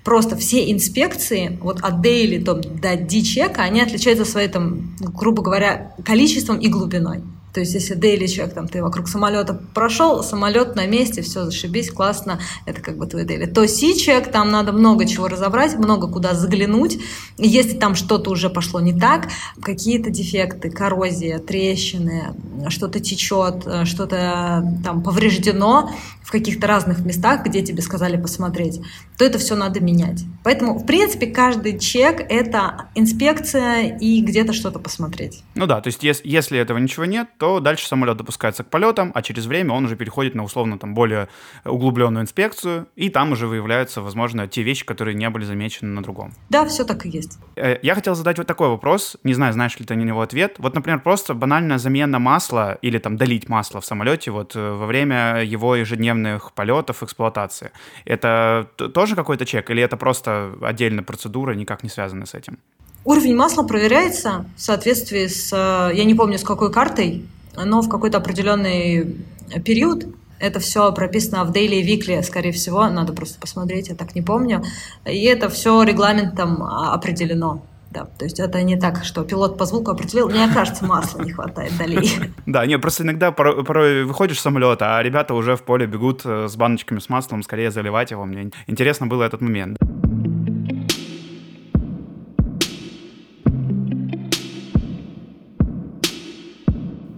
Просто 0.05 0.37
все 0.37 0.71
инспекции, 0.71 1.59
вот 1.61 1.81
от 1.83 2.05
daily 2.05 2.39
до, 2.39 2.55
D-чека, 2.55 3.63
они 3.63 3.81
отличаются 3.81 4.25
своей, 4.25 4.49
там, 4.49 4.97
грубо 4.99 5.43
говоря, 5.43 5.95
количеством 6.05 6.59
и 6.59 6.69
глубиной. 6.69 7.23
То 7.53 7.61
есть, 7.61 7.75
если 7.75 7.97
daily 7.97 8.25
check, 8.25 8.55
там, 8.55 8.67
ты 8.67 8.83
вокруг 8.83 9.09
самолета 9.09 9.61
прошел, 9.75 10.23
самолет 10.23 10.75
на 10.75 10.87
месте, 10.87 11.21
все, 11.21 11.45
зашибись, 11.45 11.91
классно, 11.91 12.41
это 12.65 12.81
как 12.81 12.97
бы 12.97 13.07
твой 13.07 13.25
daily. 13.25 13.47
То 13.47 13.67
C-check, 13.67 14.31
там 14.31 14.51
надо 14.51 14.73
много 14.73 15.05
чего 15.07 15.29
разобрать, 15.29 15.77
много 15.77 16.09
куда 16.09 16.35
заглянуть. 16.35 16.99
Если 17.37 17.77
там 17.77 17.95
что-то 17.95 18.31
уже 18.31 18.49
пошло 18.49 18.81
не 18.81 18.99
так, 18.99 19.29
какие-то 19.61 20.11
дефекты, 20.11 20.71
коррозия, 20.71 21.39
трещины, 21.39 22.35
что-то 22.69 23.01
течет, 23.01 23.67
что-то 23.85 24.65
там 24.83 25.03
повреждено 25.03 25.91
в 26.23 26.31
каких-то 26.31 26.67
разных 26.67 27.01
местах, 27.01 27.45
где 27.45 27.61
тебе 27.61 27.83
сказали 27.83 28.17
посмотреть, 28.17 28.81
то 29.19 29.25
это 29.27 29.39
все 29.39 29.55
надо 29.57 29.81
менять. 29.81 30.23
Поэтому, 30.45 30.79
в 30.79 30.87
принципе, 30.87 31.27
каждый 31.27 31.79
чек— 31.79 32.25
это 32.31 32.87
инспекция 32.95 33.99
и 33.99 34.23
где-то 34.23 34.55
что-то 34.55 34.79
посмотреть. 34.79 35.43
Ну 35.55 35.67
да, 35.67 35.83
то 35.83 35.89
есть 35.89 36.03
если 36.03 36.59
этого 36.59 36.79
ничего 36.79 37.05
нет, 37.05 37.29
то 37.43 37.59
дальше 37.59 37.89
самолет 37.89 38.17
допускается 38.17 38.63
к 38.63 38.69
полетам, 38.69 39.11
а 39.17 39.21
через 39.21 39.47
время 39.47 39.75
он 39.75 39.85
уже 39.85 39.97
переходит 39.97 40.37
на 40.37 40.45
условно 40.45 40.79
там 40.79 40.95
более 40.95 41.27
углубленную 41.65 42.23
инспекцию, 42.23 42.87
и 42.95 43.09
там 43.09 43.33
уже 43.33 43.49
выявляются, 43.49 44.01
возможно, 44.01 44.47
те 44.47 44.63
вещи, 44.63 44.85
которые 44.85 45.17
не 45.17 45.29
были 45.29 45.45
замечены 45.45 45.91
на 45.91 46.05
другом. 46.05 46.35
Да, 46.51 46.65
все 46.67 46.85
так 46.85 47.05
и 47.05 47.09
есть. 47.09 47.41
Э, 47.57 47.81
я 47.83 47.97
хотел 47.97 48.15
задать 48.15 48.39
вот 48.39 48.47
такой 48.47 48.69
вопрос, 48.69 49.17
не 49.25 49.35
знаю, 49.35 49.53
знаешь 49.53 49.77
ли 49.81 49.85
ты 49.85 49.97
на 49.97 50.03
него 50.03 50.21
ответ. 50.21 50.55
Вот, 50.59 50.77
например, 50.77 51.01
просто 51.01 51.35
банальная 51.35 51.79
замена 51.79 52.21
масла 52.21 52.79
или 52.81 52.99
там 52.99 53.17
долить 53.17 53.49
масло 53.49 53.81
в 53.81 53.85
самолете 53.85 54.31
вот 54.31 54.55
э, 54.55 54.61
во 54.75 54.87
время 54.87 55.43
его 55.43 55.75
ежедневных 55.75 56.53
полетов, 56.53 57.03
эксплуатации. 57.03 57.73
Это 58.05 58.69
тоже 58.95 59.17
какой-то 59.17 59.47
чек 59.47 59.69
или 59.71 59.83
это 59.83 59.97
просто 59.97 60.53
отдельная 60.63 61.03
процедура, 61.03 61.55
никак 61.55 61.83
не 61.83 61.89
связанная 61.89 62.27
с 62.27 62.35
этим? 62.35 62.59
Уровень 63.05 63.35
масла 63.35 63.65
проверяется 63.65 64.47
в 64.57 64.61
соответствии 64.61 65.27
с, 65.27 65.53
э, 65.53 65.95
я 65.95 66.05
не 66.05 66.15
помню 66.15 66.39
с 66.39 66.45
какой 66.45 66.73
картой, 66.73 67.27
но 67.57 67.83
в 67.83 67.89
какой-то 67.89 68.19
определенный 68.19 69.17
период 69.65 70.07
это 70.39 70.59
все 70.61 70.93
прописано 70.93 71.45
в 71.45 71.53
Daily 71.53 71.83
Weekly, 71.83 72.23
скорее 72.23 72.53
всего, 72.53 72.89
надо 72.89 73.13
просто 73.13 73.39
посмотреть, 73.41 73.89
я 73.89 73.95
так 73.95 74.15
не 74.15 74.23
помню. 74.23 74.63
И 75.05 75.25
это 75.25 75.49
все 75.49 75.83
регламентом 75.83 76.63
определено. 76.63 77.63
Да, 77.93 78.07
то 78.07 78.25
есть 78.25 78.41
это 78.41 78.63
не 78.63 78.77
так, 78.77 79.05
что 79.05 79.23
пилот 79.23 79.59
по 79.59 79.67
звуку 79.67 79.91
определил, 79.91 80.29
мне 80.31 80.49
кажется, 80.49 80.87
масла 80.87 81.23
не 81.23 81.33
хватает 81.33 81.77
долей. 81.77 82.11
Да, 82.47 82.65
не, 82.65 82.79
просто 82.79 83.03
иногда 83.03 83.33
порой, 83.33 83.65
порой 83.65 84.05
выходишь 84.05 84.39
с 84.39 84.43
самолета, 84.43 84.97
а 84.97 85.03
ребята 85.03 85.35
уже 85.35 85.57
в 85.57 85.63
поле 85.63 85.87
бегут 85.87 86.23
э, 86.25 86.49
с 86.49 86.57
баночками 86.57 87.01
с 87.01 87.11
маслом, 87.11 87.43
скорее 87.43 87.71
заливать 87.71 88.11
его. 88.11 88.25
Мне 88.25 88.51
интересно 88.67 89.07
было 89.07 89.25
этот 89.25 89.43
момент. 89.43 89.77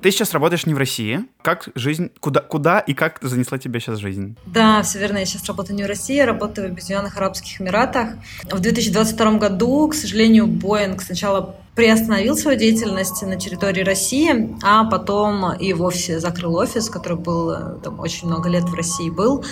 Ты 0.05 0.11
сейчас 0.11 0.35
работаешь 0.35 0.67
не 0.67 0.75
в 0.75 0.77
России. 0.77 1.21
Как 1.40 1.71
жизнь, 1.75 2.11
куда, 2.21 2.40
куда 2.40 2.79
и 2.79 2.93
как 2.93 3.21
занесла 3.23 3.57
тебя 3.57 3.81
сейчас 3.81 4.01
жизнь? 4.01 4.37
Да, 4.45 4.83
все 4.83 4.99
верно. 4.99 5.17
Я 5.17 5.25
сейчас 5.25 5.47
работаю 5.47 5.77
не 5.77 5.83
в 5.83 5.87
России, 5.87 6.17
я 6.17 6.27
работаю 6.27 6.69
в 6.69 6.73
Объединенных 6.73 7.17
Арабских 7.17 7.59
Эмиратах. 7.59 8.11
В 8.43 8.61
2022 8.61 9.38
году, 9.38 9.88
к 9.88 9.95
сожалению, 9.95 10.47
Боинг 10.47 11.01
сначала 11.01 11.57
приостановил 11.75 12.37
свою 12.37 12.59
деятельность 12.59 13.23
на 13.23 13.37
территории 13.37 13.83
России, 13.83 14.55
а 14.62 14.85
потом 14.85 15.55
и 15.55 15.73
вовсе 15.73 16.21
закрыл 16.21 16.55
офис, 16.57 16.90
который 16.90 17.17
был 17.17 17.51
э, 17.53 17.79
там 17.83 17.99
очень 17.99 18.29
много 18.29 18.51
лет 18.51 18.64
в 18.64 18.75
России 18.75 19.09
был. 19.09 19.43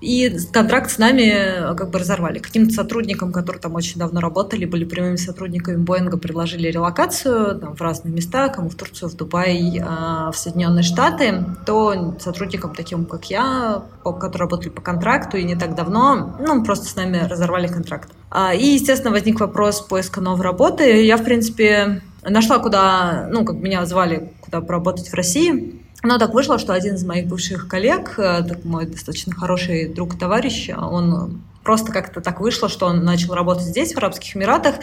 И 0.00 0.36
контракт 0.52 0.90
с 0.90 0.98
нами 0.98 1.22
э, 1.22 1.74
как 1.74 1.90
бы 1.90 1.98
разорвали. 1.98 2.38
Каким-то 2.38 2.72
сотрудникам, 2.74 3.32
которые 3.32 3.60
там 3.60 3.74
очень 3.74 3.98
давно 3.98 4.20
работали, 4.20 4.64
были 4.64 4.84
прямыми 4.84 5.16
сотрудниками 5.16 5.76
Боинга, 5.76 6.18
предложили 6.18 6.68
релокацию 6.68 7.58
там, 7.58 7.76
в 7.76 7.80
разные 7.80 8.12
места, 8.14 8.48
кому 8.48 8.68
в 8.68 8.74
Турцию, 8.74 9.08
в 9.08 9.14
Дубай, 9.14 9.80
а, 9.82 10.30
в 10.32 10.36
Соединенные 10.36 10.82
Штаты, 10.82 11.44
то 11.64 12.16
сотрудникам 12.20 12.74
таким, 12.74 13.06
как 13.06 13.30
я, 13.30 13.82
которые 14.02 14.40
работали 14.40 14.68
по 14.68 14.82
контракту 14.82 15.36
и 15.36 15.44
не 15.44 15.56
так 15.56 15.74
давно, 15.74 16.36
ну, 16.40 16.62
просто 16.64 16.86
с 16.86 16.96
нами 16.96 17.26
разорвали 17.28 17.68
контракт. 17.68 18.10
А, 18.30 18.54
и, 18.54 18.66
естественно, 18.66 19.12
возник 19.12 19.40
вопрос 19.40 19.80
поиска 19.80 20.20
новой 20.20 20.42
работы. 20.42 21.04
Я, 21.04 21.16
в 21.16 21.24
принципе, 21.24 22.02
нашла, 22.22 22.58
куда, 22.58 23.28
ну, 23.30 23.44
как 23.44 23.56
меня 23.56 23.84
звали, 23.86 24.32
куда 24.40 24.60
поработать 24.60 25.08
в 25.08 25.14
России. 25.14 25.85
Но 26.06 26.18
так 26.18 26.34
вышло, 26.34 26.56
что 26.60 26.72
один 26.72 26.94
из 26.94 27.04
моих 27.04 27.26
бывших 27.26 27.66
коллег, 27.66 28.16
э, 28.18 28.46
мой 28.62 28.86
достаточно 28.86 29.34
хороший 29.34 29.88
друг, 29.88 30.16
товарищ, 30.16 30.70
он 30.70 31.42
просто 31.64 31.90
как-то 31.90 32.20
так 32.20 32.40
вышло, 32.40 32.68
что 32.68 32.86
он 32.86 33.04
начал 33.04 33.34
работать 33.34 33.64
здесь, 33.64 33.92
в 33.92 33.98
Арабских 33.98 34.36
Эмиратах, 34.36 34.76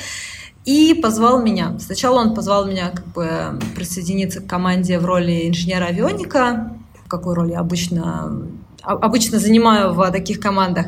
и 0.66 0.94
позвал 0.94 1.42
меня. 1.42 1.80
Сначала 1.80 2.20
он 2.20 2.36
позвал 2.36 2.66
меня 2.66 2.90
как 2.90 3.08
бы 3.08 3.58
присоединиться 3.74 4.42
к 4.42 4.48
команде 4.48 5.00
в 5.00 5.06
роли 5.06 5.48
инженера-авионика, 5.48 6.76
какую 7.08 7.36
роль 7.36 7.52
я 7.52 7.60
обычно, 7.60 8.44
обычно 8.82 9.40
занимаю 9.40 9.94
в 9.94 10.12
таких 10.12 10.42
командах. 10.42 10.88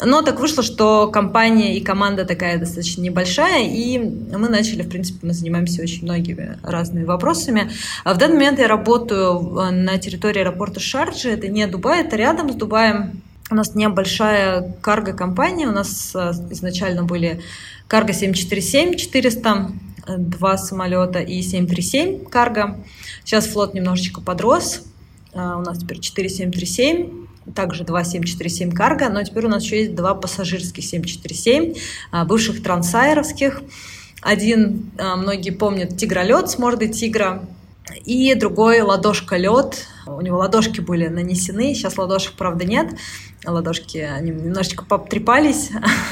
Но 0.00 0.22
так 0.22 0.38
вышло, 0.38 0.62
что 0.62 1.08
компания 1.08 1.76
и 1.76 1.80
команда 1.80 2.24
такая 2.24 2.58
достаточно 2.58 3.02
небольшая, 3.02 3.64
и 3.64 3.98
мы 3.98 4.48
начали, 4.48 4.82
в 4.82 4.88
принципе, 4.88 5.26
мы 5.26 5.32
занимаемся 5.32 5.82
очень 5.82 6.04
многими 6.04 6.56
разными 6.62 7.04
вопросами. 7.04 7.70
А 8.04 8.14
в 8.14 8.18
данный 8.18 8.34
момент 8.34 8.60
я 8.60 8.68
работаю 8.68 9.40
на 9.72 9.98
территории 9.98 10.40
аэропорта 10.40 10.78
Шарджи, 10.78 11.30
это 11.30 11.48
не 11.48 11.66
Дубай, 11.66 12.02
это 12.02 12.16
рядом 12.16 12.52
с 12.52 12.54
Дубаем. 12.54 13.22
У 13.50 13.54
нас 13.54 13.74
небольшая 13.74 14.74
карго-компания, 14.82 15.66
у 15.66 15.72
нас 15.72 16.12
э, 16.14 16.32
изначально 16.50 17.04
были 17.04 17.40
карго 17.86 18.12
747 18.12 18.94
400, 18.94 19.72
два 20.18 20.58
самолета 20.58 21.20
и 21.20 21.40
737 21.42 22.26
карго. 22.26 22.78
Сейчас 23.24 23.46
флот 23.46 23.74
немножечко 23.74 24.20
подрос, 24.20 24.82
э, 25.32 25.38
у 25.38 25.60
нас 25.60 25.78
теперь 25.78 25.98
4737, 25.98 27.27
также 27.54 27.84
два 27.84 28.04
747 28.04 28.72
карго, 28.72 29.08
но 29.08 29.22
теперь 29.22 29.46
у 29.46 29.48
нас 29.48 29.62
еще 29.62 29.78
есть 29.80 29.94
два 29.94 30.14
пассажирских 30.14 30.84
747, 30.84 31.74
э, 32.12 32.24
бывших 32.24 32.62
трансайровских. 32.62 33.62
Один, 34.20 34.90
многие 34.98 35.50
помнят, 35.50 35.96
тигролет 35.96 36.50
с 36.50 36.58
мордой 36.58 36.88
тигра, 36.88 37.44
и 38.04 38.34
другой 38.34 38.80
ладошка 38.80 39.36
лед. 39.36 39.86
У 40.06 40.20
него 40.20 40.38
ладошки 40.38 40.80
были 40.80 41.08
нанесены, 41.08 41.74
сейчас 41.74 41.98
ладошек, 41.98 42.34
правда, 42.34 42.64
нет 42.64 42.96
ладошки, 43.44 43.98
они 43.98 44.30
немножечко 44.30 44.84
потрепались. 44.84 45.70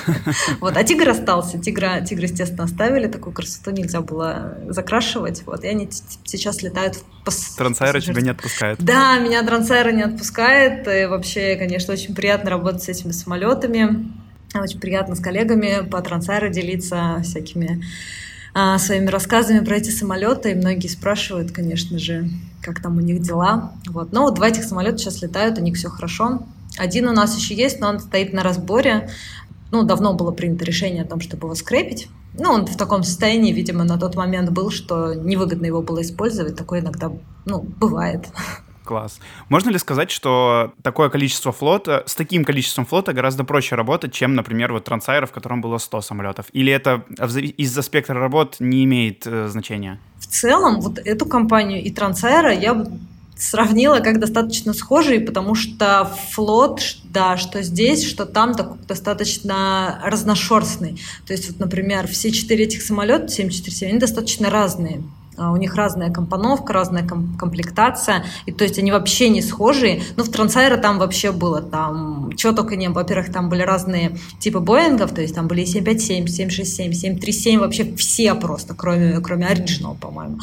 вот. 0.61 0.77
А 0.77 0.85
тигр 0.85 1.09
остался. 1.09 1.59
Тигра, 1.59 2.01
тигр, 2.01 2.23
естественно, 2.23 2.65
оставили. 2.65 3.09
Такую 3.09 3.33
красоту 3.33 3.71
нельзя 3.71 4.01
было 4.01 4.59
закрашивать. 4.69 5.43
Вот. 5.47 5.65
И 5.65 5.69
они 5.69 5.89
сейчас 6.25 6.63
летают 6.63 6.99
по 7.25 7.33
Трансайра 7.57 8.01
тебя 8.01 8.21
не 8.21 8.31
отпускает? 8.31 8.79
Да, 8.83 9.19
меня 9.19 9.43
Трансайра 9.43 9.91
не 9.91 10.03
отпускает. 10.03 10.87
И 10.87 11.07
вообще, 11.07 11.57
конечно, 11.57 11.93
очень 11.93 12.15
приятно 12.15 12.51
работать 12.51 12.83
с 12.83 12.89
этими 12.89 13.13
самолетами. 13.13 14.13
Очень 14.55 14.81
приятно 14.81 15.17
с 15.17 15.21
коллегами 15.21 15.87
по 15.87 16.01
Трансайру 16.01 16.49
делиться 16.49 17.21
всякими 17.23 17.83
а, 18.59 18.79
своими 18.79 19.09
рассказами 19.09 19.63
про 19.63 19.77
эти 19.77 19.91
самолеты. 19.91 20.53
И 20.53 20.55
многие 20.55 20.87
спрашивают, 20.87 21.53
конечно 21.53 21.99
же, 21.99 22.31
как 22.63 22.81
там 22.81 22.97
у 22.97 23.01
них 23.03 23.21
дела. 23.21 23.75
Вот. 23.87 24.15
Но 24.15 24.23
вот 24.23 24.37
два 24.37 24.49
этих 24.49 24.65
самолета 24.65 24.97
сейчас 24.97 25.21
летают, 25.21 25.59
у 25.59 25.61
них 25.61 25.77
все 25.77 25.91
хорошо. 25.91 26.41
Один 26.79 27.07
у 27.07 27.13
нас 27.13 27.37
еще 27.37 27.55
есть, 27.55 27.81
но 27.81 27.89
он 27.91 28.01
стоит 28.01 28.33
на 28.33 28.43
разборе. 28.43 29.11
Ну, 29.73 29.83
давно 29.83 30.15
было 30.15 30.31
принято 30.31 30.65
решение 30.65 31.03
о 31.03 31.07
том, 31.07 31.21
чтобы 31.21 31.49
его 31.49 31.55
скрепить. 31.55 32.09
Ну, 32.33 32.51
он 32.51 32.65
в 32.65 32.79
таком 32.79 33.03
состоянии, 33.03 33.53
видимо, 33.53 33.85
на 33.85 33.99
тот 33.99 34.15
момент 34.17 34.49
был, 34.49 34.71
что 34.71 35.13
невыгодно 35.13 35.67
его 35.67 35.83
было 35.83 36.01
использовать. 36.01 36.57
Такое 36.57 36.81
иногда, 36.81 37.13
ну, 37.45 37.61
бывает. 37.61 38.25
Класс. 38.87 39.21
Можно 39.49 39.71
ли 39.71 39.79
сказать, 39.79 40.11
что 40.11 40.73
такое 40.83 41.11
количество 41.11 41.53
флота, 41.53 42.05
с 42.07 42.15
таким 42.15 42.45
количеством 42.45 42.87
флота 42.87 43.13
гораздо 43.13 43.45
проще 43.45 43.75
работать, 43.75 44.13
чем, 44.13 44.35
например, 44.35 44.73
вот 44.73 44.85
Трансайра, 44.85 45.27
в 45.27 45.33
котором 45.33 45.61
было 45.61 45.79
100 45.79 46.01
самолетов? 46.01 46.47
Или 46.53 46.73
это 46.73 47.05
из-за 47.59 47.83
спектра 47.83 48.19
работ 48.19 48.57
не 48.61 48.85
имеет 48.85 49.27
э, 49.27 49.49
значения? 49.49 50.01
В 50.19 50.27
целом, 50.27 50.81
вот 50.81 50.99
эту 50.99 51.27
компанию 51.27 51.83
и 51.83 51.91
Трансайра 51.91 52.55
я 52.55 52.87
сравнила 53.37 53.99
как 53.99 54.19
достаточно 54.19 54.73
схожие, 54.73 55.21
потому 55.21 55.55
что 55.55 56.11
флот, 56.31 56.81
да, 57.05 57.37
что 57.37 57.63
здесь, 57.63 58.07
что 58.07 58.25
там 58.25 58.55
так, 58.55 58.87
достаточно 58.87 60.01
разношерстный. 60.05 61.01
То 61.27 61.33
есть, 61.33 61.51
вот, 61.51 61.59
например, 61.59 62.07
все 62.07 62.31
четыре 62.31 62.65
этих 62.65 62.83
самолета 62.83 63.29
747, 63.29 63.91
они 63.91 63.99
достаточно 63.99 64.49
разные. 64.49 65.03
А, 65.37 65.53
у 65.53 65.57
них 65.57 65.75
разная 65.75 66.11
компоновка, 66.11 66.73
разная 66.73 67.07
комплектация, 67.07 68.25
и 68.47 68.53
то 68.53 68.65
есть 68.65 68.79
они 68.79 68.93
вообще 68.93 69.29
не 69.29 69.43
схожие. 69.43 70.03
Ну, 70.17 70.25
в 70.25 70.31
Трансайра 70.31 70.77
там 70.77 70.99
вообще 70.99 71.33
было, 71.33 71.61
там, 71.61 72.33
чего 72.37 72.53
только 72.53 72.77
не 72.77 72.89
было. 72.89 73.03
Во-первых, 73.03 73.33
там 73.33 73.49
были 73.49 73.63
разные 73.63 74.17
типы 74.39 74.61
Боингов, 74.61 75.13
то 75.13 75.21
есть 75.21 75.35
там 75.35 75.47
были 75.47 75.65
757, 75.65 76.27
767, 76.27 76.93
737, 76.93 77.61
вообще 77.61 77.95
все 77.97 78.35
просто, 78.35 78.75
кроме, 78.75 79.21
кроме 79.21 79.47
Original, 79.47 79.97
по-моему. 79.99 80.39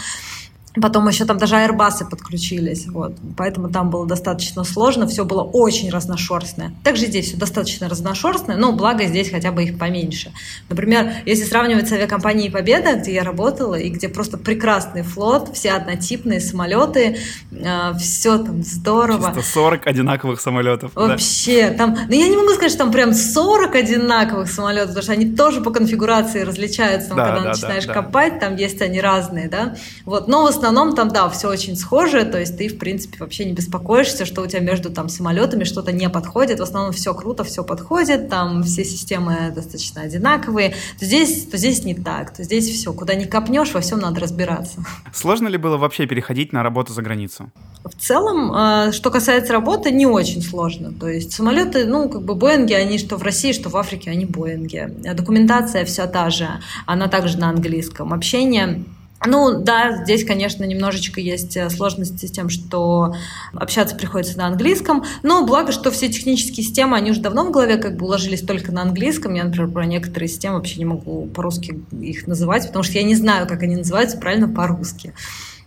Потом 0.81 1.07
еще 1.07 1.25
там 1.25 1.37
даже 1.37 1.55
аэрбасы 1.55 2.05
подключились, 2.05 2.87
вот. 2.87 3.13
Поэтому 3.37 3.69
там 3.69 3.91
было 3.91 4.07
достаточно 4.07 4.63
сложно, 4.63 5.07
все 5.07 5.23
было 5.23 5.43
очень 5.43 5.91
разношерстное. 5.91 6.73
Также 6.83 7.05
здесь 7.05 7.27
все 7.27 7.37
достаточно 7.37 7.87
разношерстное, 7.87 8.57
но 8.57 8.71
благо 8.71 9.05
здесь 9.05 9.29
хотя 9.29 9.51
бы 9.51 9.63
их 9.63 9.77
поменьше. 9.77 10.31
Например, 10.69 11.13
если 11.25 11.43
сравнивать 11.43 11.89
с 11.89 11.91
авиакомпанией 11.91 12.49
«Победа», 12.49 12.95
где 12.95 13.13
я 13.13 13.23
работала, 13.23 13.75
и 13.75 13.89
где 13.89 14.09
просто 14.09 14.37
прекрасный 14.37 15.03
флот, 15.03 15.55
все 15.55 15.73
однотипные 15.73 16.39
самолеты, 16.39 17.17
э, 17.51 17.93
все 17.99 18.39
там 18.39 18.63
здорово. 18.63 19.33
Чисто 19.35 19.53
40 19.53 19.85
одинаковых 19.85 20.41
самолетов. 20.41 20.91
Вообще, 20.95 21.69
да. 21.69 21.77
там, 21.77 21.97
ну 22.07 22.15
я 22.15 22.27
не 22.27 22.35
могу 22.35 22.49
сказать, 22.49 22.71
что 22.71 22.79
там 22.79 22.91
прям 22.91 23.13
40 23.13 23.75
одинаковых 23.75 24.49
самолетов, 24.49 24.89
потому 24.89 25.03
что 25.03 25.11
они 25.11 25.35
тоже 25.35 25.61
по 25.61 25.69
конфигурации 25.69 26.41
различаются, 26.41 27.13
да, 27.13 27.25
когда 27.25 27.41
да, 27.41 27.49
начинаешь 27.49 27.85
да, 27.85 27.93
копать, 27.93 28.39
там 28.39 28.55
есть 28.55 28.81
они 28.81 28.99
разные, 28.99 29.47
да. 29.49 29.75
Вот, 30.05 30.27
но 30.27 30.41
в 30.62 30.62
основном 30.63 30.95
там, 30.95 31.09
да, 31.09 31.27
все 31.29 31.49
очень 31.49 31.75
схоже, 31.75 32.23
то 32.23 32.39
есть 32.39 32.57
ты, 32.57 32.69
в 32.69 32.77
принципе, 32.77 33.17
вообще 33.19 33.43
не 33.43 33.51
беспокоишься, 33.53 34.25
что 34.25 34.41
у 34.41 34.47
тебя 34.47 34.61
между 34.61 34.89
там 34.89 35.09
самолетами 35.09 35.65
что-то 35.65 35.91
не 35.91 36.09
подходит, 36.09 36.59
в 36.59 36.63
основном 36.63 36.93
все 36.93 37.13
круто, 37.13 37.43
все 37.43 37.63
подходит, 37.63 38.29
там 38.29 38.63
все 38.63 38.85
системы 38.85 39.51
достаточно 39.53 40.03
одинаковые, 40.03 40.75
то 40.99 41.05
здесь, 41.05 41.45
то 41.47 41.57
здесь 41.57 41.83
не 41.83 41.93
так, 41.93 42.33
то 42.33 42.43
здесь 42.43 42.69
все, 42.69 42.93
куда 42.93 43.15
не 43.15 43.25
копнешь, 43.25 43.73
во 43.73 43.81
всем 43.81 43.99
надо 43.99 44.21
разбираться. 44.21 44.85
Сложно 45.13 45.49
ли 45.49 45.57
было 45.57 45.75
вообще 45.75 46.05
переходить 46.05 46.53
на 46.53 46.63
работу 46.63 46.93
за 46.93 47.01
границу? 47.01 47.51
В 47.83 47.95
целом, 47.99 48.51
а, 48.53 48.91
что 48.93 49.11
касается 49.11 49.51
работы, 49.51 49.91
не 49.91 50.05
очень 50.05 50.41
сложно. 50.41 50.93
То 50.93 51.09
есть 51.09 51.33
самолеты, 51.33 51.85
ну, 51.85 52.07
как 52.07 52.23
бы 52.23 52.35
Боинги, 52.35 52.71
они 52.71 52.97
что 52.97 53.17
в 53.17 53.23
России, 53.23 53.51
что 53.51 53.69
в 53.69 53.75
Африке, 53.75 54.11
они 54.11 54.25
Боинги. 54.25 54.89
Документация 55.13 55.83
вся 55.83 56.07
та 56.07 56.29
же, 56.29 56.47
она 56.85 57.09
также 57.09 57.37
на 57.37 57.49
английском. 57.49 58.13
Общение 58.13 58.85
ну 59.25 59.61
да, 59.61 60.03
здесь, 60.03 60.25
конечно, 60.25 60.63
немножечко 60.63 61.21
есть 61.21 61.55
э, 61.55 61.69
сложности 61.69 62.25
с 62.25 62.31
тем, 62.31 62.49
что 62.49 63.13
общаться 63.53 63.95
приходится 63.95 64.37
на 64.37 64.47
английском, 64.47 65.03
но 65.23 65.45
благо, 65.45 65.71
что 65.71 65.91
все 65.91 66.09
технические 66.09 66.63
системы, 66.65 66.97
они 66.97 67.11
уже 67.11 67.21
давно 67.21 67.45
в 67.45 67.51
голове 67.51 67.77
как 67.77 67.95
бы 67.95 68.05
уложились 68.05 68.41
только 68.41 68.71
на 68.71 68.81
английском. 68.81 69.33
Я, 69.33 69.45
например, 69.45 69.69
про 69.69 69.85
некоторые 69.85 70.27
системы 70.27 70.57
вообще 70.57 70.79
не 70.79 70.85
могу 70.85 71.27
по-русски 71.27 71.81
их 71.91 72.27
называть, 72.27 72.67
потому 72.67 72.83
что 72.83 72.93
я 72.97 73.03
не 73.03 73.15
знаю, 73.15 73.47
как 73.47 73.63
они 73.63 73.75
называются 73.75 74.17
правильно 74.17 74.47
по-русски. 74.47 75.13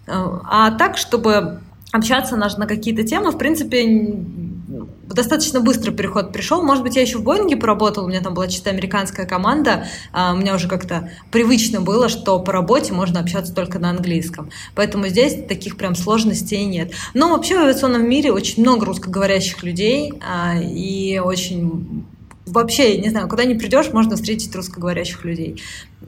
Э, 0.07 0.41
а 0.45 0.71
так, 0.73 0.97
чтобы 0.97 1.61
общаться 1.93 2.37
на, 2.37 2.49
на 2.57 2.67
какие-то 2.67 3.05
темы, 3.05 3.31
в 3.31 3.39
принципе, 3.39 3.85
достаточно 5.07 5.61
быстро 5.61 5.93
переход 5.93 6.33
пришел. 6.33 6.63
Может 6.63 6.83
быть, 6.83 6.97
я 6.97 7.03
еще 7.03 7.19
в 7.19 7.23
Боинге 7.23 7.57
поработал, 7.57 8.05
у 8.05 8.09
меня 8.09 8.21
там 8.21 8.35
была 8.35 8.49
чисто 8.49 8.71
американская 8.71 9.27
команда, 9.27 9.87
а 10.13 10.35
у 10.35 10.37
меня 10.37 10.55
уже 10.55 10.69
как-то 10.69 11.11
привычно 11.31 11.81
было, 11.81 12.09
что 12.09 12.39
по 12.41 12.53
работе 12.53 12.93
можно 12.93 13.21
общаться 13.21 13.55
только 13.55 13.79
на 13.79 13.91
английском. 13.91 14.51
Поэтому 14.75 15.09
здесь 15.09 15.47
таких 15.47 15.77
прям 15.77 15.95
сложностей 15.95 16.65
нет. 16.65 16.93
Но 17.15 17.31
вообще 17.31 17.57
в 17.57 17.63
авиационном 17.63 18.09
мире 18.09 18.33
очень 18.33 18.63
много 18.63 18.87
русскоговорящих 18.87 19.63
людей, 19.63 20.13
а, 20.21 20.57
и 20.61 21.19
очень 21.19 22.07
вообще, 22.47 22.99
не 22.99 23.11
знаю, 23.11 23.29
куда 23.29 23.45
не 23.45 23.55
придешь, 23.55 23.93
можно 23.93 24.17
встретить 24.17 24.55
русскоговорящих 24.55 25.25
людей. 25.25 25.63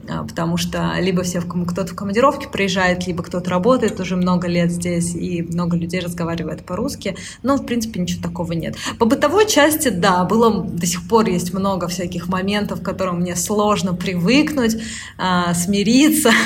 А, 0.07 0.23
потому 0.23 0.57
что 0.57 0.93
либо 0.99 1.23
все 1.23 1.41
кто-то 1.41 1.87
в 1.87 1.95
командировке 1.95 2.47
приезжает, 2.47 3.05
либо 3.05 3.23
кто-то 3.23 3.49
работает 3.49 3.99
уже 3.99 4.15
много 4.15 4.47
лет 4.47 4.71
здесь, 4.71 5.13
и 5.13 5.41
много 5.41 5.75
людей 5.75 5.99
разговаривает 5.99 6.65
по-русски. 6.65 7.15
Но, 7.43 7.57
в 7.57 7.65
принципе, 7.65 7.99
ничего 7.99 8.23
такого 8.23 8.53
нет. 8.53 8.75
По 8.97 9.05
бытовой 9.05 9.47
части, 9.47 9.89
да, 9.89 10.23
было 10.23 10.63
до 10.63 10.85
сих 10.85 11.07
пор 11.07 11.27
есть 11.27 11.53
много 11.53 11.87
всяких 11.87 12.27
моментов, 12.29 12.81
к 12.81 12.85
которым 12.85 13.19
мне 13.19 13.35
сложно 13.35 13.93
привыкнуть, 13.93 14.77
а, 15.17 15.53
смириться. 15.53 16.31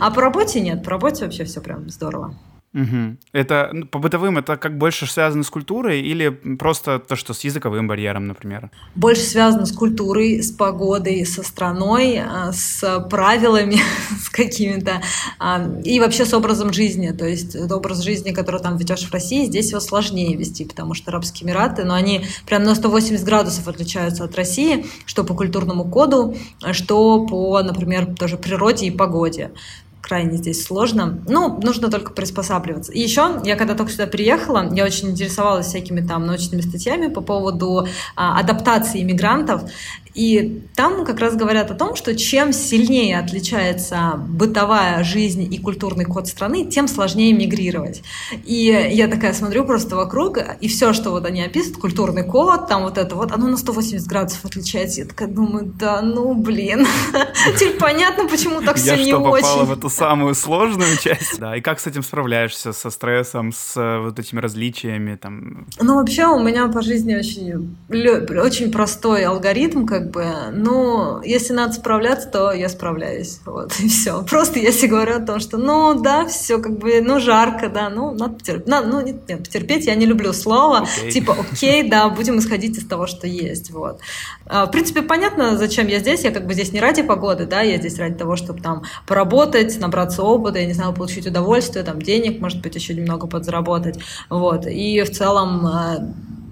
А 0.00 0.10
по 0.10 0.20
работе 0.20 0.60
нет, 0.60 0.82
по 0.82 0.90
работе 0.90 1.24
вообще 1.24 1.44
все 1.44 1.60
прям 1.60 1.88
здорово. 1.88 2.34
Угу. 2.72 3.16
Это 3.32 3.70
ну, 3.72 3.86
по 3.86 3.98
бытовым 3.98 4.38
это 4.38 4.56
как 4.56 4.78
больше 4.78 5.06
связано 5.06 5.42
с 5.42 5.50
культурой 5.50 6.02
или 6.02 6.28
просто 6.28 7.00
то, 7.00 7.16
что 7.16 7.34
с 7.34 7.40
языковым 7.40 7.88
барьером, 7.88 8.28
например? 8.28 8.70
Больше 8.94 9.22
связано 9.22 9.66
с 9.66 9.72
культурой, 9.72 10.40
с 10.40 10.52
погодой, 10.52 11.26
со 11.26 11.42
страной, 11.42 12.18
а, 12.18 12.52
с 12.52 13.00
правилами, 13.10 13.78
с 14.20 14.28
какими-то 14.28 15.02
а, 15.40 15.68
и 15.84 15.98
вообще 15.98 16.24
с 16.24 16.32
образом 16.32 16.72
жизни. 16.72 17.10
То 17.10 17.26
есть 17.26 17.56
образ 17.56 18.02
жизни, 18.02 18.30
который 18.30 18.60
там 18.60 18.76
ведешь 18.76 19.02
в 19.02 19.12
России, 19.12 19.46
здесь 19.46 19.70
его 19.70 19.80
сложнее 19.80 20.36
вести, 20.36 20.64
потому 20.64 20.94
что 20.94 21.10
Арабские 21.10 21.48
Эмираты, 21.48 21.82
но 21.82 21.88
ну, 21.88 21.94
они 21.94 22.24
прям 22.46 22.62
на 22.62 22.76
180 22.76 23.24
градусов 23.24 23.66
отличаются 23.66 24.22
от 24.22 24.36
России, 24.36 24.86
что 25.06 25.24
по 25.24 25.34
культурному 25.34 25.90
коду, 25.90 26.36
что 26.70 27.26
по, 27.26 27.60
например, 27.62 28.14
тоже 28.14 28.38
природе 28.38 28.86
и 28.86 28.90
погоде. 28.92 29.50
Крайне 30.00 30.36
здесь 30.36 30.64
сложно. 30.64 31.22
Ну, 31.28 31.60
нужно 31.62 31.90
только 31.90 32.12
приспосабливаться. 32.12 32.92
И 32.92 33.00
еще, 33.00 33.40
я 33.44 33.56
когда 33.56 33.74
только 33.74 33.92
сюда 33.92 34.06
приехала, 34.06 34.68
я 34.72 34.84
очень 34.84 35.10
интересовалась 35.10 35.66
всякими 35.66 36.00
там 36.00 36.26
научными 36.26 36.60
статьями 36.60 37.08
по 37.08 37.20
поводу 37.20 37.86
а, 38.16 38.38
адаптации 38.38 39.02
иммигрантов. 39.02 39.62
И 40.14 40.62
там 40.74 41.04
как 41.04 41.20
раз 41.20 41.36
говорят 41.36 41.70
о 41.70 41.74
том, 41.74 41.96
что 41.96 42.14
чем 42.16 42.52
сильнее 42.52 43.18
отличается 43.18 44.14
бытовая 44.28 45.04
жизнь 45.04 45.52
и 45.52 45.58
культурный 45.58 46.04
код 46.04 46.26
страны, 46.26 46.66
тем 46.66 46.88
сложнее 46.88 47.32
мигрировать. 47.32 48.02
И 48.44 48.90
я 48.92 49.08
такая 49.08 49.32
смотрю 49.32 49.64
просто 49.64 49.96
вокруг, 49.96 50.38
и 50.60 50.68
все, 50.68 50.92
что 50.92 51.10
вот 51.10 51.26
они 51.26 51.42
описывают, 51.42 51.80
культурный 51.80 52.24
код, 52.24 52.68
там 52.68 52.82
вот 52.82 52.98
это 52.98 53.14
вот, 53.14 53.32
оно 53.32 53.48
на 53.48 53.56
180 53.56 54.06
градусов 54.06 54.44
отличается. 54.44 55.00
Я 55.00 55.06
такая 55.06 55.28
думаю, 55.28 55.66
да 55.66 56.02
ну 56.02 56.34
блин, 56.34 56.86
теперь 57.56 57.76
понятно, 57.78 58.28
почему 58.28 58.60
так 58.62 58.76
все 58.76 58.96
не 58.96 59.14
очень. 59.14 59.46
Я 59.46 59.52
что, 59.52 59.64
в 59.64 59.72
эту 59.72 59.88
самую 59.90 60.34
сложную 60.34 60.96
часть? 60.96 61.38
Да, 61.38 61.56
и 61.56 61.60
как 61.60 61.80
с 61.80 61.86
этим 61.86 62.02
справляешься, 62.02 62.72
со 62.72 62.90
стрессом, 62.90 63.52
с 63.52 63.76
э, 63.76 63.98
вот 64.00 64.18
этими 64.18 64.40
различиями 64.40 65.16
там? 65.16 65.66
Ну 65.80 65.96
вообще 65.96 66.26
у 66.26 66.40
меня 66.40 66.68
по 66.68 66.82
жизни 66.82 67.14
очень, 67.14 67.76
очень 67.88 68.72
простой 68.72 69.24
алгоритм, 69.24 69.86
как 69.86 69.99
как 70.00 70.10
бы, 70.10 70.26
ну, 70.52 71.20
если 71.22 71.52
надо 71.52 71.74
справляться, 71.74 72.28
то 72.28 72.52
я 72.52 72.68
справляюсь, 72.68 73.40
вот, 73.44 73.72
и 73.80 73.88
все. 73.88 74.22
Просто 74.22 74.58
я 74.58 74.72
себе 74.72 74.88
говорю 74.88 75.16
о 75.16 75.20
том, 75.20 75.40
что, 75.40 75.58
ну, 75.58 76.00
да, 76.00 76.26
все, 76.26 76.58
как 76.58 76.78
бы, 76.78 77.00
ну, 77.02 77.20
жарко, 77.20 77.68
да, 77.68 77.90
ну, 77.90 78.12
надо 78.12 78.34
потерпеть, 78.34 78.66
надо, 78.66 78.88
ну, 78.88 79.00
нет, 79.02 79.28
нет, 79.28 79.40
потерпеть 79.40 79.86
я 79.86 79.94
не 79.94 80.06
люблю 80.06 80.32
слово, 80.32 80.86
okay. 80.86 81.10
типа, 81.10 81.36
окей, 81.38 81.88
да, 81.88 82.08
будем 82.08 82.38
исходить 82.38 82.78
из 82.78 82.86
того, 82.86 83.06
что 83.06 83.26
есть, 83.26 83.70
вот. 83.70 84.00
А, 84.46 84.66
в 84.66 84.70
принципе, 84.70 85.02
понятно, 85.02 85.56
зачем 85.58 85.86
я 85.86 85.98
здесь, 85.98 86.24
я 86.24 86.30
как 86.30 86.46
бы 86.46 86.54
здесь 86.54 86.72
не 86.72 86.80
ради 86.80 87.02
погоды, 87.02 87.44
да, 87.44 87.60
я 87.60 87.76
здесь 87.76 87.98
ради 87.98 88.14
того, 88.14 88.36
чтобы 88.36 88.62
там 88.62 88.84
поработать, 89.06 89.78
набраться 89.78 90.22
опыта, 90.22 90.60
я 90.60 90.66
не 90.66 90.72
знаю, 90.72 90.94
получить 90.94 91.26
удовольствие, 91.26 91.84
там, 91.84 92.00
денег, 92.00 92.40
может 92.40 92.62
быть, 92.62 92.74
еще 92.74 92.94
немного 92.94 93.26
подзаработать, 93.26 93.98
вот, 94.30 94.66
и 94.66 95.02
в 95.02 95.10
целом 95.10 95.66
а, 95.66 95.98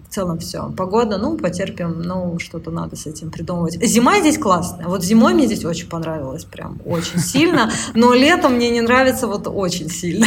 в 0.09 0.14
целом 0.14 0.38
все. 0.38 0.70
Погода, 0.76 1.18
ну, 1.18 1.36
потерпим, 1.36 2.00
ну, 2.00 2.38
что-то 2.38 2.70
надо 2.70 2.96
с 2.96 3.06
этим 3.06 3.30
придумывать. 3.30 3.82
Зима 3.84 4.20
здесь 4.20 4.38
классная. 4.38 4.86
Вот 4.86 5.04
зимой 5.04 5.34
мне 5.34 5.46
здесь 5.46 5.64
очень 5.64 5.88
понравилось, 5.88 6.44
прям 6.44 6.80
очень 6.84 7.18
сильно, 7.18 7.70
но 7.94 8.14
летом 8.14 8.54
мне 8.54 8.70
не 8.70 8.80
нравится 8.80 9.26
вот 9.26 9.46
очень 9.46 9.90
сильно. 9.90 10.26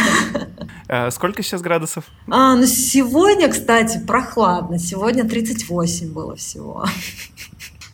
А 0.87 1.09
сколько 1.09 1.41
сейчас 1.41 1.61
градусов? 1.61 2.03
А, 2.29 2.55
ну, 2.55 2.65
сегодня, 2.65 3.49
кстати, 3.49 3.97
прохладно. 4.05 4.77
Сегодня 4.77 5.23
38 5.23 6.11
было 6.11 6.35
всего. 6.35 6.85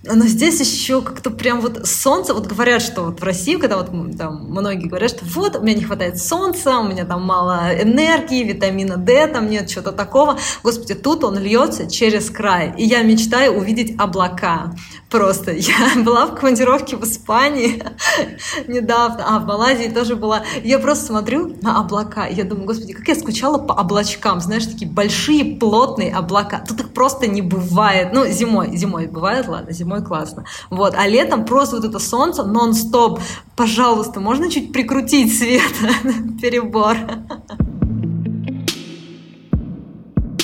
Но 0.04 0.26
здесь 0.26 0.60
еще 0.60 1.02
как-то 1.02 1.32
прям 1.32 1.60
вот 1.60 1.88
солнце, 1.88 2.34
вот 2.34 2.46
говорят, 2.46 2.82
что 2.82 3.04
вот 3.04 3.20
в 3.20 3.24
России, 3.24 3.56
когда 3.56 3.78
вот 3.78 3.90
там 4.18 4.46
многие 4.50 4.88
говорят, 4.88 5.10
что 5.10 5.26
вот 5.26 5.56
у 5.56 5.62
меня 5.62 5.74
не 5.74 5.84
хватает 5.84 6.20
солнца, 6.20 6.78
у 6.80 6.88
меня 6.88 7.04
там 7.04 7.24
мало 7.24 7.72
энергии, 7.74 8.44
витамина 8.44 8.98
D, 8.98 9.28
там 9.28 9.50
нет 9.50 9.68
чего-то 9.68 9.92
такого. 9.92 10.38
Господи, 10.64 10.94
тут 10.94 11.24
он 11.24 11.40
льется 11.40 11.90
через 11.90 12.30
край. 12.30 12.74
И 12.78 12.86
я 12.86 13.02
мечтаю 13.02 13.54
увидеть 13.58 14.00
облака. 14.00 14.76
Просто 15.10 15.52
я 15.54 15.76
была 16.04 16.28
в 16.28 16.36
командировке 16.36 16.96
в 16.96 17.04
Испании 17.04 17.84
недавно, 18.68 19.26
а 19.28 19.40
в 19.40 19.46
Малайзии 19.46 19.90
тоже 19.90 20.16
была. 20.16 20.44
Я 20.64 20.78
просто 20.78 21.08
смотрю 21.08 21.58
на 21.62 21.80
облака, 21.80 22.28
и 22.28 22.36
я 22.36 22.44
думаю, 22.44 22.68
господи, 22.68 22.94
как 22.94 23.08
я 23.08 23.16
скучала 23.16 23.58
по 23.58 23.74
облачкам, 23.74 24.42
знаешь, 24.42 24.66
такие 24.66 24.90
большие 24.90 25.58
плотные 25.58 26.14
облака. 26.14 26.64
Тут 26.68 26.82
их 26.82 26.94
просто 26.94 27.26
не 27.28 27.42
бывает. 27.42 28.10
Ну, 28.14 28.28
зимой, 28.28 28.78
зимой 28.78 29.08
бывает, 29.08 29.48
ладно, 29.48 29.74
зимой 29.74 29.87
классно. 30.04 30.46
Вот, 30.70 30.94
а 30.96 31.08
летом 31.08 31.46
просто 31.46 31.78
вот 31.78 31.86
это 31.86 32.00
солнце 32.00 32.44
нон-стоп. 32.44 33.20
Пожалуйста, 33.56 34.20
можно 34.20 34.50
чуть 34.50 34.72
прикрутить 34.72 35.38
свет? 35.38 35.74
Перебор. 36.42 36.98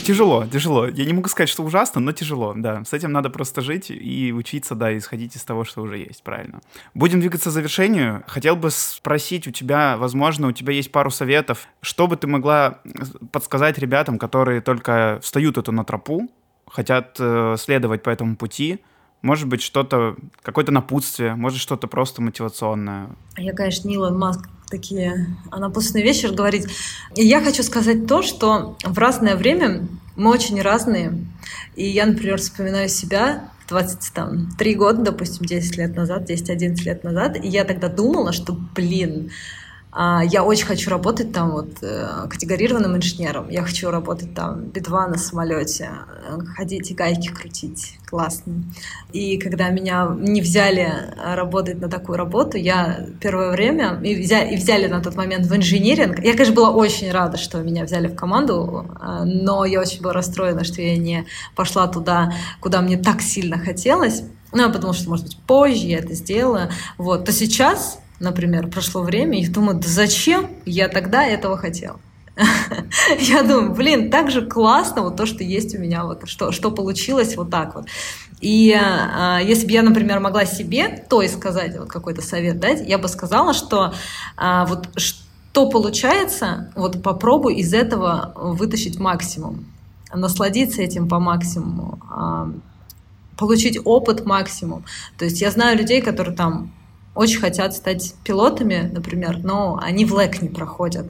Тяжело, 0.04 0.46
тяжело. 0.46 0.88
Я 0.88 1.06
не 1.06 1.14
могу 1.14 1.30
сказать, 1.30 1.48
что 1.48 1.64
ужасно, 1.64 2.02
но 2.02 2.12
тяжело, 2.12 2.54
да. 2.58 2.84
С 2.84 2.92
этим 2.92 3.14
надо 3.14 3.30
просто 3.30 3.62
жить 3.62 3.90
и 3.90 4.34
учиться, 4.34 4.76
да, 4.76 4.96
исходить 4.98 5.38
из 5.38 5.44
того, 5.44 5.64
что 5.64 5.82
уже 5.82 5.98
есть, 5.98 6.24
правильно. 6.24 6.60
Будем 6.94 7.22
двигаться 7.22 7.50
к 7.50 7.54
завершению. 7.54 8.24
Хотел 8.28 8.58
бы 8.58 8.70
спросить 8.70 9.48
у 9.48 9.52
тебя, 9.52 9.96
возможно, 9.98 10.48
у 10.48 10.52
тебя 10.52 10.74
есть 10.74 10.92
пару 10.92 11.10
советов, 11.10 11.68
что 11.82 12.08
бы 12.08 12.18
ты 12.18 12.28
могла 12.28 12.80
подсказать 13.32 13.78
ребятам, 13.78 14.20
которые 14.20 14.60
только 14.60 15.20
встают 15.22 15.58
эту 15.58 15.72
на 15.72 15.86
тропу, 15.86 16.30
хотят 16.68 17.16
э, 17.20 17.56
следовать 17.58 18.04
по 18.04 18.10
этому 18.10 18.36
пути, 18.36 18.82
может 19.24 19.48
быть, 19.48 19.64
что-то, 19.64 20.16
какое-то 20.44 20.72
напутствие, 20.72 21.34
может, 21.36 21.60
что-то 21.60 21.88
просто 21.88 22.22
мотивационное. 22.22 23.08
Я, 23.38 23.54
конечно, 23.54 23.88
не 23.88 23.96
Илон 23.96 24.20
Маск 24.20 24.48
такие 24.70 25.28
напутственные 25.52 26.04
вещи 26.04 26.28
говорить. 26.28 26.68
И 27.16 27.26
я 27.26 27.42
хочу 27.42 27.64
сказать 27.64 28.06
то, 28.06 28.22
что 28.22 28.76
в 28.84 28.98
разное 28.98 29.36
время 29.36 29.88
мы 30.16 30.30
очень 30.30 30.62
разные. 30.62 31.26
И 31.76 31.88
я, 31.88 32.06
например, 32.06 32.38
вспоминаю 32.38 32.90
себя 32.90 33.50
23 33.70 34.76
года, 34.76 35.02
допустим, 35.02 35.46
10 35.46 35.78
лет 35.78 35.96
назад, 35.96 36.30
10-11 36.30 36.84
лет 36.84 37.04
назад, 37.04 37.38
и 37.42 37.48
я 37.48 37.64
тогда 37.64 37.88
думала, 37.88 38.34
что, 38.34 38.54
блин, 38.76 39.30
а, 39.30 39.34
я 39.96 40.44
очень 40.44 40.66
хочу 40.66 40.90
работать 40.90 41.32
там 41.32 41.52
вот 41.52 41.70
э, 41.82 42.28
категорированным 42.28 42.98
инженером. 42.98 43.50
Я 43.50 43.62
хочу 43.62 43.92
работать 43.92 44.34
там 44.34 44.66
бедва 44.66 45.08
на 45.08 45.20
самолете, 45.20 45.92
э, 46.28 46.40
ходить 46.56 46.90
и 46.90 46.96
гайки 46.96 47.28
крутить. 47.28 48.00
Классно. 48.10 48.64
И 49.12 49.38
когда 49.38 49.70
меня 49.70 50.16
не 50.18 50.42
взяли 50.42 50.92
работать 51.24 51.80
на 51.80 51.90
такую 51.90 52.18
работу, 52.18 52.58
я 52.58 53.08
первое 53.22 53.52
время 53.52 54.00
и 54.04 54.16
взяли, 54.16 54.54
и 54.54 54.58
взяли 54.58 54.88
на 54.88 55.02
тот 55.02 55.16
момент 55.16 55.46
в 55.46 55.56
инжиниринг. 55.56 56.20
Я, 56.24 56.32
конечно, 56.32 56.56
была 56.56 56.72
очень 56.72 57.12
рада, 57.12 57.38
что 57.38 57.62
меня 57.62 57.84
взяли 57.84 58.08
в 58.08 58.16
команду, 58.16 58.88
э, 59.00 59.24
но 59.26 59.64
я 59.66 59.80
очень 59.80 60.02
была 60.02 60.14
расстроена, 60.14 60.64
что 60.64 60.82
я 60.82 60.98
не 60.98 61.26
пошла 61.56 61.88
туда, 61.88 62.34
куда 62.60 62.82
мне 62.82 62.98
так 62.98 63.22
сильно 63.22 63.60
хотелось. 63.60 64.24
Ну, 64.52 64.62
я 64.64 64.70
подумала, 64.70 64.96
что, 64.96 65.10
может 65.10 65.26
быть, 65.26 65.38
позже 65.46 65.86
я 65.88 66.00
это 66.00 66.14
сделаю. 66.14 66.70
Вот. 66.98 67.26
То 67.26 67.32
сейчас 67.32 68.00
например, 68.24 68.68
прошло 68.70 69.04
время, 69.04 69.40
и 69.40 69.48
думаю, 69.48 69.78
да 69.78 69.88
зачем 69.88 70.50
я 70.66 70.88
тогда 70.88 71.26
этого 71.26 71.58
хотела? 71.58 72.00
Я 73.20 73.44
думаю, 73.44 73.74
блин, 73.76 74.10
так 74.10 74.32
же 74.32 74.42
классно 74.42 75.04
вот 75.04 75.18
то, 75.18 75.28
что 75.28 75.44
есть 75.44 75.76
у 75.76 75.78
меня, 75.78 76.04
вот 76.04 76.28
что, 76.28 76.52
что 76.52 76.72
получилось 76.72 77.36
вот 77.36 77.52
так 77.52 77.76
вот. 77.76 77.86
И 78.42 78.74
а, 78.74 79.40
если 79.40 79.68
бы 79.68 79.72
я, 79.72 79.84
например, 79.84 80.20
могла 80.20 80.46
себе 80.46 81.06
то 81.10 81.22
и 81.22 81.28
сказать, 81.28 81.78
вот 81.78 81.90
какой-то 81.90 82.24
совет 82.24 82.60
дать, 82.60 82.88
я 82.88 82.98
бы 82.98 83.08
сказала, 83.08 83.54
что 83.54 83.94
а, 84.36 84.66
вот 84.66 84.90
что 84.96 85.70
получается, 85.70 86.72
вот 86.76 87.04
попробуй 87.04 87.56
из 87.58 87.72
этого 87.74 88.34
вытащить 88.36 89.00
максимум, 89.00 89.66
насладиться 90.12 90.82
этим 90.82 91.08
по 91.08 91.20
максимуму, 91.20 92.00
а, 92.10 92.50
получить 93.38 93.80
опыт 93.86 94.26
максимум. 94.26 94.84
То 95.20 95.26
есть 95.26 95.40
я 95.40 95.52
знаю 95.52 95.78
людей, 95.78 96.02
которые 96.02 96.36
там 96.36 96.72
очень 97.16 97.40
хотят 97.40 97.74
стать 97.76 98.16
пилотами, 98.24 98.90
например, 98.92 99.40
но 99.44 99.80
они 99.82 100.06
в 100.06 100.14
ЛЭК 100.14 100.42
не 100.42 100.50
проходят. 100.50 101.08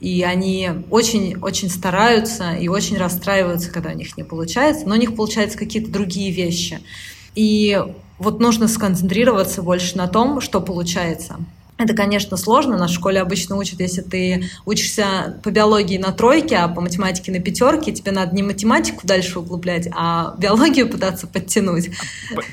И 0.00 0.22
они 0.22 0.70
очень-очень 0.90 1.68
стараются 1.68 2.52
и 2.52 2.68
очень 2.68 2.96
расстраиваются, 2.96 3.70
когда 3.70 3.90
у 3.90 3.94
них 3.94 4.16
не 4.16 4.24
получается, 4.24 4.88
но 4.88 4.94
у 4.94 4.98
них 4.98 5.14
получаются 5.14 5.58
какие-то 5.58 5.90
другие 5.90 6.30
вещи. 6.30 6.80
И 7.34 7.82
вот 8.18 8.40
нужно 8.40 8.68
сконцентрироваться 8.68 9.62
больше 9.62 9.96
на 9.98 10.08
том, 10.08 10.40
что 10.40 10.60
получается. 10.60 11.36
Это, 11.82 11.94
конечно, 11.94 12.36
сложно. 12.36 12.78
На 12.78 12.86
школе 12.86 13.20
обычно 13.20 13.56
учат, 13.56 13.80
если 13.80 14.02
ты 14.02 14.48
учишься 14.64 15.40
по 15.42 15.50
биологии 15.50 15.98
на 15.98 16.12
тройке, 16.12 16.56
а 16.58 16.68
по 16.68 16.80
математике 16.80 17.32
на 17.32 17.40
пятерке, 17.40 17.90
тебе 17.90 18.12
надо 18.12 18.36
не 18.36 18.44
математику 18.44 19.04
дальше 19.04 19.40
углублять, 19.40 19.88
а 19.92 20.36
биологию 20.38 20.88
пытаться 20.88 21.26
подтянуть. 21.26 21.90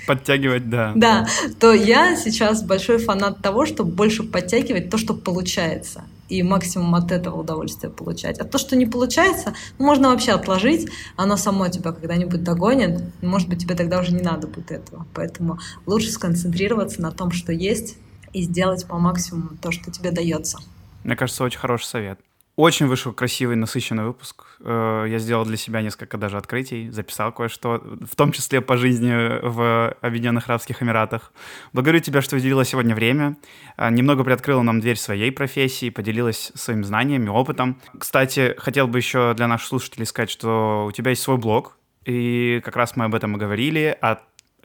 Подтягивать, 0.07 0.67
да. 0.67 0.93
Да, 0.95 1.27
то 1.59 1.73
я 1.73 2.15
сейчас 2.15 2.63
большой 2.63 2.97
фанат 2.97 3.39
того, 3.43 3.67
чтобы 3.67 3.91
больше 3.91 4.23
подтягивать 4.23 4.89
то, 4.89 4.97
что 4.97 5.13
получается 5.13 6.05
и 6.27 6.41
максимум 6.41 6.95
от 6.95 7.11
этого 7.11 7.39
удовольствия 7.39 7.89
получать. 7.89 8.39
А 8.39 8.45
то, 8.45 8.57
что 8.57 8.75
не 8.75 8.88
получается, 8.88 9.53
ну, 9.77 9.86
можно 9.86 10.09
вообще 10.09 10.32
отложить, 10.32 10.89
оно 11.15 11.38
само 11.38 11.67
тебя 11.67 11.91
когда-нибудь 11.91 12.43
догонит, 12.43 13.01
может 13.21 13.47
быть, 13.47 13.61
тебе 13.61 13.75
тогда 13.75 13.99
уже 13.99 14.11
не 14.11 14.21
надо 14.21 14.47
будет 14.47 14.71
этого. 14.71 15.05
Поэтому 15.13 15.59
лучше 15.86 16.09
сконцентрироваться 16.09 17.01
на 17.01 17.11
том, 17.11 17.32
что 17.32 17.51
есть, 17.51 17.97
и 18.34 18.41
сделать 18.41 18.88
по 18.88 18.97
максимуму 18.97 19.51
то, 19.61 19.71
что 19.71 19.91
тебе 19.91 20.11
дается. 20.11 20.57
Мне 21.03 21.15
кажется, 21.15 21.43
очень 21.43 21.59
хороший 21.59 21.86
совет. 21.86 22.19
Очень 22.59 22.88
вышел 22.88 23.13
красивый, 23.13 23.55
насыщенный 23.55 24.03
выпуск. 24.03 24.43
Э, 24.59 25.05
я 25.07 25.17
сделал 25.19 25.45
для 25.45 25.55
себя 25.55 25.82
несколько 25.82 26.17
даже 26.17 26.36
открытий, 26.36 26.89
записал 26.89 27.32
кое-что, 27.32 27.82
в 28.01 28.17
том 28.17 28.34
числе 28.34 28.59
по 28.59 28.75
жизни 28.75 29.13
в 29.41 29.95
Объединенных 30.01 30.49
Арабских 30.49 30.84
Эмиратах. 30.84 31.32
Благодарю 31.71 31.99
тебя, 32.01 32.21
что 32.21 32.36
уделила 32.36 32.65
сегодня 32.65 32.93
время. 32.93 33.38
Э, 33.77 33.89
немного 33.89 34.25
приоткрыла 34.25 34.61
нам 34.61 34.82
дверь 34.82 34.97
своей 34.97 35.32
профессии, 35.32 35.89
поделилась 35.89 36.51
своими 36.53 36.84
знаниями, 36.84 37.30
опытом. 37.30 37.80
Кстати, 37.97 38.55
хотел 38.57 38.89
бы 38.89 38.97
еще 38.97 39.34
для 39.36 39.47
наших 39.47 39.69
слушателей 39.69 40.05
сказать, 40.05 40.30
что 40.30 40.86
у 40.86 40.91
тебя 40.91 41.11
есть 41.11 41.21
свой 41.21 41.38
блог, 41.38 41.77
и 42.03 42.59
как 42.65 42.75
раз 42.75 42.97
мы 42.97 43.05
об 43.05 43.15
этом 43.15 43.38
и 43.38 43.39
говорили, 43.39 43.97
о 44.01 44.17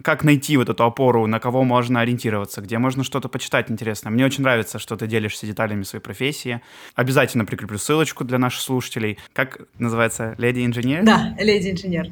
как 0.02 0.24
найти 0.24 0.56
вот 0.56 0.68
эту 0.68 0.84
опору, 0.84 1.26
на 1.26 1.40
кого 1.40 1.64
можно 1.64 2.00
ориентироваться, 2.00 2.60
где 2.60 2.78
можно 2.78 3.04
что-то 3.04 3.28
почитать 3.28 3.70
интересное. 3.70 4.10
Мне 4.10 4.24
очень 4.24 4.42
нравится, 4.42 4.78
что 4.78 4.96
ты 4.96 5.06
делишься 5.06 5.46
деталями 5.46 5.82
своей 5.82 6.02
профессии. 6.02 6.60
Обязательно 6.94 7.44
прикреплю 7.44 7.78
ссылочку 7.78 8.24
для 8.24 8.38
наших 8.38 8.60
слушателей. 8.60 9.18
Как 9.32 9.60
называется? 9.78 10.34
Леди-инженер? 10.38 11.04
Да, 11.04 11.34
леди-инженер. 11.38 12.08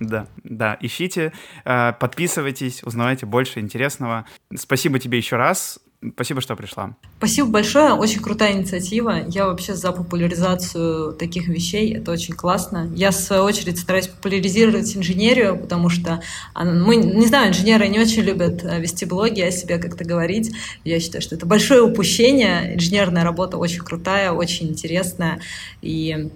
Да, 0.00 0.26
да, 0.42 0.76
ищите, 0.80 1.32
э, 1.64 1.92
подписывайтесь, 1.98 2.82
узнавайте 2.82 3.26
больше 3.26 3.60
интересного. 3.60 4.26
Спасибо 4.54 4.98
тебе 4.98 5.18
еще 5.18 5.36
раз. 5.36 5.80
Спасибо, 6.12 6.40
что 6.40 6.56
пришла. 6.56 6.96
Спасибо 7.18 7.48
большое, 7.48 7.94
очень 7.94 8.20
крутая 8.20 8.52
инициатива. 8.52 9.26
Я 9.28 9.46
вообще 9.46 9.74
за 9.74 9.92
популяризацию 9.92 11.14
таких 11.14 11.48
вещей, 11.48 11.94
это 11.94 12.12
очень 12.12 12.34
классно. 12.34 12.90
Я, 12.94 13.10
в 13.10 13.14
свою 13.14 13.44
очередь, 13.44 13.78
стараюсь 13.78 14.08
популяризировать 14.08 14.96
инженерию, 14.96 15.56
потому 15.58 15.88
что 15.88 16.20
мы, 16.54 16.96
не 16.96 17.26
знаю, 17.26 17.50
инженеры 17.50 17.88
не 17.88 17.98
очень 17.98 18.22
любят 18.22 18.62
э, 18.64 18.80
вести 18.80 19.04
блоги, 19.04 19.40
о 19.40 19.50
себе 19.50 19.78
как-то 19.78 20.04
говорить. 20.04 20.54
Я 20.84 21.00
считаю, 21.00 21.22
что 21.22 21.36
это 21.36 21.46
большое 21.46 21.82
упущение. 21.82 22.74
Инженерная 22.74 23.24
работа 23.24 23.56
очень 23.56 23.80
крутая, 23.80 24.32
очень 24.32 24.68
интересная 24.68 25.40
и 25.80 26.30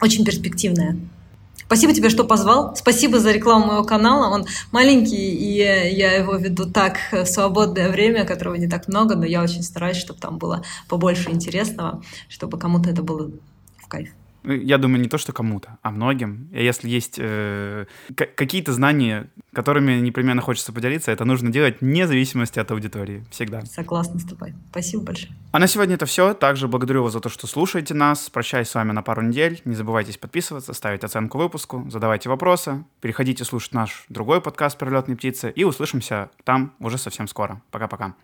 очень 0.00 0.24
перспективная. 0.24 0.96
Спасибо 1.66 1.92
тебе, 1.92 2.10
что 2.10 2.24
позвал. 2.24 2.76
Спасибо 2.76 3.18
за 3.18 3.32
рекламу 3.32 3.66
моего 3.66 3.84
канала. 3.84 4.32
Он 4.32 4.46
маленький, 4.70 5.34
и 5.34 5.56
я 5.58 6.12
его 6.12 6.36
веду 6.36 6.70
так 6.70 6.98
в 7.12 7.26
свободное 7.26 7.90
время, 7.90 8.24
которого 8.24 8.54
не 8.54 8.68
так 8.68 8.88
много, 8.88 9.16
но 9.16 9.24
я 9.24 9.42
очень 9.42 9.62
стараюсь, 9.62 9.96
чтобы 9.96 10.20
там 10.20 10.38
было 10.38 10.62
побольше 10.88 11.30
интересного, 11.30 12.02
чтобы 12.28 12.58
кому-то 12.58 12.90
это 12.90 13.02
было 13.02 13.30
в 13.78 13.88
кайф. 13.88 14.10
Я 14.44 14.78
думаю, 14.78 15.00
не 15.00 15.08
то, 15.08 15.18
что 15.18 15.32
кому-то, 15.32 15.78
а 15.82 15.90
многим. 15.90 16.48
И 16.52 16.62
если 16.62 16.88
есть 16.88 17.16
э, 17.18 17.86
какие-то 18.14 18.72
знания, 18.72 19.30
которыми 19.52 19.94
непременно 20.00 20.42
хочется 20.42 20.72
поделиться, 20.72 21.12
это 21.12 21.24
нужно 21.24 21.50
делать 21.50 21.80
вне 21.80 22.06
зависимости 22.06 22.58
от 22.58 22.70
аудитории. 22.70 23.24
Всегда. 23.30 23.62
Согласна 23.62 24.18
с 24.20 24.24
тобой. 24.24 24.54
Спасибо 24.70 25.04
большое. 25.04 25.32
А 25.52 25.58
на 25.58 25.66
сегодня 25.66 25.94
это 25.94 26.06
все. 26.06 26.34
Также 26.34 26.68
благодарю 26.68 27.04
вас 27.04 27.12
за 27.12 27.20
то, 27.20 27.28
что 27.28 27.46
слушаете 27.46 27.94
нас. 27.94 28.28
Прощаюсь 28.28 28.68
с 28.68 28.74
вами 28.74 28.92
на 28.92 29.02
пару 29.02 29.22
недель. 29.22 29.62
Не 29.64 29.74
забывайте 29.74 30.18
подписываться, 30.18 30.72
ставить 30.74 31.04
оценку 31.04 31.38
выпуску, 31.38 31.86
задавайте 31.90 32.28
вопросы. 32.28 32.84
Переходите 33.00 33.44
слушать 33.44 33.72
наш 33.72 34.04
другой 34.08 34.40
подкаст 34.40 34.78
«Перелетные 34.78 35.16
птицы» 35.16 35.50
и 35.50 35.64
услышимся 35.64 36.30
там 36.44 36.74
уже 36.80 36.98
совсем 36.98 37.28
скоро. 37.28 37.62
Пока-пока. 37.70 38.14